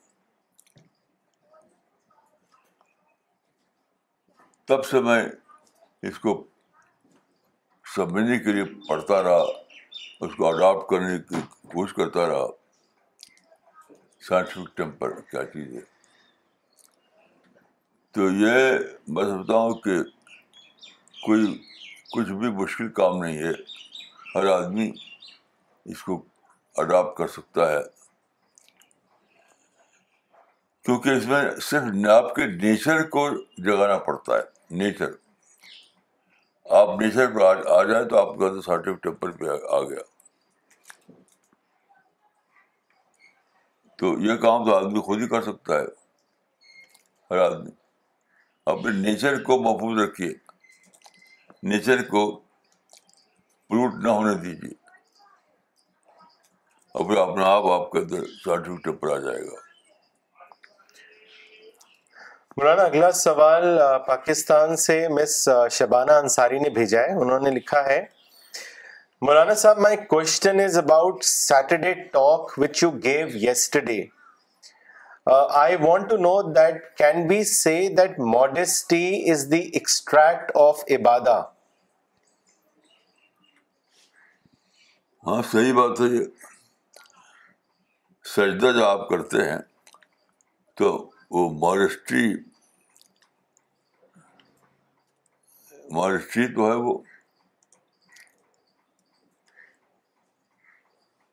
تب 4.67 4.85
سے 4.91 5.01
میں 5.11 5.21
اس 6.11 6.19
کو 6.19 6.43
سمجھنے 7.95 8.39
کے 8.45 8.51
لیے 8.53 8.63
پڑھتا 8.89 9.21
رہا 9.23 9.43
اس 10.25 10.35
کو 10.37 10.47
اڈاپٹ 10.55 10.89
کرنے 10.89 11.17
کی 11.29 11.47
کوشش 11.73 11.93
کرتا 11.93 12.27
رہا 12.29 12.47
سائنٹیفک 14.27 14.75
ٹیمپر 14.77 15.19
کیا 15.31 15.43
چیز 15.53 15.73
ہے 15.75 15.79
تو 18.15 18.29
یہ 18.41 18.53
میں 19.15 19.23
سمجھتا 19.23 19.55
ہوں 19.55 19.73
کہ 19.85 19.97
کوئی 21.25 21.45
کچھ 22.15 22.29
بھی 22.41 22.51
مشکل 22.61 22.89
کام 22.99 23.17
نہیں 23.23 23.37
ہے 23.43 23.51
ہر 24.35 24.47
آدمی 24.53 24.89
اس 25.93 26.03
کو 26.03 26.21
اڈاپٹ 26.83 27.17
کر 27.17 27.27
سکتا 27.35 27.71
ہے 27.71 27.81
کیونکہ 30.85 31.09
اس 31.17 31.25
میں 31.27 31.41
صرف 31.69 32.07
آپ 32.11 32.33
کے 32.35 32.45
نیچر 32.53 33.03
کو 33.17 33.29
جگانا 33.65 33.97
پڑتا 34.07 34.37
ہے 34.37 34.77
نیچر 34.83 35.11
آپ 36.81 36.89
نیچر 37.01 37.31
پر 37.37 37.65
آ 37.77 37.83
جائیں 37.91 38.05
تو 38.09 38.17
آپ 38.19 38.37
کا 38.39 38.53
ہیں 38.53 38.61
سائنٹیفک 38.65 39.03
ٹیمپل 39.03 39.31
پہ 39.39 39.45
آ 39.47 39.81
گیا 39.89 40.12
تو 43.97 44.13
یہ 44.27 44.35
کام 44.41 44.65
تو 44.65 44.75
آدمی 44.75 44.99
خود 45.07 45.21
ہی 45.21 45.27
کر 45.29 45.41
سکتا 45.41 45.79
ہے 45.79 45.85
ہر 47.31 47.37
آدمی 47.45 47.71
اپنے 48.73 48.91
نیچر 49.01 49.41
کو 49.43 49.57
محفوظ 49.63 49.99
رکھیے 50.01 50.31
نیچر 51.71 52.01
کو 52.11 52.29
پلوٹ 53.69 53.93
نہ 54.03 54.09
ہونے 54.09 54.33
دیجیے 54.41 54.71
اور 56.99 57.15
اپنا 57.27 57.45
آپ 57.53 57.65
آپ 57.79 57.91
کے 57.91 57.99
اندر 57.99 58.25
سرٹیفکیٹ 58.43 58.99
پر 59.01 59.11
آ 59.11 59.17
جائے 59.27 59.41
گا 59.45 59.61
مولانا 62.57 62.83
اگلا 62.83 63.11
سوال 63.19 63.63
پاکستان 64.07 64.75
سے 64.77 64.97
مس 65.19 65.37
شبانہ 65.77 66.11
انصاری 66.23 66.59
نے 66.59 66.69
بھیجا 66.79 66.99
ہے 67.07 67.15
انہوں 67.21 67.39
نے 67.43 67.51
لکھا 67.51 67.83
ہے 67.85 68.01
مولانا 69.25 69.53
صاحب 69.59 69.77
my 69.79 69.97
question 70.11 70.59
is 70.59 70.77
about 70.77 71.23
Saturday 71.23 71.91
talk 72.13 72.49
which 72.61 72.81
you 72.83 72.89
gave 73.03 73.27
yesterday 73.41 73.97
I 75.59 75.75
want 75.81 76.09
to 76.09 76.17
know 76.25 76.33
that 76.55 76.81
can 76.97 77.27
be 77.27 77.43
see 77.51 77.75
that 77.97 78.19
modesty 78.33 79.05
is 79.31 79.45
the 79.51 79.59
extract 79.79 80.51
of 80.63 80.83
ابادا 80.97 81.37
ہاں 85.27 85.41
صحیح 85.51 85.73
بات 85.79 86.01
ہے 86.01 86.07
یہ 86.15 86.25
سجدہ 88.35 88.71
جب 88.79 88.83
آپ 88.87 89.07
کرتے 89.09 89.49
ہیں 89.49 89.57
تو 90.81 90.91
وہ 91.37 91.49
ماڈیسٹری 91.65 92.27
ماڈیسٹری 96.01 96.47
تو 96.55 96.69
ہے 96.71 96.75
وہ 96.87 96.97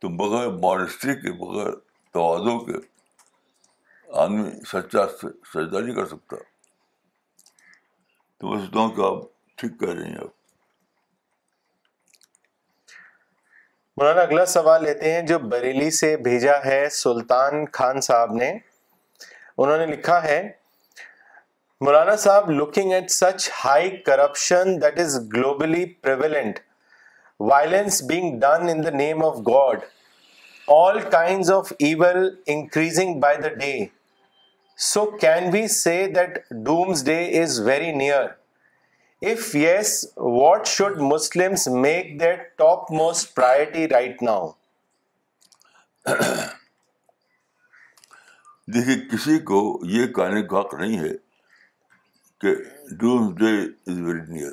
تو 0.00 0.08
بغیر 0.18 0.48
مانسٹری 0.60 1.14
کے 1.22 1.32
بغیر 1.44 1.70
توازوں 2.12 2.58
کے 2.66 2.72
آدمی 4.20 4.50
سچا 4.70 5.06
سجدہ 5.16 5.78
نہیں 5.78 5.94
کر 5.94 6.06
سکتا 6.12 6.36
تو 8.40 8.84
آپ 9.10 9.24
ٹھیک 9.58 9.78
کہہ 9.80 9.88
رہی 9.98 10.12
آپ 10.20 10.38
مولانا 13.98 14.20
اگلا 14.20 14.44
سوال 14.54 14.82
لیتے 14.84 15.12
ہیں 15.12 15.20
جو 15.26 15.38
بریلی 15.52 15.90
سے 15.98 16.16
بھیجا 16.28 16.56
ہے 16.64 16.80
سلطان 16.98 17.64
خان 17.72 18.00
صاحب 18.08 18.32
نے 18.34 18.50
انہوں 18.52 19.76
نے 19.78 19.86
لکھا 19.92 20.22
ہے 20.22 20.40
مولانا 21.84 22.14
صاحب 22.24 22.50
looking 22.50 22.92
at 22.92 23.10
such 23.10 23.48
high 23.64 23.90
corruption 24.06 24.80
that 24.82 24.98
is 25.04 25.18
globally 25.34 25.84
prevalent 26.02 26.60
violence 27.48 28.02
being 28.08 28.38
done 28.40 28.68
in 28.70 28.82
the 28.84 28.90
name 28.96 29.24
of 29.24 29.36
God 29.46 29.80
all 30.76 30.98
kind 31.12 31.50
of 31.52 31.72
evil 31.86 32.28
increasing 32.54 33.20
by 33.20 33.36
the 33.42 33.48
day 33.60 33.72
so 34.90 35.04
can 35.20 35.50
be 35.50 35.66
see 35.76 35.96
this 36.12 37.04
day 37.04 37.18
is 37.42 37.58
very 37.66 37.90
near 37.96 38.24
if 39.32 39.54
yes 39.56 39.90
what 40.16 40.66
should 40.66 41.00
Muslim 41.12 41.54
make 41.82 42.18
that 42.20 42.46
top 42.58 42.92
most 42.98 43.34
priority 43.36 43.88
right 43.88 44.22
now 44.22 44.48
دیکھیے 48.72 49.00
کسی 49.10 49.38
کو 49.52 49.60
یہ 49.96 50.06
کہنے 50.16 50.42
کا 50.50 50.60
حق 50.60 50.74
نہیں 50.80 50.98
ہے 50.98 51.12
کہ 52.40 52.54
ڈومس 52.98 53.34
ڈے 53.38 53.56
از 53.92 53.98
ویری 54.00 54.22
نیئر 54.32 54.52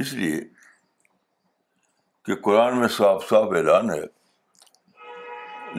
اس 0.00 0.12
لیے 0.12 0.40
کہ 2.26 2.34
قرآن 2.44 2.78
میں 2.80 2.88
صاف 2.96 3.28
صاف 3.30 3.52
اعلان 3.56 3.90
ہے 3.90 4.00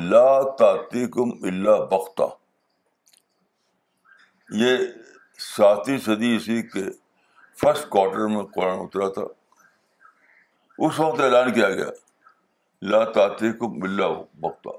لا 0.09 0.25
اللہ 0.59 1.85
بختا 1.91 2.25
یہ 4.63 4.77
ساتویں 5.45 5.97
صدی 6.05 6.61
کے 6.73 6.83
فرسٹ 7.61 7.87
کوارٹر 7.89 8.27
میں 8.35 8.43
قرآن 8.55 8.79
اترا 8.81 9.07
تھا 9.13 9.21
اس 10.85 10.99
وقت 10.99 11.19
اعلان 11.21 11.51
کیا 11.53 11.69
گیا 11.69 11.87
لا 12.91 13.03
کم 13.59 13.81
اللہ 13.89 14.21
بختا 14.45 14.77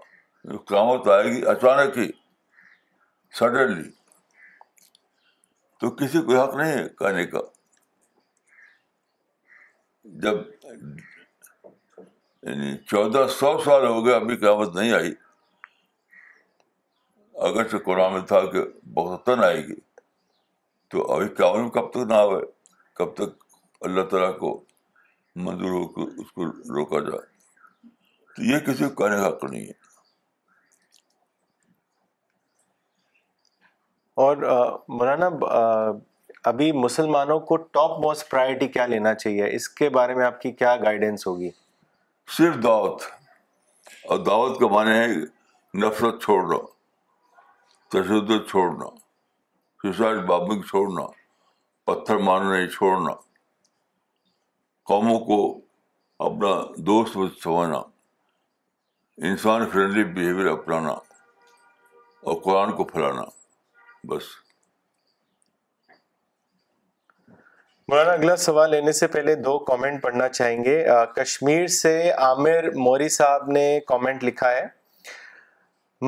قیامت 0.67 1.09
آئے 1.17 1.25
گی 1.31 1.45
اچانک 1.55 1.99
ہی 1.99 2.09
سڈنلی 3.39 3.89
تو 5.81 5.91
کسی 6.03 6.23
کو 6.29 6.41
حق 6.43 6.55
نہیں 6.63 6.73
ہے 6.77 6.89
کہنے 6.99 7.25
کا 7.33 7.39
جب 10.27 10.37
یعنی 12.47 12.77
چودہ 12.89 13.27
سو 13.39 13.51
سال 13.65 13.85
ہو 13.87 14.05
گئے 14.05 14.15
ابھی 14.15 14.37
قیامت 14.37 14.75
نہیں 14.75 14.93
آئی 14.95 15.13
اگر 17.49 17.69
سے 17.69 17.79
قرآن 17.87 18.13
میں 18.13 18.21
تھا 18.33 18.41
کہ 18.53 18.63
بہت 18.95 19.29
آئے 19.45 19.57
گی 19.69 19.75
تو 20.91 21.11
ابھی 21.13 22.05
نہ 22.11 22.15
آئے 22.15 22.41
کب 22.99 23.15
تک 23.15 23.43
اللہ 23.89 24.03
تعالیٰ 24.11 24.37
کو 24.39 24.53
منظور 25.49 25.71
ہو 25.79 25.87
کے 25.97 26.03
اس 26.23 26.31
کو 26.33 26.45
روکا 26.77 27.01
جائے 27.09 27.27
تو 28.37 28.43
یہ 28.53 28.59
کسی 28.67 28.85
کہنے 28.99 29.17
کا 29.17 29.27
حق 29.27 29.45
نہیں 29.51 29.67
ہے 29.67 29.85
اور 34.27 34.47
مولانا 34.99 35.29
ابھی 36.51 36.71
مسلمانوں 36.87 37.39
کو 37.51 37.57
ٹاپ 37.79 37.99
موسٹ 38.05 38.31
پرائرٹی 38.31 38.69
کیا 38.79 38.87
لینا 38.97 39.15
چاہیے 39.15 39.55
اس 39.57 39.69
کے 39.81 39.89
بارے 40.01 40.15
میں 40.15 40.25
آپ 40.27 40.41
کی 40.41 40.53
کیا 40.63 40.75
گائیڈنس 40.85 41.27
ہوگی 41.27 41.51
صرف 42.35 42.57
دعوت 42.63 43.03
اور 44.09 44.19
دعوت 44.25 44.59
کا 44.61 44.69
معنی 44.75 44.91
ہے 44.99 45.07
نفرت 45.81 46.23
چھوڑنا 46.23 46.57
تشدد 47.93 48.49
چھوڑنا 48.51 48.87
سوسائڈ 49.83 50.19
بابنگ 50.29 50.63
چھوڑنا 50.71 51.07
پتھر 51.87 52.17
مارنا 52.29 52.57
ہی 52.59 52.67
چھوڑنا 52.71 53.13
قوموں 54.91 55.19
کو 55.27 55.39
اپنا 56.29 56.51
دوست 56.87 57.13
سمجھنا 57.43 57.79
انسان 59.29 59.69
فرینڈلی 59.71 60.05
بیہیویئر 60.15 60.47
اپنانا 60.53 60.93
اور 62.23 62.41
قرآن 62.43 62.75
کو 62.77 62.85
پھیلانا 62.93 63.23
بس 64.09 64.25
مولانا 67.91 68.13
اگلا 68.13 68.35
سوال 68.43 68.71
لینے 68.71 68.93
سے 68.93 69.07
پہلے 69.09 69.35
دو 69.43 69.59
کامنٹ 69.65 70.01
پڑھنا 70.03 70.27
چاہیں 70.29 70.65
گے 70.65 70.77
کشمیر 71.17 71.67
سے 71.75 71.91
عامر 72.13 72.65
موری 72.87 73.09
صاحب 73.17 73.51
نے 73.57 73.69
کامنٹ 73.89 74.23
لکھا 74.25 74.51
ہے 74.53 74.65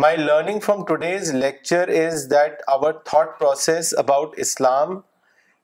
my 0.04 0.16
learning 0.16 0.60
from 0.60 0.84
today's 0.84 1.30
lecture 1.34 1.88
is 1.98 2.24
that 2.30 2.62
our 2.74 2.92
thought 3.10 3.38
process 3.40 3.92
about 3.98 4.34
Islam 4.46 4.96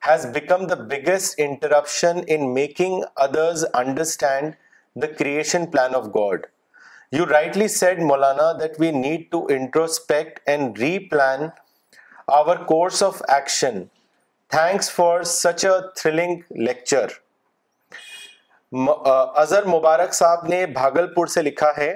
has 0.09 0.27
become 0.35 0.67
the 0.67 0.75
biggest 0.93 1.35
interruption 1.47 2.21
in 2.37 2.49
making 2.55 3.01
others 3.25 3.65
understand 3.83 4.53
the 5.03 5.07
creation 5.19 5.67
plan 5.71 5.95
of 5.97 6.05
God 6.17 6.47
you 7.19 7.27
rightly 7.31 7.69
said 7.81 8.03
Maulana 8.11 8.51
that 8.61 8.81
we 8.81 8.91
need 9.03 9.31
to 9.33 9.45
introspect 9.57 10.41
and 10.49 10.79
replan 11.09 11.45
our 12.39 12.65
course 12.75 13.03
of 13.03 13.23
action 13.35 13.83
thanks 14.55 14.91
for 14.93 15.23
such 15.29 15.65
a 15.67 15.71
thrilling 15.97 16.41
lecture 16.67 17.07
Azhar 19.41 19.65
Mubarak 19.67 20.13
صاحب 20.15 20.45
نے 20.49 20.65
بھاگل 20.75 21.07
پور 21.15 21.27
سے 21.35 21.43
لکھا 21.43 21.71
ہے 21.79 21.91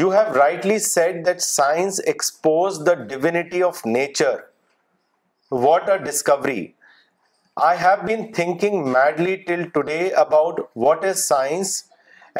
you 0.00 0.10
have 0.12 0.34
rightly 0.38 0.78
said 0.84 1.16
that 1.26 1.40
science 1.42 2.00
expose 2.12 2.78
the 2.86 2.94
divinity 3.12 3.62
of 3.68 3.80
nature 3.86 4.36
what 5.64 5.90
are 5.90 5.96
discovery 6.04 6.66
I 7.70 7.78
have 7.82 8.04
been 8.06 8.22
thinking 8.34 8.84
madly 8.92 9.34
till 9.46 9.62
today 9.74 9.98
about 10.24 10.60
what 10.84 11.04
is 11.04 11.24
science 11.28 11.74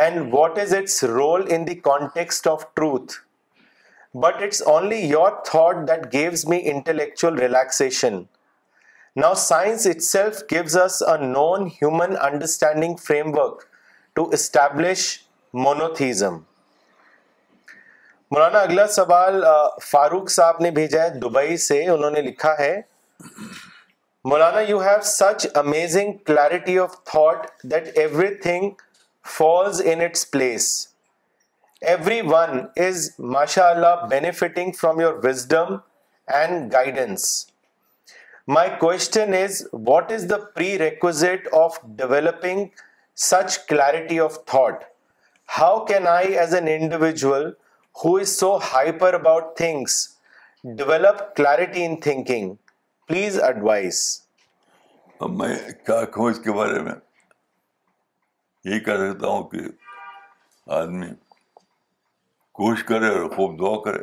and 0.04 0.32
what 0.34 0.58
is 0.66 0.74
its 0.74 1.02
role 1.14 1.46
in 1.54 1.66
the 1.66 1.74
context 1.90 2.46
of 2.48 2.64
truth 2.74 3.12
but 4.24 4.42
it's 4.42 4.62
only 4.74 5.00
your 5.10 5.30
thought 5.50 5.86
that 5.88 6.12
gives 6.12 6.46
me 6.54 6.60
intellectual 6.72 7.38
relaxation 7.38 8.22
Now 9.16 9.34
science 9.34 9.86
itself 9.90 10.38
gives 10.48 10.74
us 10.84 11.00
a 11.00 11.12
a 11.16 11.68
human 11.80 12.14
understanding 12.28 12.94
framework 13.06 13.60
to 14.18 14.24
establish 14.40 15.04
monotheism. 15.66 16.38
مولانا 18.30 18.58
اگلا 18.66 18.86
سوال 18.96 19.44
فاروق 19.90 20.28
صاحب 20.30 20.60
نے 20.62 20.70
بھیجا 20.78 21.02
ہے 21.02 21.08
Dubai 21.20 21.56
سے 21.66 21.84
انہوں 21.92 22.10
نے 22.10 22.20
لکھا 22.22 22.52
ہے 22.58 22.72
مولانا 24.28 24.60
you 24.70 24.78
have 24.82 25.00
such 25.10 25.46
amazing 25.62 26.12
clarity 26.26 26.78
of 26.78 26.96
thought 27.12 27.46
that 27.70 27.98
everything 28.42 28.70
falls 29.38 29.82
in 29.92 30.00
its 30.04 30.30
place 30.30 30.68
everyone 32.32 32.58
is 32.88 33.10
ماشاء 33.36 33.68
اللہ 33.70 34.06
benefitting 34.10 34.72
from 34.80 35.00
your 35.00 35.14
wisdom 35.24 35.76
and 36.40 36.72
guidance 36.72 37.28
my 38.52 38.70
question 38.80 39.34
is 39.34 39.60
what 39.86 40.10
is 40.12 40.28
the 40.30 40.36
prerequisite 40.78 41.46
of 41.60 41.78
developing 41.98 42.64
such 43.28 43.56
clarity 43.68 44.18
of 44.20 44.36
thought 44.46 44.82
how 45.58 45.84
can 45.86 46.06
I 46.08 46.38
as 46.38 46.54
an 46.54 46.68
individual 46.80 47.48
who 48.04 48.14
is 48.16 48.36
so 48.40 48.54
hyper 48.72 49.14
about 49.14 49.56
things 49.56 49.96
develop 50.78 51.22
clarity 51.36 51.84
in 51.84 51.96
thinking 52.06 52.52
please 53.08 53.40
اب 55.20 55.30
میں 55.36 55.54
کیا 55.86 56.04
کہوں 56.04 56.30
اس 56.30 56.40
کے 56.44 56.52
بارے 56.56 56.78
میں 56.82 56.94
یہ 58.70 58.78
کہہ 58.84 59.10
سکتا 59.10 59.26
ہوں 59.28 59.42
کہ 59.50 59.60
آدمی 60.82 61.06
کوشش 62.58 62.84
کرے 62.88 63.08
اور 63.14 63.28
خوب 63.36 63.58
دعا 63.60 63.74
کرے 63.84 64.02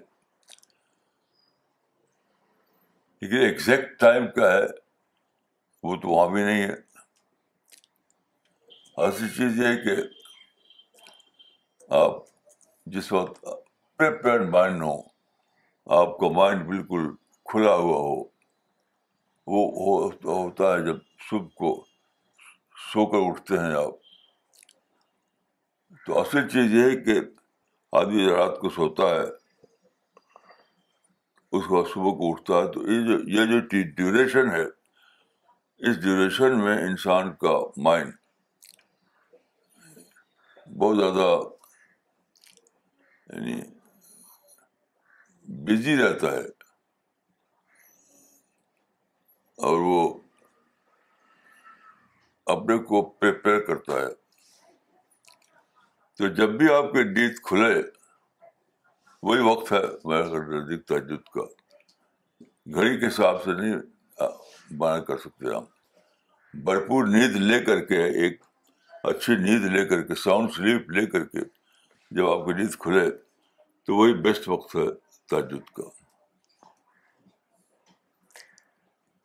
ایگزیکٹ 3.49 3.89
ٹائم 4.01 4.23
کا 4.37 4.47
ہے 4.53 4.63
وہ 5.89 5.97
تو 6.03 6.07
وہاں 6.09 6.29
بھی 6.35 6.43
نہیں 6.45 6.63
ہے 6.63 6.77
ایسی 9.05 9.27
چیز 9.37 9.51
یہ 9.61 9.75
کہ 9.85 9.95
آپ 12.03 12.13
جس 12.95 13.07
وقت 13.13 13.35
پریپئر 13.99 14.39
مائنڈ 14.57 14.79
ہو 14.83 14.97
آپ 16.01 16.11
کا 16.19 16.27
مائنڈ 16.43 16.59
بالکل 16.69 17.03
کھلا 17.51 17.75
ہوا 17.85 17.97
ہو 18.09 18.19
وہ 19.51 19.61
ہوتا 20.39 20.73
ہے 20.73 20.85
جب 20.85 20.97
صبح 21.31 21.49
کو 21.59 21.73
سو 22.93 23.05
کر 23.11 23.27
اٹھتے 23.29 23.59
ہیں 23.59 23.75
آپ 23.75 24.11
تو 26.07 26.19
اصل 26.21 26.49
چیز 26.49 26.73
یہ 26.75 26.83
ہے 26.91 26.97
کہ 27.05 27.21
آدمی 27.97 28.29
رات 28.29 28.59
کو 28.61 28.69
سوتا 28.77 29.09
ہے 29.11 29.25
اس 31.57 31.67
کے 31.67 31.73
بعد 31.75 31.91
صبح 31.95 32.15
کو 32.21 32.31
اٹھتا 32.31 32.59
ہے 32.61 32.71
تو 32.73 32.83
یہ 32.91 33.07
جو 33.07 33.19
یہ 33.37 33.47
جو 33.53 33.59
ڈیوریشن 33.97 34.51
ہے 34.51 34.63
اس 35.91 36.01
ڈیوریشن 36.03 36.59
میں 36.65 36.77
انسان 36.87 37.33
کا 37.41 37.59
مائنڈ 37.89 38.13
بہت 40.79 40.97
زیادہ 40.97 41.27
یعنی 43.37 43.61
بزی 45.67 45.97
رہتا 46.03 46.33
ہے 46.33 46.43
اور 49.69 49.81
وہ 49.87 49.99
اپنے 52.55 52.77
کو 52.87 53.03
پریپئر 53.21 53.59
کرتا 53.67 54.01
ہے 54.01 54.09
تو 56.19 56.29
جب 56.41 56.57
بھی 56.63 56.73
آپ 56.75 56.91
کے 56.93 57.03
نیت 57.11 57.41
کھلے 57.49 57.69
وہی 59.29 59.43
وقت 59.51 59.73
ہے 59.73 59.81
کا 60.89 60.99
گھڑی 62.75 62.99
کے 63.01 63.07
حساب 63.07 63.43
سے 63.45 63.53
نہیں 63.61 64.75
بانہ 64.79 65.03
کر 65.11 65.19
سکتے 65.27 65.55
ہم 65.55 65.65
بھرپور 66.65 67.07
نیند 67.17 67.37
لے 67.51 67.59
کر 67.65 67.85
کے 67.93 68.03
ایک 68.25 68.43
اچھی 69.15 69.37
نیند 69.47 69.65
لے 69.77 69.85
کر 69.89 70.03
کے 70.09 70.15
ساؤنڈ 70.25 70.55
سلیپ 70.57 70.91
لے 70.99 71.07
کر 71.15 71.25
کے 71.37 71.45
جب 72.19 72.31
آپ 72.31 72.47
کی 72.47 72.53
نیند 72.63 72.79
کھلے 72.87 73.09
تو 73.87 73.97
وہی 73.97 74.15
بیسٹ 74.29 74.49
وقت 74.49 74.77
ہے 74.77 74.91
تاجد 75.31 75.71
کا 75.77 75.89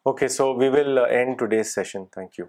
Okay, 0.10 0.30
so 0.30 0.54
we 0.54 0.70
will 0.70 1.00
end 1.06 1.38
today's 1.38 1.74
session. 1.74 2.08
Thank 2.16 2.38
you. 2.38 2.46